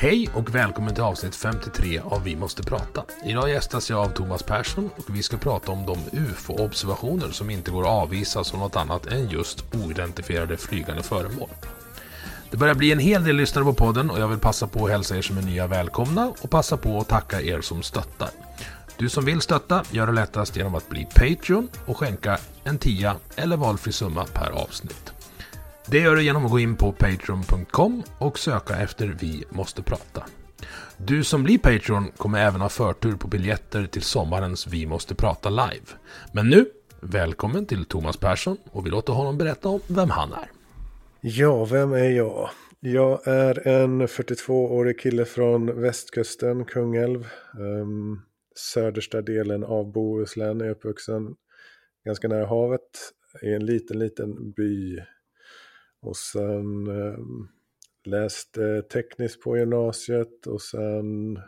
Hej 0.00 0.28
och 0.34 0.54
välkommen 0.54 0.94
till 0.94 1.04
avsnitt 1.04 1.34
53 1.34 2.00
av 2.04 2.24
Vi 2.24 2.36
måste 2.36 2.62
prata. 2.62 3.04
Idag 3.24 3.50
gästas 3.50 3.90
jag 3.90 4.00
av 4.00 4.08
Thomas 4.08 4.42
Persson 4.42 4.90
och 4.96 5.16
vi 5.16 5.22
ska 5.22 5.36
prata 5.36 5.72
om 5.72 5.86
de 5.86 6.18
UFO-observationer 6.18 7.30
som 7.30 7.50
inte 7.50 7.70
går 7.70 7.82
att 7.82 7.88
avvisa 7.88 8.44
som 8.44 8.60
något 8.60 8.76
annat 8.76 9.06
än 9.06 9.28
just 9.28 9.74
oidentifierade 9.74 10.56
flygande 10.56 11.02
föremål. 11.02 11.48
Det 12.50 12.56
börjar 12.56 12.74
bli 12.74 12.92
en 12.92 12.98
hel 12.98 13.24
del 13.24 13.36
lyssnare 13.36 13.64
på 13.64 13.74
podden 13.74 14.10
och 14.10 14.20
jag 14.20 14.28
vill 14.28 14.38
passa 14.38 14.66
på 14.66 14.84
att 14.84 14.90
hälsa 14.90 15.16
er 15.16 15.22
som 15.22 15.38
är 15.38 15.42
nya 15.42 15.66
välkomna 15.66 16.32
och 16.40 16.50
passa 16.50 16.76
på 16.76 17.00
att 17.00 17.08
tacka 17.08 17.42
er 17.42 17.60
som 17.60 17.82
stöttar. 17.82 18.30
Du 18.96 19.08
som 19.08 19.24
vill 19.24 19.40
stötta 19.40 19.84
gör 19.90 20.06
det 20.06 20.12
lättast 20.12 20.56
genom 20.56 20.74
att 20.74 20.88
bli 20.88 21.08
Patreon 21.14 21.68
och 21.86 21.96
skänka 21.96 22.38
en 22.64 22.78
tia 22.78 23.16
eller 23.36 23.56
valfri 23.56 23.92
summa 23.92 24.24
per 24.24 24.50
avsnitt. 24.50 25.17
Det 25.90 25.98
gör 25.98 26.16
du 26.16 26.22
genom 26.22 26.44
att 26.44 26.50
gå 26.50 26.58
in 26.58 26.76
på 26.76 26.92
patreon.com 26.92 28.02
och 28.18 28.38
söka 28.38 28.76
efter 28.76 29.16
Vi 29.20 29.44
måste 29.50 29.82
prata. 29.82 30.24
Du 30.96 31.24
som 31.24 31.42
blir 31.42 31.58
Patreon 31.58 32.10
kommer 32.16 32.46
även 32.46 32.60
ha 32.60 32.68
förtur 32.68 33.16
på 33.16 33.28
biljetter 33.28 33.86
till 33.86 34.02
sommarens 34.02 34.66
Vi 34.66 34.86
måste 34.86 35.14
prata 35.14 35.50
live. 35.50 35.86
Men 36.32 36.48
nu, 36.48 36.66
välkommen 37.00 37.66
till 37.66 37.84
Thomas 37.84 38.16
Persson 38.16 38.56
och 38.70 38.86
vi 38.86 38.90
låter 38.90 39.12
honom 39.12 39.38
berätta 39.38 39.68
om 39.68 39.80
vem 39.86 40.10
han 40.10 40.32
är. 40.32 40.50
Ja, 41.20 41.64
vem 41.64 41.92
är 41.92 42.10
jag? 42.10 42.50
Jag 42.80 43.26
är 43.26 43.68
en 43.68 44.06
42-årig 44.06 45.00
kille 45.00 45.24
från 45.24 45.80
västkusten, 45.80 46.64
Kungälv. 46.64 47.26
Um, 47.58 48.20
södersta 48.74 49.22
delen 49.22 49.64
av 49.64 49.92
Bohuslän 49.92 50.60
är 50.60 50.70
uppvuxen 50.70 51.34
ganska 52.04 52.28
nära 52.28 52.46
havet 52.46 53.12
i 53.42 53.52
en 53.52 53.66
liten, 53.66 53.98
liten 53.98 54.52
by. 54.52 54.98
Och 56.00 56.16
sen 56.16 56.86
ehm, 56.86 57.48
läste 58.04 58.82
tekniskt 58.82 59.42
på 59.42 59.58
gymnasiet 59.58 60.46
och 60.46 60.62
sen 60.62 61.40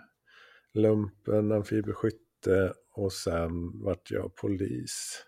lumpen, 0.74 1.52
amfibieskytte 1.52 2.72
och 2.92 3.12
sen 3.12 3.82
vart 3.82 4.10
jag 4.10 4.34
polis. 4.34 5.24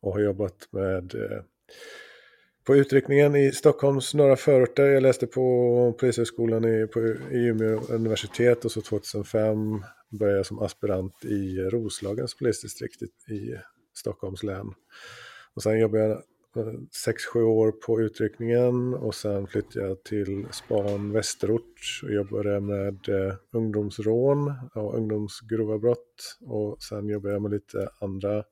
Och 0.00 0.12
har 0.12 0.20
jobbat 0.20 0.68
med 0.72 1.14
eh, 1.14 1.42
på 2.66 2.76
utryckningen 2.76 3.36
i 3.36 3.52
Stockholms 3.52 4.14
norra 4.14 4.36
förorter. 4.36 4.86
Jag 4.86 5.02
läste 5.02 5.26
på 5.26 5.96
Polishögskolan 6.00 6.64
i, 6.64 6.86
på, 6.86 7.00
i 7.30 7.46
Umeå 7.46 7.80
universitet 7.88 8.64
och 8.64 8.72
så 8.72 8.80
2005 8.80 9.84
började 10.10 10.38
jag 10.38 10.46
som 10.46 10.58
aspirant 10.58 11.24
i 11.24 11.58
Roslagens 11.58 12.34
polisdistrikt 12.34 13.02
i, 13.02 13.32
i 13.34 13.60
Stockholms 13.94 14.42
län. 14.42 14.74
Och 15.54 15.62
sen 15.62 15.78
jobbade 15.78 16.04
jag 16.04 16.22
6-7 16.56 17.42
år 17.42 17.72
på 17.72 18.00
utryckningen 18.00 18.94
och 18.94 19.14
sen 19.14 19.46
flyttade 19.46 19.86
jag 19.86 20.04
till 20.04 20.46
span 20.50 21.12
Västerort 21.12 22.00
och 22.02 22.12
jobbade 22.12 22.60
med 22.60 23.08
eh, 23.08 23.34
ungdomsrån 23.52 24.54
och 24.74 24.94
ungdomsgrova 24.94 25.78
brott. 25.78 26.38
Och 26.40 26.82
sen 26.82 27.08
jobbade 27.08 27.34
jag 27.34 27.42
med 27.42 27.50
lite 27.50 27.88
andra 28.00 28.44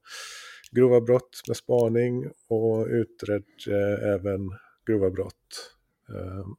grova 0.70 1.00
brott 1.00 1.42
med 1.48 1.56
spaning 1.56 2.30
och 2.48 2.86
utredde 2.86 3.44
eh, 3.68 4.14
även 4.14 4.50
grova 4.86 5.10
brott. 5.10 5.74
Ehm, 6.08 6.54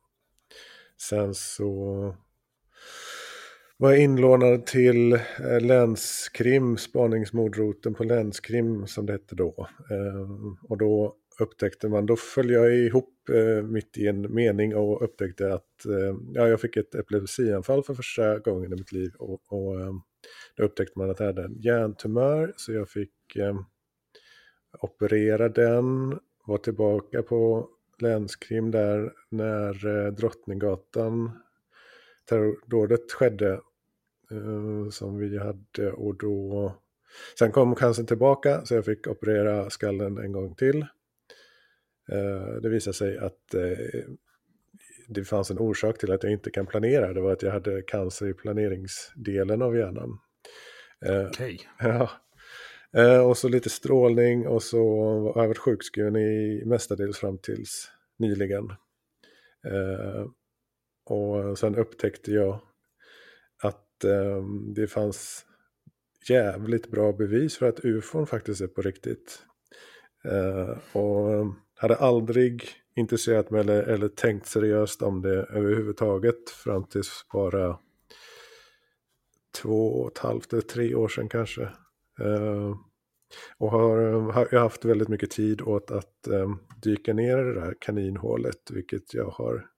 sen 0.97 1.33
så 1.33 2.16
var 3.77 3.91
jag 3.91 4.01
inlånad 4.01 4.66
till 4.66 5.13
eh, 5.13 5.62
länskrim, 5.62 6.77
spaningsmordroten 6.77 7.94
på 7.94 8.03
länskrim 8.03 8.88
som 8.88 9.06
det 9.06 9.13
hette 9.13 9.35
då. 9.35 9.67
Ehm, 9.91 10.57
och 10.69 10.77
då 10.77 11.16
upptäckte 11.40 11.90
man, 11.90 12.06
då 12.06 12.16
föll 12.16 12.50
jag 12.50 12.75
ihop 12.75 13.29
eh, 13.29 13.63
mitt 13.63 13.97
i 13.97 14.07
en 14.07 14.34
mening 14.34 14.75
och 14.75 15.03
upptäckte 15.03 15.53
att 15.53 15.85
eh, 15.85 16.16
ja, 16.34 16.47
jag 16.47 16.62
fick 16.62 16.78
ett 16.78 16.96
epilepsianfall 16.96 17.84
för 17.84 17.94
första 17.94 18.40
gången 18.40 18.73
i 18.73 18.75
mitt 18.75 18.91
liv. 18.91 19.12
Och, 19.19 19.41
och 19.47 19.81
eh, 19.81 19.94
då 20.56 20.63
upptäckte 20.63 21.00
man 21.00 21.09
att 21.09 21.19
jag 21.19 21.28
hade 21.28 21.44
en 21.44 21.62
hjärntumör 21.62 22.53
så 22.57 22.74
jag 22.74 22.90
fick 22.90 23.12
operera 24.81 25.50
den, 25.50 26.19
var 26.45 26.57
tillbaka 26.57 27.24
på 27.24 27.69
länskrim 28.00 28.72
där 28.72 29.13
när 29.29 29.88
eh, 29.88 30.12
Drottninggatan 30.12 31.31
terrordådet 32.29 33.12
skedde 33.12 33.51
eh, 34.31 34.90
som 34.91 35.18
vi 35.18 35.38
hade 35.38 35.91
och 35.91 36.18
då 36.18 36.74
sen 37.40 37.51
kom 37.51 37.75
cancern 37.75 38.06
tillbaka 38.06 38.66
så 38.66 38.75
jag 38.75 38.85
fick 38.85 39.07
operera 39.07 39.69
skallen 39.69 40.18
en 40.18 40.31
gång 40.31 40.56
till. 40.56 40.85
Eh, 42.11 42.61
det 42.61 42.69
visade 42.69 42.93
sig 42.93 43.17
att 43.17 43.53
eh, 43.53 44.03
det 45.07 45.23
fanns 45.23 45.51
en 45.51 45.59
orsak 45.59 45.97
till 45.97 46.11
att 46.11 46.23
jag 46.23 46.31
inte 46.31 46.51
kan 46.51 46.66
planera. 46.66 47.13
Det 47.13 47.21
var 47.21 47.31
att 47.31 47.43
jag 47.43 47.51
hade 47.51 47.81
cancer 47.81 48.27
i 48.29 48.33
planeringsdelen 48.33 49.61
av 49.61 49.77
hjärnan. 49.77 50.19
Okej. 51.01 51.27
Okay. 51.29 51.57
Ja, 51.79 52.09
Eh, 52.95 53.19
och 53.19 53.38
så 53.38 53.49
lite 53.49 53.69
strålning 53.69 54.47
och 54.47 54.63
så 54.63 54.83
har 55.35 55.41
jag 55.41 55.47
varit 55.47 55.57
sjukskriven 55.57 56.15
i 56.15 56.63
mestadels 56.65 57.17
fram 57.17 57.38
tills 57.38 57.91
nyligen. 58.19 58.69
Eh, 59.67 60.25
och 61.05 61.57
sen 61.57 61.75
upptäckte 61.75 62.31
jag 62.31 62.59
att 63.63 64.03
eh, 64.03 64.44
det 64.75 64.88
fanns 64.88 65.45
jävligt 66.29 66.91
bra 66.91 67.13
bevis 67.13 67.57
för 67.57 67.69
att 67.69 67.85
ufon 67.85 68.27
faktiskt 68.27 68.61
är 68.61 68.67
på 68.67 68.81
riktigt. 68.81 69.39
Eh, 70.25 70.97
och 70.97 71.45
hade 71.75 71.96
aldrig 71.96 72.69
intresserat 72.96 73.50
mig 73.50 73.62
eller, 73.62 73.84
eller 73.84 74.08
tänkt 74.08 74.46
seriöst 74.46 75.02
om 75.02 75.22
det 75.22 75.44
överhuvudtaget 75.44 76.50
fram 76.50 76.84
tills 76.84 77.25
bara 77.34 77.80
två 79.62 79.88
och 79.88 80.12
ett 80.12 80.18
halvt 80.18 80.53
eller 80.53 80.62
tre 80.62 80.96
år 80.96 81.08
sedan 81.08 81.30
kanske. 81.30 81.62
Uh, 82.22 82.75
och 83.58 83.72
har, 83.72 83.97
har 84.31 84.59
haft 84.59 84.86
väldigt 84.86 85.08
mycket 85.08 85.31
tid 85.31 85.62
åt 85.62 85.91
att 85.91 86.28
um, 86.28 86.59
dyka 86.81 87.13
ner 87.13 87.52
i 87.52 87.53
det 87.53 87.62
här 87.62 87.75
kaninhålet, 87.80 88.72
vilket 88.72 89.13
jag 89.13 89.30
har 89.30 89.69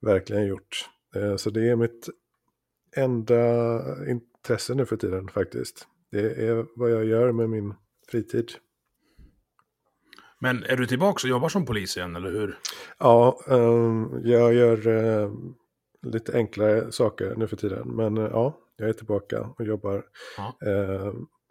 verkligen 0.00 0.46
gjort. 0.46 0.90
Uh, 1.16 1.36
så 1.36 1.50
det 1.50 1.68
är 1.70 1.76
mitt 1.76 2.08
enda 2.96 3.82
intresse 4.06 4.74
nu 4.74 4.86
för 4.86 4.96
tiden 4.96 5.28
faktiskt. 5.28 5.86
Det 6.10 6.48
är 6.48 6.66
vad 6.76 6.90
jag 6.90 7.04
gör 7.04 7.32
med 7.32 7.50
min 7.50 7.74
fritid. 8.08 8.52
Men 10.44 10.64
är 10.64 10.76
du 10.76 10.86
tillbaka 10.86 11.26
och 11.26 11.30
jobbar 11.30 11.48
som 11.48 11.66
polis 11.66 11.96
igen, 11.96 12.16
eller 12.16 12.30
hur? 12.30 12.58
Ja, 12.98 13.40
um, 13.46 14.20
jag 14.24 14.54
gör 14.54 14.88
uh, 14.88 15.32
lite 16.02 16.32
enklare 16.36 16.92
saker 16.92 17.34
nu 17.36 17.46
för 17.46 17.56
tiden. 17.56 17.88
Men 17.88 18.16
ja, 18.16 18.58
jag 18.76 18.88
är 18.88 18.92
tillbaka 18.92 19.40
och 19.40 19.64
jobbar. 19.64 20.04
Ja 20.36 20.54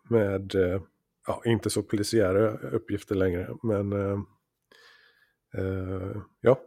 med, 0.09 0.55
eh, 0.55 0.81
ja, 1.27 1.41
inte 1.45 1.69
så 1.69 1.83
polisiära 1.83 2.51
uppgifter 2.57 3.15
längre, 3.15 3.49
men 3.63 3.93
eh, 3.93 4.19
eh, 5.57 6.17
ja. 6.41 6.59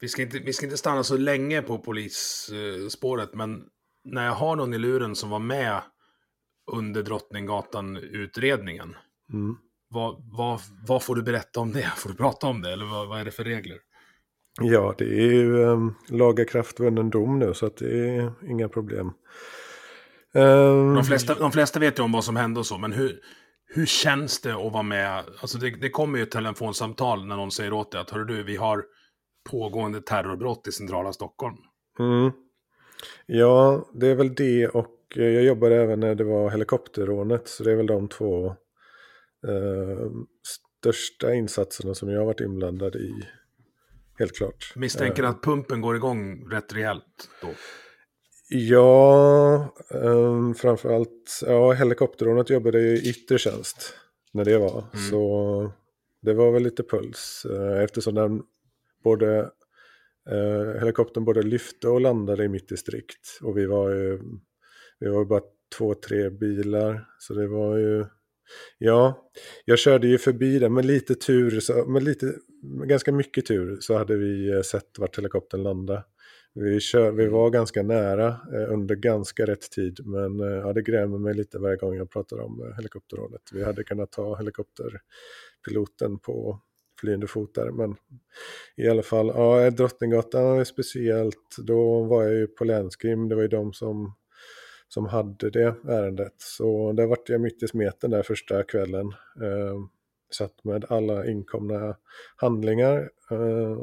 Vi 0.00 0.08
ska, 0.08 0.22
inte, 0.22 0.38
vi 0.38 0.52
ska 0.52 0.66
inte 0.66 0.76
stanna 0.76 1.04
så 1.04 1.16
länge 1.16 1.62
på 1.62 1.78
polisspåret, 1.78 3.34
men 3.34 3.64
när 4.04 4.26
jag 4.26 4.32
har 4.32 4.56
någon 4.56 4.74
i 4.74 4.78
luren 4.78 5.16
som 5.16 5.30
var 5.30 5.38
med 5.38 5.82
under 6.72 7.02
Drottninggatan-utredningen, 7.02 8.94
mm. 9.32 9.56
vad, 9.88 10.16
vad, 10.36 10.60
vad 10.86 11.02
får 11.02 11.14
du 11.14 11.22
berätta 11.22 11.60
om 11.60 11.72
det? 11.72 11.82
Får 11.96 12.10
du 12.10 12.16
prata 12.16 12.46
om 12.46 12.62
det, 12.62 12.72
eller 12.72 12.84
vad, 12.84 13.08
vad 13.08 13.20
är 13.20 13.24
det 13.24 13.30
för 13.30 13.44
regler? 13.44 13.78
Ja, 14.60 14.94
det 14.98 15.04
är 15.04 15.32
ju 15.32 15.54
um, 15.54 15.94
lagakraftvunnen 16.08 17.10
dom 17.10 17.38
nu, 17.38 17.54
så 17.54 17.66
att 17.66 17.76
det 17.76 18.08
är 18.08 18.32
inga 18.50 18.68
problem. 18.68 19.12
Um, 20.34 20.94
de, 20.94 21.04
flesta, 21.04 21.34
de 21.34 21.52
flesta 21.52 21.80
vet 21.80 21.98
ju 21.98 22.02
om 22.02 22.12
vad 22.12 22.24
som 22.24 22.36
hände 22.36 22.60
och 22.60 22.66
så, 22.66 22.78
men 22.78 22.92
hur, 22.92 23.20
hur 23.66 23.86
känns 23.86 24.40
det 24.40 24.54
att 24.54 24.72
vara 24.72 24.82
med? 24.82 25.24
Alltså 25.40 25.58
det, 25.58 25.70
det 25.70 25.90
kommer 25.90 26.18
ju 26.18 26.22
ett 26.22 26.30
telefonsamtal 26.30 27.26
när 27.26 27.36
någon 27.36 27.50
säger 27.50 27.72
åt 27.72 27.92
dig 27.92 28.00
att 28.00 28.28
du, 28.28 28.42
vi 28.42 28.56
har 28.56 28.84
pågående 29.50 30.00
terrorbrott 30.00 30.68
i 30.68 30.72
centrala 30.72 31.12
Stockholm. 31.12 31.56
Mm. 31.98 32.32
Ja, 33.26 33.88
det 33.92 34.06
är 34.06 34.14
väl 34.14 34.34
det 34.34 34.68
och 34.68 34.96
jag 35.14 35.44
jobbade 35.44 35.82
även 35.82 36.00
när 36.00 36.14
det 36.14 36.24
var 36.24 36.50
helikopterrånet. 36.50 37.48
Så 37.48 37.64
det 37.64 37.72
är 37.72 37.76
väl 37.76 37.86
de 37.86 38.08
två 38.08 38.56
eh, 39.48 40.10
största 40.80 41.34
insatserna 41.34 41.94
som 41.94 42.08
jag 42.08 42.18
har 42.18 42.26
varit 42.26 42.40
inblandad 42.40 42.96
i. 42.96 43.12
Helt 44.18 44.36
klart. 44.36 44.72
Misstänker 44.76 45.22
uh, 45.22 45.28
att 45.28 45.42
pumpen 45.42 45.80
går 45.80 45.96
igång 45.96 46.48
rätt 46.50 46.74
rejält 46.74 47.28
då? 47.42 47.48
Ja, 48.48 49.74
um, 49.90 50.54
framförallt, 50.54 51.40
ja 51.46 51.72
helikopterrånet 51.72 52.50
jobbade 52.50 52.80
i 52.80 53.10
yttre 53.10 53.38
tjänst 53.38 53.94
när 54.32 54.44
det 54.44 54.58
var. 54.58 54.84
Mm. 54.94 55.10
Så 55.10 55.72
det 56.22 56.34
var 56.34 56.52
väl 56.52 56.62
lite 56.62 56.82
puls 56.82 57.46
uh, 57.50 57.82
eftersom 57.82 58.14
den 58.14 58.42
både 59.04 59.50
uh, 60.32 60.78
helikoptern 60.78 61.24
både 61.24 61.42
lyfte 61.42 61.88
och 61.88 62.00
landade 62.00 62.44
i 62.44 62.48
mitt 62.48 62.68
distrikt. 62.68 63.38
Och 63.42 63.58
vi 63.58 63.66
var 63.66 63.90
ju, 63.90 64.20
vi 64.98 65.08
var 65.08 65.24
bara 65.24 65.42
två, 65.78 65.94
tre 65.94 66.30
bilar. 66.30 67.08
Så 67.18 67.34
det 67.34 67.46
var 67.46 67.76
ju, 67.76 68.06
ja, 68.78 69.30
jag 69.64 69.78
körde 69.78 70.06
ju 70.06 70.18
förbi 70.18 70.58
den 70.58 70.74
med 70.74 70.84
lite 70.84 71.14
tur, 71.14 71.60
så, 71.60 71.84
med 71.84 72.02
lite, 72.02 72.34
ganska 72.84 73.12
mycket 73.12 73.46
tur 73.46 73.76
så 73.80 73.98
hade 73.98 74.16
vi 74.16 74.52
eh, 74.52 74.60
sett 74.60 74.98
vart 74.98 75.18
helikoptern 75.18 75.62
landade. 75.62 76.04
Vi, 76.54 76.80
kör, 76.80 77.10
vi 77.10 77.26
var 77.26 77.50
ganska 77.50 77.82
nära 77.82 78.28
eh, 78.28 78.72
under 78.72 78.94
ganska 78.94 79.46
rätt 79.46 79.70
tid, 79.70 80.00
men 80.04 80.40
eh, 80.40 80.46
ja, 80.46 80.72
det 80.72 80.82
grämer 80.82 81.18
mig 81.18 81.34
lite 81.34 81.58
varje 81.58 81.76
gång 81.76 81.96
jag 81.96 82.10
pratar 82.10 82.40
om 82.40 82.62
eh, 82.62 82.76
helikopterrådet. 82.76 83.42
Vi 83.52 83.64
hade 83.64 83.84
kunnat 83.84 84.12
ta 84.12 84.36
helikopterpiloten 84.36 86.18
på 86.22 86.60
flyende 87.00 87.26
fot 87.26 87.54
där, 87.54 87.70
men 87.70 87.96
i 88.76 88.88
alla 88.88 89.02
fall, 89.02 89.26
ja, 89.26 89.70
Drottninggatan 89.70 90.58
är 90.58 90.64
speciellt. 90.64 91.56
Då 91.58 92.02
var 92.04 92.22
jag 92.22 92.34
ju 92.34 92.46
på 92.46 92.64
länskrim, 92.64 93.28
det 93.28 93.34
var 93.34 93.42
ju 93.42 93.48
de 93.48 93.72
som, 93.72 94.14
som 94.88 95.06
hade 95.06 95.50
det 95.50 95.76
ärendet. 95.88 96.34
Så 96.36 96.92
där 96.92 97.06
vart 97.06 97.28
jag 97.28 97.40
mitt 97.40 97.62
i 97.62 97.68
smeten 97.68 98.10
där 98.10 98.22
första 98.22 98.62
kvällen. 98.62 99.06
Eh, 99.42 99.78
satt 100.30 100.64
med 100.64 100.84
alla 100.88 101.26
inkomna 101.26 101.96
handlingar. 102.36 103.10
Eh, 103.30 103.78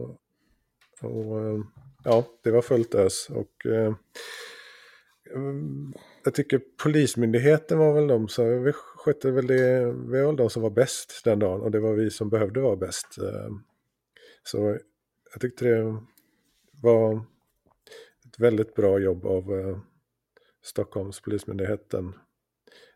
och, 1.02 1.40
eh, 1.40 1.60
ja, 2.04 2.26
det 2.44 2.52
var 2.52 2.62
fullt 2.62 2.96
ös. 2.96 3.30
Och, 3.30 3.66
eh, 3.66 3.94
jag 6.24 6.34
tycker 6.34 6.62
Polismyndigheten 6.84 7.78
var 7.78 7.94
väl 7.94 8.08
de 8.08 8.28
som, 8.28 8.64
vi 8.64 8.72
skötte 8.74 9.32
väl 9.32 9.48
det, 9.48 9.86
vi 9.86 10.20
var 10.20 10.28
väl 10.28 10.36
de 10.36 10.50
som 10.50 10.62
var 10.62 10.70
bäst 10.70 11.22
den 11.24 11.40
dagen 11.40 11.62
och 11.62 11.72
det 11.72 11.80
var 11.80 11.94
vi 11.94 12.10
som 12.10 12.30
behövde 12.30 12.60
vara 12.60 12.76
bäst. 12.76 13.18
Eh, 13.18 13.50
så 14.44 14.78
jag 15.34 15.42
tyckte 15.42 15.66
det 15.66 15.98
var 16.82 17.16
ett 18.26 18.40
väldigt 18.40 18.76
bra 18.76 19.00
jobb 19.00 19.26
av 19.26 19.60
eh, 19.60 19.78
Stockholms 20.62 21.22
polismyndigheten 21.22 22.14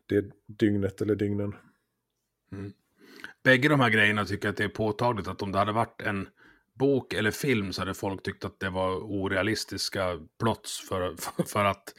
det 0.06 0.24
dygnet 0.46 1.00
eller 1.00 1.14
dygnen. 1.14 1.54
Mm. 2.52 2.72
Bägge 3.42 3.68
de 3.68 3.80
här 3.80 3.90
grejerna 3.90 4.24
tycker 4.24 4.48
jag 4.48 4.52
att 4.52 4.56
det 4.56 4.64
är 4.64 4.68
påtagligt 4.68 5.28
att 5.28 5.42
om 5.42 5.52
det 5.52 5.58
hade 5.58 5.72
varit 5.72 6.02
en 6.02 6.28
bok 6.74 7.12
eller 7.12 7.30
film 7.30 7.72
så 7.72 7.80
hade 7.80 7.94
folk 7.94 8.22
tyckt 8.22 8.44
att 8.44 8.60
det 8.60 8.70
var 8.70 8.96
orealistiska 8.96 10.20
plots 10.38 10.88
för, 10.88 11.16
för, 11.16 11.42
för 11.46 11.64
att 11.64 11.94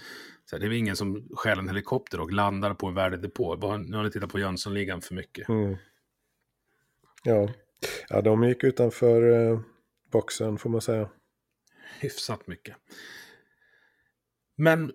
så 0.45 0.57
det 0.57 0.65
är 0.65 0.71
ingen 0.71 0.95
som 0.95 1.29
stjäl 1.35 1.59
en 1.59 1.67
helikopter 1.67 2.19
och 2.19 2.31
landar 2.31 2.73
på 2.73 2.87
en 2.87 2.93
värdedepå. 2.93 3.77
Nu 3.77 3.97
har 3.97 4.03
ni 4.03 4.11
tittat 4.11 4.31
på 4.31 4.39
Jönssonligan 4.39 5.01
för 5.01 5.15
mycket. 5.15 5.49
Mm. 5.49 5.75
Ja. 7.23 7.49
ja, 8.09 8.21
de 8.21 8.43
gick 8.43 8.63
utanför 8.63 9.51
eh, 9.51 9.59
boxen 10.11 10.57
får 10.57 10.69
man 10.69 10.81
säga. 10.81 11.09
Hyfsat 11.99 12.47
mycket. 12.47 12.75
Men 14.55 14.91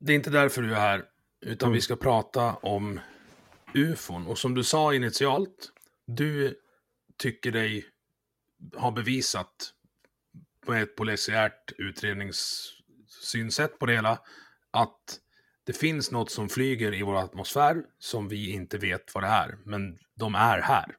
det 0.00 0.12
är 0.12 0.16
inte 0.16 0.30
därför 0.30 0.62
du 0.62 0.74
är 0.74 0.80
här, 0.80 1.04
utan 1.40 1.66
mm. 1.66 1.74
vi 1.74 1.80
ska 1.80 1.96
prata 1.96 2.54
om 2.54 3.00
ufon. 3.74 4.26
Och 4.26 4.38
som 4.38 4.54
du 4.54 4.64
sa 4.64 4.94
initialt, 4.94 5.72
du 6.06 6.58
tycker 7.16 7.52
dig 7.52 7.84
har 8.76 8.92
bevisat 8.92 9.72
med 10.66 10.82
ett 10.82 10.96
polisiärt 10.96 11.72
utredningssynsätt 11.78 13.78
på 13.78 13.86
det 13.86 13.92
hela 13.92 14.18
att 14.70 15.20
det 15.64 15.72
finns 15.72 16.10
något 16.10 16.30
som 16.30 16.48
flyger 16.48 16.94
i 16.94 17.02
vår 17.02 17.16
atmosfär 17.16 17.82
som 17.98 18.28
vi 18.28 18.50
inte 18.50 18.78
vet 18.78 19.14
vad 19.14 19.24
det 19.24 19.28
är, 19.28 19.58
men 19.64 19.98
de 20.14 20.34
är 20.34 20.60
här. 20.60 20.96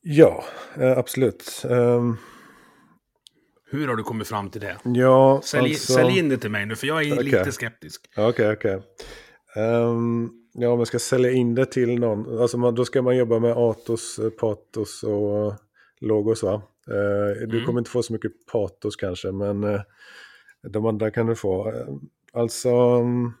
Ja, 0.00 0.44
eh, 0.76 0.98
absolut. 0.98 1.62
Um... 1.64 2.18
Hur 3.74 3.88
har 3.88 3.96
du 3.96 4.02
kommit 4.02 4.28
fram 4.28 4.50
till 4.50 4.60
det? 4.60 4.76
Ja, 4.84 5.40
sälj, 5.44 5.68
alltså... 5.68 5.92
sälj 5.92 6.18
in 6.18 6.28
det 6.28 6.36
till 6.36 6.50
mig 6.50 6.66
nu, 6.66 6.76
för 6.76 6.86
jag 6.86 7.02
är 7.02 7.12
okay. 7.12 7.24
lite 7.24 7.52
skeptisk. 7.52 8.10
Okej, 8.16 8.28
okay, 8.28 8.52
okej. 8.52 8.76
Okay. 8.76 9.64
Um, 9.64 10.32
ja, 10.52 10.68
om 10.68 10.78
jag 10.78 10.86
ska 10.86 10.98
sälja 10.98 11.30
in 11.30 11.54
det 11.54 11.66
till 11.66 12.00
någon, 12.00 12.38
alltså 12.40 12.58
man, 12.58 12.74
då 12.74 12.84
ska 12.84 13.02
man 13.02 13.16
jobba 13.16 13.38
med 13.38 13.52
Atos, 13.52 14.18
eh, 14.18 14.30
Patos 14.30 15.02
och 15.02 15.54
logos 16.00 16.42
va? 16.42 16.62
Uh, 16.90 17.48
du 17.48 17.56
mm. 17.56 17.66
kommer 17.66 17.80
inte 17.80 17.90
få 17.90 18.02
så 18.02 18.12
mycket 18.12 18.32
Patos 18.52 18.96
kanske, 18.96 19.32
men 19.32 19.64
uh, 19.64 19.80
de 20.70 20.86
andra 20.86 21.10
kan 21.10 21.26
du 21.26 21.34
få. 21.34 21.72
Alltså, 22.32 22.68
mm, 22.70 23.32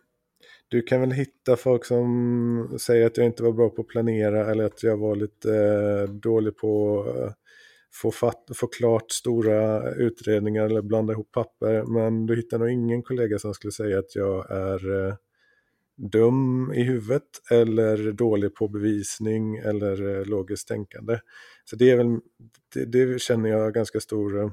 du 0.68 0.82
kan 0.82 1.00
väl 1.00 1.12
hitta 1.12 1.56
folk 1.56 1.84
som 1.84 2.78
säger 2.80 3.06
att 3.06 3.16
jag 3.16 3.26
inte 3.26 3.42
var 3.42 3.52
bra 3.52 3.68
på 3.68 3.82
att 3.82 3.88
planera 3.88 4.50
eller 4.50 4.64
att 4.64 4.82
jag 4.82 4.96
var 4.96 5.16
lite 5.16 5.56
eh, 5.56 6.14
dålig 6.14 6.56
på 6.56 7.04
få, 8.02 8.10
fatt, 8.10 8.50
få 8.54 8.66
klart 8.66 9.10
stora 9.10 9.90
utredningar 9.94 10.64
eller 10.64 10.82
blanda 10.82 11.12
ihop 11.12 11.32
papper. 11.32 11.82
Men 11.82 12.26
du 12.26 12.36
hittar 12.36 12.58
nog 12.58 12.70
ingen 12.70 13.02
kollega 13.02 13.38
som 13.38 13.54
skulle 13.54 13.72
säga 13.72 13.98
att 13.98 14.14
jag 14.14 14.50
är 14.50 15.06
eh, 15.06 15.14
dum 15.96 16.72
i 16.74 16.82
huvudet 16.82 17.22
eller 17.50 18.12
dålig 18.12 18.54
på 18.54 18.68
bevisning 18.68 19.56
eller 19.56 20.18
eh, 20.18 20.24
logiskt 20.26 20.68
tänkande. 20.68 21.18
Så 21.64 21.76
det 21.76 21.90
är 21.90 21.96
väl, 21.96 22.18
det, 22.74 22.84
det 22.84 23.20
känner 23.20 23.50
jag 23.50 23.74
ganska 23.74 24.00
stor 24.00 24.44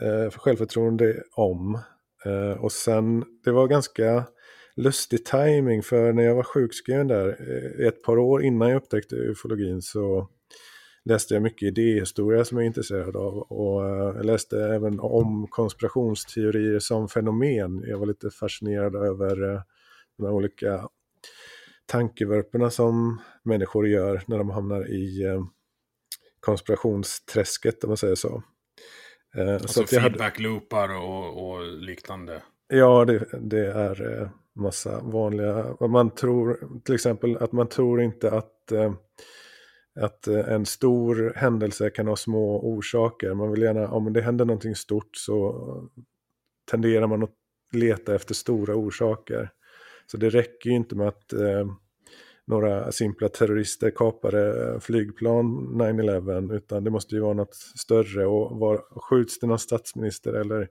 eh, 0.00 0.30
självförtroende 0.30 1.22
om. 1.32 1.78
Eh, 2.24 2.64
och 2.64 2.72
sen, 2.72 3.24
det 3.44 3.50
var 3.50 3.68
ganska 3.68 4.24
lustig 4.76 5.24
timing 5.24 5.82
för 5.82 6.12
när 6.12 6.22
jag 6.22 6.34
var 6.34 6.42
sjukskriven 6.42 7.08
där 7.08 7.28
eh, 7.28 7.86
ett 7.86 8.02
par 8.02 8.18
år 8.18 8.42
innan 8.42 8.70
jag 8.70 8.76
upptäckte 8.76 9.16
ufologin 9.16 9.82
så 9.82 10.28
läste 11.04 11.34
jag 11.34 11.42
mycket 11.42 11.66
idéhistoria 11.66 12.44
som 12.44 12.58
jag 12.58 12.62
är 12.62 12.66
intresserad 12.66 13.16
av 13.16 13.38
och 13.38 13.82
uh, 13.82 14.16
jag 14.16 14.24
läste 14.24 14.60
även 14.60 15.00
om 15.00 15.46
konspirationsteorier 15.50 16.78
som 16.78 17.08
fenomen. 17.08 17.84
Jag 17.86 17.98
var 17.98 18.06
lite 18.06 18.30
fascinerad 18.30 18.94
över 18.94 19.62
de 20.16 20.26
här 20.26 20.32
olika 20.32 20.88
tankevurporna 21.86 22.70
som 22.70 23.20
människor 23.42 23.88
gör 23.88 24.22
när 24.26 24.38
de 24.38 24.50
hamnar 24.50 24.90
i 24.90 25.24
konspirationsträsket 26.40 27.84
om 27.84 27.90
man 27.90 27.96
säger 27.96 28.14
så. 28.14 28.42
Eh, 29.36 29.52
alltså 29.52 29.86
så 29.86 29.86
feedback-loopar 29.86 30.88
och, 30.88 31.50
och, 31.50 31.66
liknande? 31.66 32.42
Ja, 32.68 33.04
det, 33.04 33.26
det, 33.40 33.66
är 33.66 34.20
eh, 34.20 34.28
massa 34.54 35.00
vanliga. 35.00 35.76
Man 35.80 36.10
tror 36.10 36.68
till 36.84 36.94
exempel 36.94 37.36
att 37.36 37.52
man 37.52 37.68
tror 37.68 38.02
inte 38.02 38.30
att, 38.30 38.72
eh, 38.72 38.92
att 40.00 40.28
eh, 40.28 40.48
en 40.48 40.66
stor 40.66 41.32
händelse 41.36 41.90
kan 41.90 42.06
ha 42.06 42.16
små 42.16 42.60
orsaker. 42.60 43.34
Man 43.34 43.50
vill 43.50 43.62
gärna, 43.62 43.88
om 43.88 44.12
det 44.12 44.22
händer 44.22 44.44
någonting 44.44 44.74
stort 44.74 45.16
så 45.16 45.88
tenderar 46.70 47.06
man 47.06 47.22
att 47.22 47.34
leta 47.72 48.14
efter 48.14 48.34
stora 48.34 48.74
orsaker. 48.74 49.50
Så 50.06 50.16
det 50.16 50.30
räcker 50.30 50.70
ju 50.70 50.76
inte 50.76 50.96
med 50.96 51.08
att 51.08 51.32
eh, 51.32 51.66
några 52.46 52.92
simpla 52.92 53.28
terrorister 53.28 53.90
kapade 53.90 54.72
eh, 54.72 54.80
flygplan 54.80 55.46
9-11 55.74 56.56
utan 56.56 56.84
det 56.84 56.90
måste 56.90 57.14
ju 57.14 57.20
vara 57.20 57.34
något 57.34 57.54
större 57.54 58.26
och 58.26 58.58
var, 58.58 59.00
skjuts 59.00 59.38
det 59.38 59.46
någon 59.46 59.58
statsminister 59.58 60.32
eller 60.32 60.68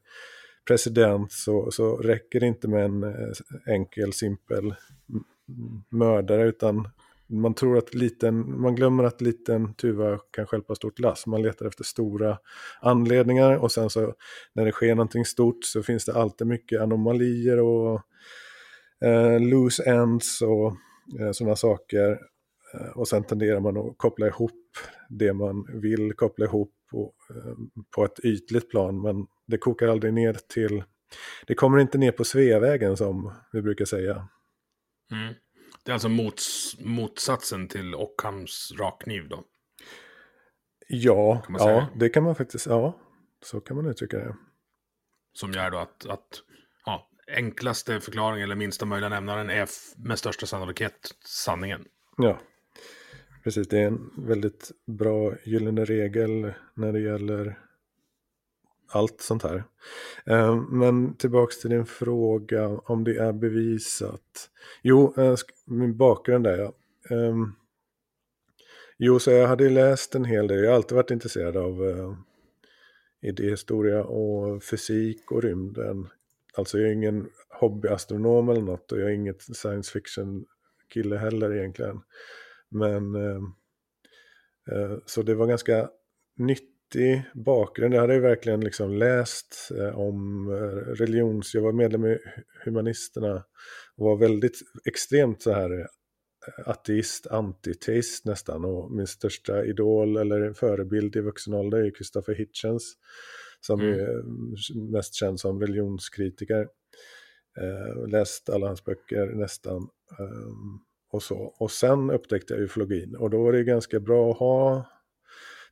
president 0.67 1.31
så, 1.31 1.71
så 1.71 1.97
räcker 1.97 2.39
det 2.39 2.45
inte 2.45 2.67
med 2.67 2.85
en 2.85 3.15
enkel 3.67 4.13
simpel 4.13 4.75
mördare 5.89 6.47
utan 6.47 6.87
man 7.41 7.53
tror 7.53 7.77
att 7.77 7.93
liten, 7.93 8.61
man 8.61 8.75
glömmer 8.75 9.03
att 9.03 9.21
liten 9.21 9.73
tuva 9.73 10.19
kan 10.31 10.47
stjälpa 10.47 10.75
stort 10.75 10.99
lass. 10.99 11.27
Man 11.27 11.41
letar 11.41 11.65
efter 11.65 11.83
stora 11.83 12.37
anledningar 12.81 13.57
och 13.57 13.71
sen 13.71 13.89
så 13.89 14.13
när 14.55 14.65
det 14.65 14.71
sker 14.71 14.95
någonting 14.95 15.25
stort 15.25 15.63
så 15.63 15.83
finns 15.83 16.05
det 16.05 16.13
alltid 16.13 16.47
mycket 16.47 16.81
anomalier 16.81 17.59
och 17.59 18.01
eh, 19.05 19.39
loose 19.39 19.83
ends 19.83 20.41
och 20.41 20.73
Eh, 21.19 21.31
sådana 21.31 21.55
saker. 21.55 22.19
Eh, 22.73 22.97
och 22.97 23.07
sen 23.07 23.23
tenderar 23.23 23.59
man 23.59 23.77
att 23.77 23.97
koppla 23.97 24.27
ihop 24.27 24.51
det 25.09 25.33
man 25.33 25.81
vill 25.81 26.13
koppla 26.13 26.45
ihop 26.45 26.73
på, 26.91 27.13
eh, 27.29 27.53
på 27.95 28.05
ett 28.05 28.19
ytligt 28.23 28.69
plan. 28.69 29.01
Men 29.01 29.27
det 29.47 29.57
kokar 29.57 29.87
aldrig 29.87 30.13
ner 30.13 30.37
till 30.53 30.83
det 31.47 31.55
kommer 31.55 31.79
inte 31.79 31.97
ner 31.97 32.11
på 32.11 32.23
Sveavägen 32.23 32.97
som 32.97 33.33
vi 33.51 33.61
brukar 33.61 33.85
säga. 33.85 34.27
Mm. 35.11 35.33
Det 35.83 35.91
är 35.91 35.93
alltså 35.93 36.09
mots, 36.09 36.75
motsatsen 36.79 37.67
till 37.67 37.95
Ockhams 37.95 38.73
rakkniv 38.79 39.29
då? 39.29 39.43
Ja, 40.87 41.43
ja 41.49 41.87
det 41.95 42.09
kan 42.09 42.23
man 42.23 42.35
faktiskt, 42.35 42.65
ja, 42.65 42.99
så 43.43 43.61
kan 43.61 43.75
man 43.75 43.85
uttrycka 43.85 44.17
det. 44.17 44.35
Som 45.33 45.51
gör 45.51 45.71
då 45.71 45.77
att, 45.77 46.05
att 46.05 46.41
ja, 46.85 47.09
enklaste 47.27 47.99
förklaringen 47.99 48.43
eller 48.43 48.55
minsta 48.55 48.85
möjliga 48.85 49.09
nämnaren 49.09 49.49
är 49.49 49.67
med 49.97 50.19
största 50.19 50.45
sannolikhet 50.45 51.15
sanningen. 51.25 51.85
Ja, 52.17 52.39
precis. 53.43 53.67
Det 53.67 53.79
är 53.79 53.87
en 53.87 54.11
väldigt 54.17 54.71
bra 54.85 55.33
gyllene 55.43 55.85
regel 55.85 56.53
när 56.73 56.93
det 56.93 56.99
gäller 56.99 57.59
allt 58.93 59.21
sånt 59.21 59.43
här. 59.43 59.63
Eh, 60.25 60.55
men 60.55 61.17
tillbaks 61.17 61.59
till 61.59 61.69
din 61.69 61.85
fråga 61.85 62.67
om 62.67 63.03
det 63.03 63.17
är 63.17 63.33
bevisat. 63.33 64.49
Jo, 64.81 65.13
eh, 65.17 65.35
min 65.65 65.97
bakgrund 65.97 66.43
där 66.43 66.57
ja. 66.57 66.73
Ehm, 67.15 67.53
jo, 68.97 69.19
så 69.19 69.31
jag 69.31 69.47
hade 69.47 69.69
läst 69.69 70.15
en 70.15 70.25
hel 70.25 70.47
del. 70.47 70.63
Jag 70.63 70.69
har 70.69 70.75
alltid 70.75 70.95
varit 70.95 71.11
intresserad 71.11 71.57
av 71.57 71.89
eh, 71.89 72.13
idéhistoria 73.29 74.03
och 74.03 74.63
fysik 74.63 75.31
och 75.31 75.43
rymden. 75.43 76.07
Alltså 76.57 76.79
jag 76.79 76.89
är 76.89 76.93
ingen 76.93 77.29
hobbyastronom 77.49 78.49
eller 78.49 78.61
något 78.61 78.91
och 78.91 78.99
jag 78.99 79.09
är 79.09 79.13
inget 79.13 79.41
science 79.41 79.91
fiction 79.91 80.45
kille 80.93 81.17
heller 81.17 81.55
egentligen. 81.55 82.01
Men 82.69 83.15
eh, 83.15 84.97
så 85.05 85.21
det 85.21 85.35
var 85.35 85.47
ganska 85.47 85.89
nytt 86.37 86.72
viktig 86.95 87.23
bakgrund. 87.33 87.93
Jag 87.93 88.01
hade 88.01 88.13
ju 88.13 88.19
verkligen 88.19 88.61
liksom 88.61 88.93
läst 88.93 89.71
eh, 89.79 89.99
om 89.99 90.49
eh, 90.49 90.93
religions... 90.93 91.53
Jag 91.53 91.61
var 91.61 91.71
medlem 91.71 92.05
i 92.05 92.17
Humanisterna 92.65 93.43
och 93.97 94.05
var 94.05 94.17
väldigt 94.17 94.59
extremt 94.85 95.41
så 95.41 95.51
här 95.51 95.79
eh, 95.79 95.85
ateist, 96.65 97.27
antiteist 97.27 98.25
nästan. 98.25 98.65
Och 98.65 98.91
min 98.91 99.07
största 99.07 99.65
idol 99.65 100.17
eller 100.17 100.53
förebild 100.53 101.15
i 101.15 101.19
vuxen 101.19 101.53
ålder 101.53 101.77
är 101.77 101.91
Christopher 101.91 102.35
Hitchens. 102.35 102.93
Som 103.61 103.79
mm. 103.79 103.99
är 103.99 104.23
mest 104.91 105.13
känd 105.13 105.39
som 105.39 105.61
religionskritiker. 105.61 106.67
Läst 108.07 108.49
alla 108.49 108.67
hans 108.67 108.85
böcker 108.85 109.25
nästan. 109.25 109.89
Eh, 110.19 110.53
och 111.11 111.23
så. 111.23 111.55
Och 111.59 111.71
sen 111.71 112.11
upptäckte 112.11 112.53
jag 112.53 112.63
ufologin. 112.63 113.15
Och 113.15 113.29
då 113.29 113.43
var 113.43 113.51
det 113.51 113.63
ganska 113.63 113.99
bra 113.99 114.31
att 114.31 114.37
ha 114.37 114.85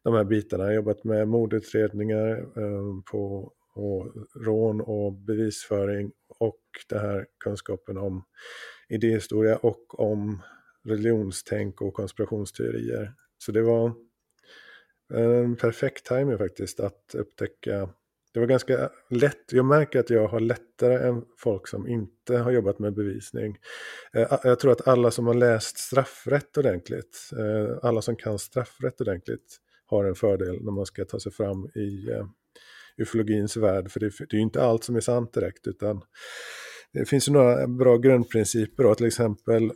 de 0.03 0.13
här 0.13 0.24
bitarna. 0.24 0.63
Jag 0.63 0.70
har 0.70 0.75
jobbat 0.75 1.03
med 1.03 1.27
mordutredningar 1.27 2.38
eh, 2.38 3.01
på 3.12 3.53
och 3.74 4.13
rån 4.46 4.81
och 4.81 5.13
bevisföring 5.13 6.12
och 6.39 6.62
den 6.89 7.00
här 7.00 7.25
kunskapen 7.43 7.98
om 7.98 8.24
idéhistoria 8.89 9.58
och 9.58 10.00
om 10.00 10.41
religionstänk 10.84 11.81
och 11.81 11.93
konspirationsteorier. 11.93 13.13
Så 13.38 13.51
det 13.51 13.62
var 13.62 13.93
en 15.13 15.55
perfekt 15.55 16.05
timing 16.05 16.38
faktiskt 16.38 16.79
att 16.79 17.15
upptäcka. 17.15 17.89
Det 18.34 18.39
var 18.39 18.48
ganska 18.48 18.89
lätt. 19.10 19.51
Jag 19.51 19.65
märker 19.65 20.00
att 20.00 20.10
jag 20.10 20.27
har 20.27 20.39
lättare 20.39 21.08
än 21.08 21.25
folk 21.38 21.67
som 21.67 21.88
inte 21.88 22.38
har 22.38 22.51
jobbat 22.51 22.79
med 22.79 22.93
bevisning. 22.93 23.58
Eh, 24.13 24.39
jag 24.43 24.60
tror 24.60 24.72
att 24.72 24.88
alla 24.88 25.12
som 25.12 25.27
har 25.27 25.34
läst 25.34 25.77
straffrätt 25.77 26.58
ordentligt, 26.58 27.29
eh, 27.38 27.77
alla 27.81 28.01
som 28.01 28.15
kan 28.15 28.39
straffrätt 28.39 29.01
ordentligt, 29.01 29.58
har 29.91 30.05
en 30.05 30.15
fördel 30.15 30.57
när 30.62 30.71
man 30.71 30.86
ska 30.86 31.05
ta 31.05 31.19
sig 31.19 31.31
fram 31.31 31.65
i 31.75 32.12
uh, 32.12 32.25
ufologins 32.98 33.57
värld. 33.57 33.91
För 33.91 34.00
det, 34.00 34.12
det 34.19 34.33
är 34.33 34.38
ju 34.38 34.41
inte 34.41 34.63
allt 34.63 34.83
som 34.83 34.95
är 34.95 35.00
sant 35.00 35.33
direkt 35.33 35.67
utan 35.67 36.01
det 36.93 37.05
finns 37.05 37.27
ju 37.29 37.31
några 37.31 37.67
bra 37.67 37.98
grundprinciper 37.98 38.83
då, 38.83 38.95
till 38.95 39.05
exempel 39.05 39.71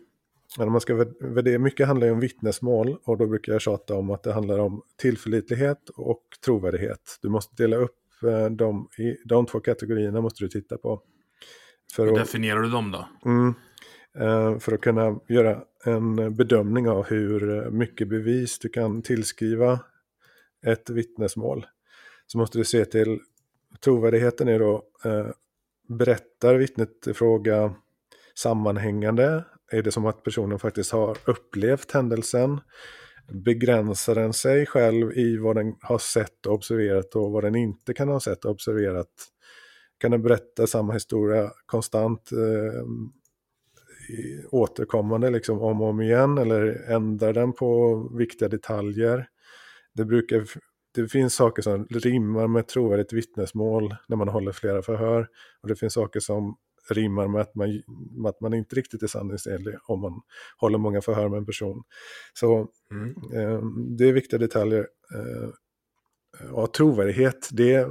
när 0.57 0.65
man 0.65 0.81
ska 0.81 1.05
värdera, 1.19 1.59
mycket 1.59 1.87
handlar 1.87 2.07
ju 2.07 2.13
om 2.13 2.19
vittnesmål 2.19 2.97
och 3.03 3.17
då 3.17 3.27
brukar 3.27 3.51
jag 3.51 3.61
tjata 3.61 3.95
om 3.95 4.11
att 4.11 4.23
det 4.23 4.33
handlar 4.33 4.59
om 4.59 4.81
tillförlitlighet 4.97 5.89
och 5.89 6.23
trovärdighet. 6.45 7.19
Du 7.21 7.29
måste 7.29 7.63
dela 7.63 7.75
upp 7.75 7.95
dem 8.51 8.89
i 8.97 9.17
de 9.25 9.45
två 9.45 9.59
kategorierna 9.59 10.21
måste 10.21 10.43
du 10.43 10.47
titta 10.49 10.77
på. 10.77 11.01
För 11.95 12.05
Hur 12.05 12.15
definierar 12.15 12.61
du 12.61 12.69
dem 12.69 12.91
då? 12.91 13.07
Mm, 13.25 13.53
uh, 14.19 14.59
för 14.59 14.71
att 14.71 14.81
kunna 14.81 15.19
göra 15.27 15.63
en 15.85 16.35
bedömning 16.35 16.89
av 16.89 17.05
hur 17.05 17.69
mycket 17.71 18.07
bevis 18.07 18.59
du 18.59 18.69
kan 18.69 19.01
tillskriva 19.01 19.79
ett 20.65 20.89
vittnesmål 20.89 21.65
så 22.27 22.37
måste 22.37 22.57
du 22.57 22.65
se 22.65 22.85
till 22.85 23.19
trovärdigheten 23.83 24.47
är 24.47 24.59
då 24.59 24.83
eh, 25.05 25.27
berättar 25.87 26.55
vittnet 26.55 27.07
i 27.07 27.13
fråga 27.13 27.75
sammanhängande? 28.35 29.43
Är 29.71 29.81
det 29.81 29.91
som 29.91 30.05
att 30.05 30.23
personen 30.23 30.59
faktiskt 30.59 30.91
har 30.91 31.17
upplevt 31.25 31.91
händelsen? 31.91 32.59
Begränsar 33.31 34.15
den 34.15 34.33
sig 34.33 34.65
själv 34.65 35.11
i 35.11 35.37
vad 35.37 35.55
den 35.55 35.75
har 35.81 35.97
sett 35.97 36.45
och 36.45 36.53
observerat 36.53 37.15
och 37.15 37.31
vad 37.31 37.43
den 37.43 37.55
inte 37.55 37.93
kan 37.93 38.09
ha 38.09 38.19
sett 38.19 38.45
och 38.45 38.51
observerat? 38.51 39.11
Kan 39.97 40.11
den 40.11 40.21
berätta 40.21 40.67
samma 40.67 40.93
historia 40.93 41.51
konstant 41.65 42.31
eh, 42.31 42.85
återkommande 44.51 45.29
liksom 45.29 45.61
om 45.61 45.81
och 45.81 45.87
om 45.87 46.01
igen 46.01 46.37
eller 46.37 46.91
ändrar 46.91 47.33
den 47.33 47.53
på 47.53 47.97
viktiga 48.17 48.49
detaljer? 48.49 49.29
Det 49.95 50.05
brukar 50.05 50.45
det 50.95 51.07
finns 51.07 51.35
saker 51.35 51.61
som 51.61 51.85
rimmar 51.85 52.47
med 52.47 52.67
trovärdigt 52.67 53.13
vittnesmål 53.13 53.95
när 54.07 54.17
man 54.17 54.27
håller 54.27 54.51
flera 54.51 54.81
förhör. 54.81 55.27
Och 55.61 55.67
det 55.67 55.75
finns 55.75 55.93
saker 55.93 56.19
som 56.19 56.57
rimmar 56.89 57.27
med 57.27 57.41
att 57.41 57.55
man, 57.55 57.81
med 58.11 58.29
att 58.29 58.41
man 58.41 58.53
inte 58.53 58.75
riktigt 58.75 59.03
är 59.03 59.07
sanningsenlig 59.07 59.75
om 59.87 60.01
man 60.01 60.21
håller 60.57 60.77
många 60.77 61.01
förhör 61.01 61.29
med 61.29 61.37
en 61.37 61.45
person. 61.45 61.83
Så 62.33 62.67
mm. 62.91 63.09
eh, 63.09 63.61
det 63.97 64.09
är 64.09 64.13
viktiga 64.13 64.39
detaljer. 64.39 64.87
Eh, 65.15 65.49
och 66.51 66.73
trovärdighet, 66.73 67.49
det, 67.51 67.87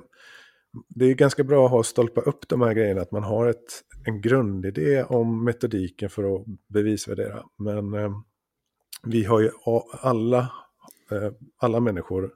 det 0.88 1.04
är 1.04 1.14
ganska 1.14 1.44
bra 1.44 1.64
att 1.64 1.70
ha 1.70 1.82
stolpa 1.82 2.20
upp 2.20 2.48
de 2.48 2.60
här 2.60 2.74
grejerna, 2.74 3.00
att 3.00 3.12
man 3.12 3.22
har 3.22 3.46
ett, 3.46 3.82
en 4.06 4.20
grundidé 4.20 5.02
om 5.02 5.44
metodiken 5.44 6.10
för 6.10 6.34
att 6.34 6.46
bevisvärdera. 6.68 7.42
Men 7.58 7.94
eh, 7.94 8.10
vi 9.06 9.24
har 9.24 9.40
ju 9.40 9.50
alla 10.00 10.52
Eh, 11.10 11.32
alla 11.58 11.80
människor 11.80 12.30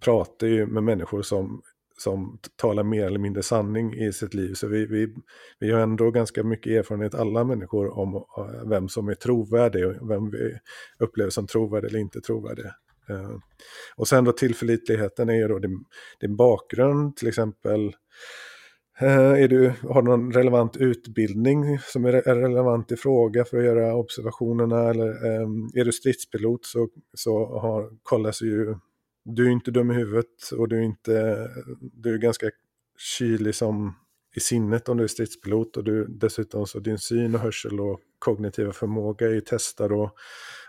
pratar 0.00 0.46
ju 0.46 0.66
med 0.66 0.82
människor 0.82 1.22
som, 1.22 1.62
som 1.98 2.38
talar 2.56 2.82
mer 2.82 3.06
eller 3.06 3.18
mindre 3.18 3.42
sanning 3.42 3.94
i 3.94 4.12
sitt 4.12 4.34
liv. 4.34 4.54
Så 4.54 4.68
vi, 4.68 4.86
vi, 4.86 5.14
vi 5.58 5.70
har 5.70 5.80
ändå 5.80 6.10
ganska 6.10 6.42
mycket 6.42 6.72
erfarenhet, 6.72 7.14
alla 7.14 7.44
människor, 7.44 7.98
om 7.98 8.14
eh, 8.14 8.68
vem 8.68 8.88
som 8.88 9.08
är 9.08 9.14
trovärdig 9.14 9.86
och 9.86 10.10
vem 10.10 10.30
vi 10.30 10.58
upplever 10.98 11.30
som 11.30 11.46
trovärdig 11.46 11.88
eller 11.88 11.98
inte 11.98 12.20
trovärdig. 12.20 12.64
Eh, 13.08 13.36
och 13.96 14.08
sen 14.08 14.24
då 14.24 14.32
tillförlitligheten 14.32 15.28
är 15.28 15.34
ju 15.34 15.48
då 15.48 15.58
din, 15.58 15.84
din 16.20 16.36
bakgrund, 16.36 17.16
till 17.16 17.28
exempel 17.28 17.94
Eh, 19.00 19.42
är 19.42 19.48
du, 19.48 19.72
har 19.82 20.02
du 20.02 20.08
någon 20.10 20.32
relevant 20.32 20.76
utbildning 20.76 21.78
som 21.78 22.04
är 22.04 22.12
relevant 22.12 22.92
i 22.92 22.96
fråga 22.96 23.44
för 23.44 23.58
att 23.58 23.64
göra 23.64 23.94
observationerna 23.94 24.90
eller 24.90 25.26
ehm, 25.26 25.70
är 25.74 25.84
du 25.84 25.92
stridspilot 25.92 26.64
så, 26.66 26.88
så 27.14 27.58
har, 27.58 27.90
kollas 28.02 28.42
ju, 28.42 28.76
du 29.24 29.46
är 29.46 29.50
inte 29.50 29.70
dum 29.70 29.90
i 29.90 29.94
huvudet 29.94 30.50
och 30.58 30.68
du 30.68 30.78
är 30.78 30.82
inte, 30.82 31.48
du 31.80 32.14
är 32.14 32.18
ganska 32.18 32.50
kylig 33.18 33.54
som 33.54 33.94
i 34.36 34.40
sinnet 34.40 34.88
om 34.88 34.96
du 34.96 35.04
är 35.04 35.08
stridspilot 35.08 35.76
och 35.76 35.84
du, 35.84 36.06
dessutom 36.06 36.66
så 36.66 36.78
din 36.78 36.98
syn 36.98 37.34
och 37.34 37.40
hörsel 37.40 37.80
och 37.80 38.00
kognitiva 38.18 38.72
förmåga 38.72 39.26
är 39.26 39.40
testad 39.40 39.92
och 39.92 40.10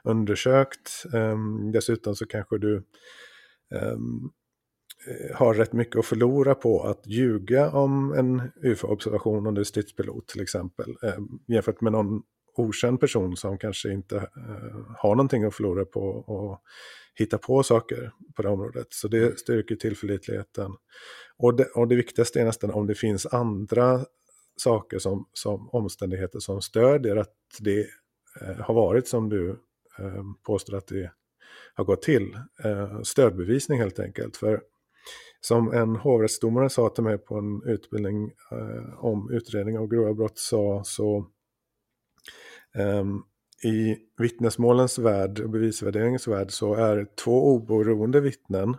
undersökt. 0.04 1.06
Ehm, 1.14 1.72
dessutom 1.72 2.16
så 2.16 2.26
kanske 2.26 2.58
du 2.58 2.84
ehm, 3.76 4.30
har 5.34 5.54
rätt 5.54 5.74
mycket 5.74 6.00
att 6.00 6.06
förlora 6.06 6.56
på 6.56 6.84
att 6.84 7.08
ljuga 7.08 7.72
om 7.72 8.14
en 8.14 8.52
UFO-observation 8.64 9.48
under 9.48 9.64
stridspilot 9.64 10.28
till 10.28 10.42
exempel. 10.42 10.96
Eh, 11.04 11.20
jämfört 11.48 11.82
med 11.82 11.92
någon 11.92 12.22
okänd 12.56 13.00
person 13.00 13.38
som 13.38 13.58
kanske 13.58 13.92
inte 13.92 14.18
eh, 14.18 14.80
har 14.98 15.16
någonting 15.16 15.44
att 15.44 15.56
förlora 15.56 15.86
på 15.86 16.20
att 16.28 16.72
hitta 17.16 17.38
på 17.38 17.64
saker 17.64 18.12
på 18.36 18.42
det 18.42 18.50
området. 18.50 18.88
Så 18.90 19.08
det 19.08 19.40
styrker 19.40 19.76
tillförlitligheten. 19.76 20.72
Och 21.38 21.56
det, 21.56 21.66
och 21.66 21.88
det 21.88 21.96
viktigaste 21.96 22.42
är 22.42 22.46
nästan 22.46 22.72
om 22.72 22.88
det 22.88 22.96
finns 22.96 23.26
andra 23.26 24.06
saker 24.58 25.00
som, 25.00 25.28
som 25.34 25.70
omständigheter 25.70 26.40
som 26.40 26.62
stödjer 26.62 27.16
att 27.16 27.34
det 27.60 27.88
eh, 28.42 28.56
har 28.60 28.74
varit 28.74 29.08
som 29.08 29.30
du 29.30 29.50
eh, 30.00 30.24
påstår 30.44 30.78
att 30.78 30.88
det 30.88 31.12
har 31.74 31.86
gått 31.86 32.02
till. 32.02 32.38
Eh, 32.64 33.02
stödbevisning 33.02 33.80
helt 33.80 34.00
enkelt. 34.00 34.38
För 34.38 34.62
som 35.46 35.74
en 35.74 35.96
hovrättsdomare 35.96 36.70
sa 36.70 36.90
till 36.90 37.04
mig 37.04 37.18
på 37.18 37.36
en 37.36 37.62
utbildning 37.66 38.32
eh, 38.52 39.06
om 39.06 39.32
utredning 39.32 39.78
av 39.78 39.88
grova 39.88 40.14
brott 40.14 40.38
sa 40.40 40.82
så 40.86 41.28
eh, 42.76 43.06
i 43.72 43.98
vittnesmålens 44.18 45.00
värld 45.00 45.40
och 45.40 45.50
bevisvärderingens 45.50 46.28
värld 46.28 46.52
så 46.52 46.74
är 46.74 47.08
två 47.24 47.56
oberoende 47.56 48.22
vittnen 48.22 48.78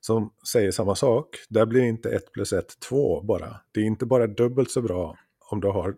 som 0.00 0.32
säger 0.52 0.70
samma 0.70 0.94
sak. 0.94 1.28
Där 1.48 1.66
blir 1.66 1.82
inte 1.82 2.10
ett 2.10 2.32
plus 2.32 2.52
1 2.52 2.80
2 2.88 3.22
bara. 3.22 3.60
Det 3.72 3.80
är 3.80 3.84
inte 3.84 4.06
bara 4.06 4.26
dubbelt 4.26 4.70
så 4.70 4.82
bra 4.82 5.16
om 5.50 5.60
du 5.60 5.68
har 5.68 5.94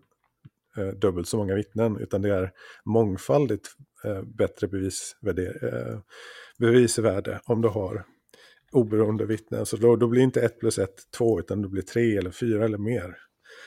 eh, 0.76 0.88
dubbelt 0.88 1.28
så 1.28 1.36
många 1.36 1.54
vittnen, 1.54 1.96
utan 1.96 2.22
det 2.22 2.34
är 2.34 2.52
mångfaldigt 2.84 3.68
eh, 4.04 4.22
bättre 4.22 4.68
bevisvärde, 4.68 5.46
eh, 5.46 5.98
bevisvärde 6.58 7.40
om 7.44 7.62
du 7.62 7.68
har 7.68 8.04
oberoende 8.72 9.26
vittnen. 9.26 9.66
Så 9.66 9.76
då, 9.76 9.96
då 9.96 10.08
blir 10.08 10.22
inte 10.22 10.40
1 10.40 10.60
plus 10.60 10.78
1 10.78 10.90
2, 11.16 11.40
utan 11.40 11.62
det 11.62 11.68
blir 11.68 11.82
3 11.82 12.16
eller 12.16 12.30
4 12.30 12.64
eller 12.64 12.78
mer. 12.78 13.16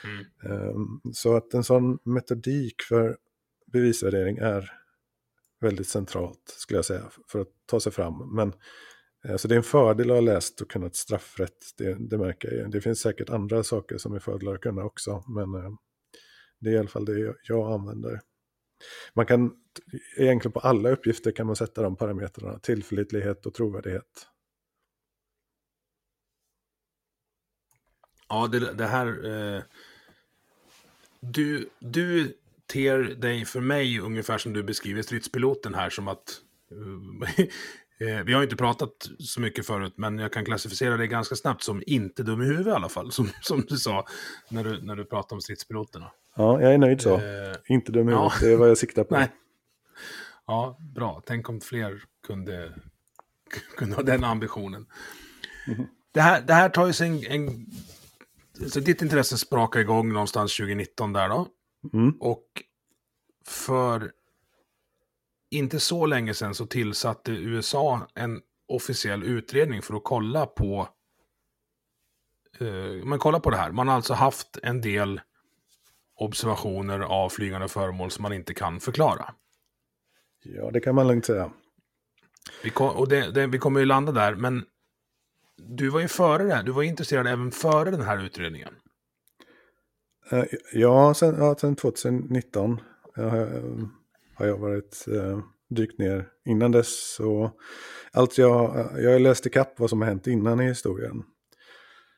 Mm. 0.04 0.68
Um, 0.68 1.00
så 1.12 1.36
att 1.36 1.54
en 1.54 1.64
sån 1.64 1.98
metodik 2.04 2.82
för 2.88 3.16
bevisvärdering 3.72 4.36
är 4.36 4.70
väldigt 5.60 5.88
centralt, 5.88 6.42
skulle 6.46 6.78
jag 6.78 6.84
säga, 6.84 7.10
för 7.28 7.40
att 7.40 7.48
ta 7.66 7.80
sig 7.80 7.92
fram. 7.92 8.34
Men 8.34 8.52
alltså 9.28 9.48
det 9.48 9.54
är 9.54 9.56
en 9.56 9.62
fördel 9.62 10.10
att 10.10 10.16
ha 10.16 10.20
läst 10.20 10.60
och 10.60 10.70
kunnat 10.70 10.96
straffrätt, 10.96 11.58
det, 11.78 12.08
det 12.10 12.18
märker 12.18 12.52
jag. 12.52 12.70
Det 12.70 12.80
finns 12.80 13.00
säkert 13.00 13.30
andra 13.30 13.62
saker 13.62 13.98
som 13.98 14.14
är 14.14 14.18
fördelar 14.18 14.54
att 14.54 14.60
kunna 14.60 14.84
också, 14.84 15.24
men 15.28 15.54
uh, 15.54 15.70
det 16.60 16.70
är 16.70 16.74
i 16.74 16.78
alla 16.78 16.88
fall 16.88 17.04
det 17.04 17.34
jag 17.42 17.72
använder. 17.72 18.20
Man 19.14 19.26
kan, 19.26 19.52
egentligen 20.16 20.52
på 20.52 20.60
alla 20.60 20.90
uppgifter 20.90 21.32
kan 21.32 21.46
man 21.46 21.56
sätta 21.56 21.82
de 21.82 21.96
parametrarna, 21.96 22.58
tillförlitlighet 22.58 23.46
och 23.46 23.54
trovärdighet. 23.54 24.26
Ja, 28.32 28.46
det, 28.46 28.72
det 28.72 28.86
här... 28.86 29.06
Eh, 29.06 29.62
du, 31.20 31.68
du 31.78 32.36
ter 32.66 32.98
dig 32.98 33.44
för 33.44 33.60
mig 33.60 34.00
ungefär 34.00 34.38
som 34.38 34.52
du 34.52 34.62
beskriver 34.62 35.02
stridspiloten 35.02 35.74
här 35.74 35.90
som 35.90 36.08
att... 36.08 36.40
Eh, 38.00 38.22
vi 38.24 38.32
har 38.32 38.42
inte 38.42 38.56
pratat 38.56 38.90
så 39.18 39.40
mycket 39.40 39.66
förut, 39.66 39.92
men 39.96 40.18
jag 40.18 40.32
kan 40.32 40.44
klassificera 40.44 40.96
dig 40.96 41.08
ganska 41.08 41.34
snabbt 41.34 41.62
som 41.62 41.82
inte 41.86 42.22
dum 42.22 42.42
i 42.42 42.44
huvudet 42.44 42.66
i 42.66 42.70
alla 42.70 42.88
fall, 42.88 43.12
som, 43.12 43.28
som 43.40 43.60
du 43.68 43.76
sa 43.76 44.06
när 44.48 44.64
du, 44.64 44.82
när 44.82 44.96
du 44.96 45.04
pratade 45.04 45.34
om 45.34 45.40
stridspiloterna. 45.40 46.10
Ja, 46.36 46.60
jag 46.62 46.74
är 46.74 46.78
nöjd 46.78 47.00
så. 47.00 47.14
Eh, 47.14 47.54
inte 47.68 47.92
dum 47.92 48.08
i 48.08 48.12
huvudet, 48.12 48.32
ja. 48.40 48.46
det 48.46 48.52
är 48.52 48.56
vad 48.56 48.70
jag 48.70 48.78
siktar 48.78 49.04
på. 49.04 49.14
Nej. 49.18 49.28
Ja, 50.46 50.78
bra. 50.94 51.22
Tänk 51.26 51.48
om 51.48 51.60
fler 51.60 52.02
kunde, 52.26 52.72
kunde 53.76 53.96
ha 53.96 54.02
den 54.02 54.24
ambitionen. 54.24 54.86
Mm. 55.66 55.86
Det, 56.12 56.20
här, 56.20 56.40
det 56.40 56.54
här 56.54 56.68
tar 56.68 56.86
ju 56.86 56.92
sig 56.92 57.08
en, 57.08 57.24
en 57.26 57.66
så 58.68 58.80
ditt 58.80 59.02
intresse 59.02 59.38
sprakar 59.38 59.80
igång 59.80 60.12
någonstans 60.12 60.56
2019 60.56 61.12
där 61.12 61.28
då. 61.28 61.48
Mm. 61.92 62.16
Och 62.20 62.46
för 63.46 64.12
inte 65.50 65.80
så 65.80 66.06
länge 66.06 66.34
sedan 66.34 66.54
så 66.54 66.66
tillsatte 66.66 67.32
USA 67.32 68.06
en 68.14 68.40
officiell 68.68 69.22
utredning 69.22 69.82
för 69.82 69.94
att 69.94 70.04
kolla 70.04 70.46
på 70.46 70.88
eh, 72.60 73.04
man 73.04 73.18
kollar 73.18 73.40
på 73.40 73.50
det 73.50 73.56
här. 73.56 73.72
Man 73.72 73.88
har 73.88 73.94
alltså 73.94 74.14
haft 74.14 74.58
en 74.62 74.80
del 74.80 75.20
observationer 76.14 77.00
av 77.00 77.28
flygande 77.28 77.68
föremål 77.68 78.10
som 78.10 78.22
man 78.22 78.32
inte 78.32 78.54
kan 78.54 78.80
förklara. 78.80 79.34
Ja, 80.42 80.70
det 80.70 80.80
kan 80.80 80.94
man 80.94 81.08
lugnt 81.08 81.26
säga. 81.26 81.50
Vi, 82.62 82.70
kom, 82.70 82.96
och 82.96 83.08
det, 83.08 83.30
det, 83.30 83.46
vi 83.46 83.58
kommer 83.58 83.80
ju 83.80 83.86
landa 83.86 84.12
där, 84.12 84.34
men 84.34 84.64
du 85.68 85.88
var 85.88 86.00
ju 86.00 86.08
före 86.08 86.44
det, 86.44 86.62
du 86.66 86.72
var 86.72 86.82
intresserad 86.82 87.26
även 87.26 87.50
före 87.50 87.90
den 87.90 88.02
här 88.02 88.24
utredningen. 88.24 88.74
Uh, 90.32 90.44
ja, 90.72 91.14
sen, 91.14 91.34
ja, 91.38 91.56
sen 91.60 91.76
2019 91.76 92.80
uh, 93.18 93.86
har 94.34 94.46
jag 94.46 94.58
varit 94.58 95.04
uh, 95.08 95.38
dykt 95.70 95.98
ner. 95.98 96.28
Innan 96.44 96.72
dess 96.72 97.14
så, 97.14 97.50
allt 98.12 98.38
jag, 98.38 98.88
jag 98.98 99.20
läste 99.20 99.50
kapp 99.50 99.80
vad 99.80 99.90
som 99.90 100.00
har 100.00 100.08
hänt 100.08 100.26
innan 100.26 100.60
i 100.60 100.68
historien. 100.68 101.22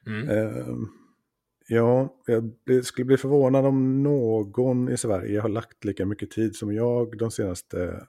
Mm. 0.06 0.28
Uh, 0.28 0.76
ja, 1.68 2.16
jag 2.26 2.84
skulle 2.84 3.04
bli 3.04 3.16
förvånad 3.16 3.66
om 3.66 4.02
någon 4.02 4.88
i 4.88 4.96
Sverige 4.96 5.40
har 5.40 5.48
lagt 5.48 5.84
lika 5.84 6.06
mycket 6.06 6.30
tid 6.30 6.56
som 6.56 6.74
jag 6.74 7.18
de 7.18 7.30
senaste 7.30 8.06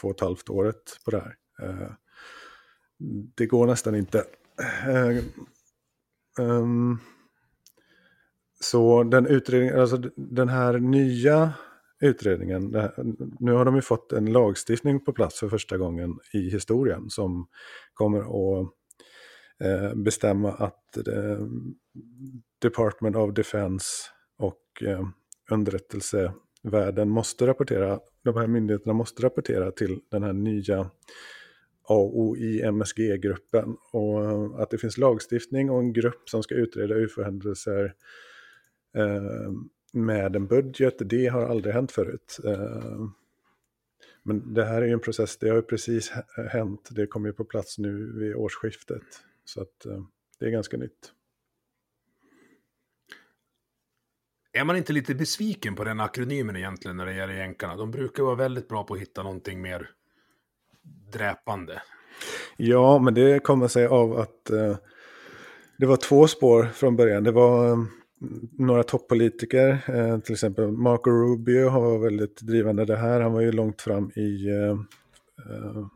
två 0.00 0.08
och 0.08 0.14
ett 0.14 0.20
halvt 0.20 0.50
året 0.50 0.98
på 1.04 1.10
det 1.10 1.20
här. 1.20 1.36
det 3.36 3.46
går 3.46 3.66
nästan 3.66 3.94
inte. 3.94 4.24
Um, 6.38 6.98
så 8.60 9.02
den 9.02 9.26
utredningen, 9.26 9.80
alltså 9.80 9.96
den 10.16 10.48
här 10.48 10.78
nya 10.78 11.52
utredningen, 12.00 12.74
här, 12.74 12.92
nu 13.40 13.52
har 13.52 13.64
de 13.64 13.76
ju 13.76 13.82
fått 13.82 14.12
en 14.12 14.32
lagstiftning 14.32 15.04
på 15.04 15.12
plats 15.12 15.40
för 15.40 15.48
första 15.48 15.76
gången 15.76 16.18
i 16.32 16.50
historien 16.50 17.10
som 17.10 17.46
kommer 17.94 18.20
att 18.20 18.68
eh, 19.64 19.94
bestämma 19.94 20.52
att 20.52 20.96
eh, 20.96 21.46
Department 22.62 23.16
of 23.16 23.34
Defense 23.34 23.86
och 24.38 24.82
eh, 24.82 25.08
underrättelsevärlden 25.50 27.08
måste 27.08 27.46
rapportera, 27.46 28.00
de 28.24 28.36
här 28.36 28.46
myndigheterna 28.46 28.92
måste 28.92 29.22
rapportera 29.22 29.70
till 29.70 30.00
den 30.10 30.22
här 30.22 30.32
nya 30.32 30.90
AOI-MSG-gruppen. 31.90 33.76
Och 33.92 34.24
eh, 34.24 34.60
att 34.60 34.70
det 34.70 34.78
finns 34.78 34.98
lagstiftning 34.98 35.70
och 35.70 35.80
en 35.80 35.92
grupp 35.92 36.28
som 36.28 36.42
ska 36.42 36.54
utreda 36.54 36.94
UFO-händelser 36.94 37.94
eh, 38.96 39.52
med 39.92 40.36
en 40.36 40.46
budget, 40.46 40.94
det 40.98 41.26
har 41.26 41.42
aldrig 41.42 41.74
hänt 41.74 41.92
förut. 41.92 42.40
Eh, 42.44 43.06
men 44.22 44.54
det 44.54 44.64
här 44.64 44.82
är 44.82 44.86
ju 44.86 44.92
en 44.92 45.00
process, 45.00 45.36
det 45.38 45.48
har 45.48 45.56
ju 45.56 45.62
precis 45.62 46.12
hänt, 46.50 46.88
det 46.90 47.06
kommer 47.06 47.28
ju 47.28 47.32
på 47.32 47.44
plats 47.44 47.78
nu 47.78 48.12
vid 48.18 48.34
årsskiftet. 48.34 49.02
Så 49.44 49.62
att 49.62 49.86
eh, 49.86 50.02
det 50.38 50.46
är 50.46 50.50
ganska 50.50 50.76
nytt. 50.76 51.12
Är 54.52 54.64
man 54.64 54.76
inte 54.76 54.92
lite 54.92 55.14
besviken 55.14 55.74
på 55.74 55.84
den 55.84 56.00
akronymen 56.00 56.56
egentligen 56.56 56.96
när 56.96 57.06
det 57.06 57.14
gäller 57.14 57.34
jänkarna? 57.34 57.76
De 57.76 57.90
brukar 57.90 58.22
vara 58.22 58.34
väldigt 58.34 58.68
bra 58.68 58.84
på 58.84 58.94
att 58.94 59.00
hitta 59.00 59.22
någonting 59.22 59.62
mer 59.62 59.90
dräpande. 61.12 61.82
Ja, 62.56 62.98
men 62.98 63.14
det 63.14 63.44
kommer 63.44 63.68
sig 63.68 63.86
av 63.86 64.18
att 64.18 64.50
eh, 64.50 64.76
det 65.78 65.86
var 65.86 65.96
två 65.96 66.26
spår 66.26 66.64
från 66.64 66.96
början. 66.96 67.24
Det 67.24 67.32
var 67.32 67.68
eh, 67.68 67.78
några 68.58 68.82
toppolitiker, 68.82 69.78
eh, 69.86 70.18
till 70.18 70.32
exempel 70.32 70.72
Marco 70.72 71.10
Rubio 71.10 71.68
har 71.68 71.80
varit 71.80 72.02
väldigt 72.02 72.40
drivande 72.40 72.84
det 72.84 72.96
här. 72.96 73.20
Han 73.20 73.32
var 73.32 73.40
ju 73.40 73.52
långt 73.52 73.82
fram 73.82 74.10
i 74.16 74.48
eh, 74.48 74.70
eh 75.50 75.86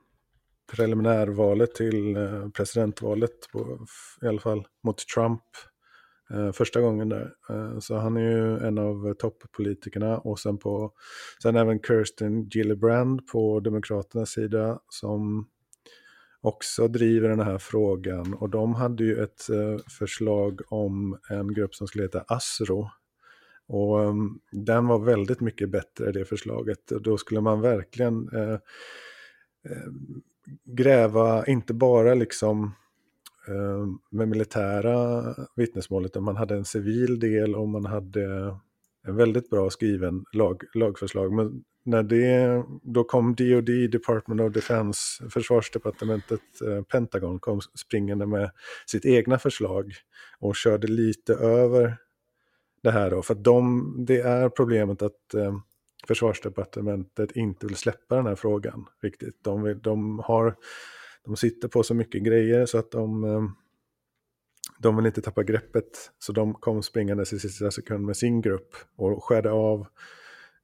preliminärvalet 0.73 1.75
till 1.75 2.17
eh, 2.17 2.49
presidentvalet, 2.49 3.53
på, 3.53 3.87
i 4.23 4.27
alla 4.27 4.41
fall 4.41 4.67
mot 4.85 4.99
Trump 5.15 5.43
Eh, 6.31 6.53
första 6.53 6.81
gången 6.81 7.09
där. 7.09 7.35
Eh, 7.51 7.79
så 7.79 7.97
han 7.97 8.17
är 8.17 8.21
ju 8.21 8.59
en 8.59 8.79
av 8.79 9.15
toppolitikerna 9.15 10.19
och 10.19 10.39
sen, 10.39 10.59
på, 10.59 10.93
sen 11.43 11.57
även 11.57 11.81
Kirsten 11.81 12.49
Gillibrand 12.49 13.27
på 13.27 13.61
Demokraternas 13.61 14.31
sida 14.31 14.79
som 14.89 15.49
också 16.41 16.89
driver 16.89 17.29
den 17.29 17.41
här 17.41 17.59
frågan. 17.59 18.35
Och 18.35 18.51
de 18.51 18.75
hade 18.75 19.05
ju 19.05 19.23
ett 19.23 19.51
eh, 19.51 19.79
förslag 19.99 20.61
om 20.69 21.19
en 21.31 21.55
grupp 21.55 21.75
som 21.75 21.87
skulle 21.87 22.05
heta 22.05 22.25
ASRO. 22.29 22.89
Och 23.67 24.01
um, 24.01 24.41
den 24.53 24.87
var 24.87 24.99
väldigt 24.99 25.41
mycket 25.41 25.71
bättre, 25.71 26.13
det 26.13 26.25
förslaget. 26.25 26.91
Och 26.91 27.03
då 27.03 27.17
skulle 27.19 27.41
man 27.41 27.61
verkligen 27.61 28.29
eh, 28.33 28.59
eh, 29.71 29.91
gräva, 30.65 31.47
inte 31.47 31.75
bara 31.75 32.15
liksom 32.15 32.75
Eh, 33.49 33.87
med 34.11 34.29
militära 34.29 35.25
vittnesmål, 35.57 36.05
utan 36.05 36.23
man 36.23 36.37
hade 36.37 36.55
en 36.55 36.65
civil 36.65 37.21
del 37.21 37.55
och 37.55 37.69
man 37.69 37.85
hade 37.85 38.57
en 39.07 39.17
väldigt 39.17 39.51
bra 39.51 39.71
skriven 39.71 40.25
lag, 40.33 40.63
lagförslag. 40.75 41.33
Men 41.33 41.65
när 41.85 42.03
det, 42.03 42.65
då 42.83 43.05
kom 43.05 43.35
DOD, 43.35 43.91
Department 43.91 44.41
of 44.41 44.53
Defense, 44.53 45.29
försvarsdepartementet, 45.31 46.41
eh, 46.67 46.83
Pentagon 46.83 47.39
kom 47.39 47.61
springande 47.61 48.27
med 48.27 48.51
sitt 48.87 49.05
egna 49.05 49.39
förslag 49.39 49.93
och 50.39 50.57
körde 50.57 50.87
lite 50.87 51.35
över 51.35 51.97
det 52.83 52.91
här 52.91 53.11
då. 53.11 53.23
För 53.23 53.35
att 53.35 53.45
de, 53.45 53.95
det 54.07 54.21
är 54.21 54.49
problemet 54.49 55.03
att 55.03 55.35
eh, 55.35 55.59
försvarsdepartementet 56.07 57.37
inte 57.37 57.67
vill 57.67 57.77
släppa 57.77 58.17
den 58.17 58.27
här 58.27 58.35
frågan 58.35 58.87
riktigt. 59.03 59.45
De, 59.45 59.63
vill, 59.63 59.79
de 59.79 60.19
har 60.19 60.57
de 61.25 61.37
sitter 61.37 61.69
på 61.69 61.83
så 61.83 61.95
mycket 61.95 62.23
grejer 62.23 62.67
så 62.67 62.79
att 62.79 62.91
de, 62.91 63.25
eh, 63.25 63.43
de 64.79 64.97
vill 64.97 65.07
inte 65.07 65.23
tappa 65.23 65.43
greppet. 65.43 66.11
Så 66.19 66.33
de 66.33 66.55
kom 66.55 66.83
springandes 66.83 67.33
i 67.33 67.39
sista 67.39 67.71
sekund 67.71 68.07
med 68.07 68.17
sin 68.17 68.41
grupp 68.41 68.77
och 68.97 69.25
skärde 69.25 69.51
av 69.51 69.87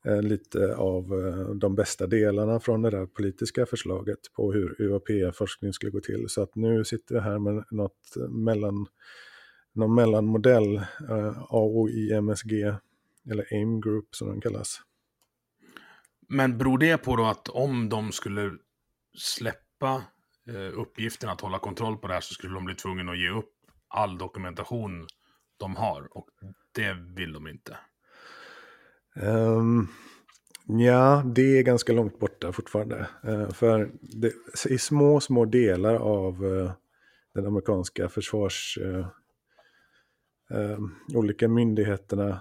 eh, 0.05 0.23
lite 0.23 0.75
av 0.77 1.05
eh, 1.05 1.55
de 1.55 1.75
bästa 1.75 2.07
delarna 2.07 2.61
från 2.61 2.83
det 2.83 2.91
där 2.91 3.07
politiska 3.07 3.67
förslaget 3.67 4.33
på 4.33 4.53
hur 4.53 4.83
UAP-forskning 4.83 5.73
skulle 5.73 5.93
gå 5.93 6.01
till. 6.01 6.29
Så 6.29 6.43
att 6.43 6.55
nu 6.55 6.85
sitter 6.85 7.15
vi 7.15 7.21
här 7.21 7.39
med 7.39 7.65
något 7.71 8.17
mellan, 8.29 8.87
någon 9.73 9.95
mellanmodell, 9.95 10.81
AOIMSG, 11.49 12.53
eller 13.31 13.47
AIM 13.51 13.81
Group 13.81 14.15
som 14.15 14.29
den 14.29 14.41
kallas. 14.41 14.81
Men 16.29 16.59
beror 16.59 16.79
det 16.79 16.99
på 16.99 17.17
då 17.17 17.25
att 17.25 17.49
om 17.49 17.89
de 17.89 18.13
skulle 18.13 18.51
släppa 19.19 20.05
Eh, 20.49 20.79
uppgiften 20.79 21.29
att 21.29 21.41
hålla 21.41 21.59
kontroll 21.59 21.97
på 21.97 22.07
det 22.07 22.15
här 22.15 22.21
så 22.21 22.35
skulle 22.35 22.55
de 22.55 22.65
bli 22.65 22.75
tvungna 22.75 23.13
att 23.13 23.19
ge 23.19 23.29
upp 23.29 23.55
all 23.89 24.19
dokumentation 24.19 25.07
de 25.57 25.77
har. 25.77 26.17
Och 26.17 26.29
det 26.73 26.93
vill 27.17 27.33
de 27.33 27.49
inte. 27.49 27.77
Um, 29.17 29.89
ja, 30.67 31.23
det 31.35 31.59
är 31.59 31.63
ganska 31.63 31.93
långt 31.93 32.19
borta 32.19 32.53
fortfarande. 32.53 33.09
Uh, 33.29 33.51
för 33.51 33.91
det, 34.01 34.33
i 34.69 34.79
små, 34.79 35.21
små 35.21 35.45
delar 35.45 35.95
av 35.95 36.45
uh, 36.45 36.73
den 37.35 37.47
amerikanska 37.47 38.09
försvars... 38.09 38.79
Uh, 38.81 39.07
olika 41.15 41.49
myndigheterna 41.49 42.41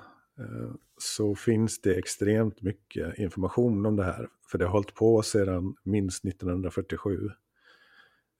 så 0.98 1.36
finns 1.36 1.82
det 1.82 1.96
extremt 1.96 2.62
mycket 2.62 3.20
information 3.20 3.86
om 3.86 3.96
det 3.96 4.04
här. 4.04 4.28
För 4.52 4.58
det 4.58 4.66
har 4.66 4.72
hållit 4.72 4.94
på 4.94 5.22
sedan 5.22 5.76
minst 5.84 6.26
1947 6.26 7.30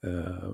Eh, 0.08 0.54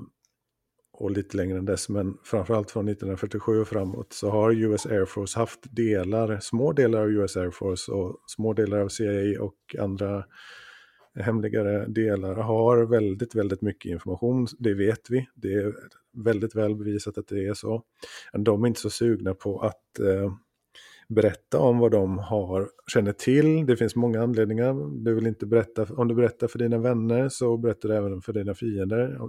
och 0.97 1.11
lite 1.11 1.37
längre 1.37 1.57
än 1.57 1.65
dess, 1.65 1.89
men 1.89 2.17
framförallt 2.23 2.71
från 2.71 2.87
1947 2.87 3.61
och 3.61 3.67
framåt 3.67 4.13
så 4.13 4.29
har 4.29 4.51
US 4.51 4.85
Air 4.85 5.05
Force 5.05 5.39
haft 5.39 5.59
delar, 5.75 6.39
små 6.39 6.73
delar 6.73 7.01
av 7.01 7.11
US 7.11 7.37
Air 7.37 7.51
Force 7.51 7.91
och 7.91 8.19
små 8.27 8.53
delar 8.53 8.79
av 8.79 8.87
CIA 8.87 9.41
och 9.41 9.75
andra 9.79 10.25
hemligare 11.19 11.85
delar 11.87 12.35
har 12.35 12.85
väldigt, 12.85 13.35
väldigt 13.35 13.61
mycket 13.61 13.91
information. 13.91 14.47
Det 14.59 14.73
vet 14.73 15.09
vi. 15.09 15.27
Det 15.35 15.53
är 15.53 15.75
väldigt 16.13 16.55
väl 16.55 16.75
bevisat 16.75 17.17
att 17.17 17.27
det 17.27 17.45
är 17.47 17.53
så. 17.53 17.83
De 18.33 18.63
är 18.63 18.67
inte 18.67 18.79
så 18.79 18.89
sugna 18.89 19.33
på 19.33 19.59
att 19.59 19.99
eh, 19.99 20.33
berätta 21.07 21.59
om 21.59 21.79
vad 21.79 21.91
de 21.91 22.17
har, 22.17 22.69
känner 22.87 23.11
till. 23.11 23.65
Det 23.65 23.77
finns 23.77 23.95
många 23.95 24.23
anledningar. 24.23 25.03
Du 25.03 25.15
vill 25.15 25.27
inte 25.27 25.45
berätta, 25.45 25.87
om 25.97 26.07
du 26.07 26.15
berättar 26.15 26.47
för 26.47 26.59
dina 26.59 26.77
vänner 26.77 27.29
så 27.29 27.57
berättar 27.57 27.89
du 27.89 27.95
även 27.95 28.21
för 28.21 28.33
dina 28.33 28.53
fiender. 28.53 29.19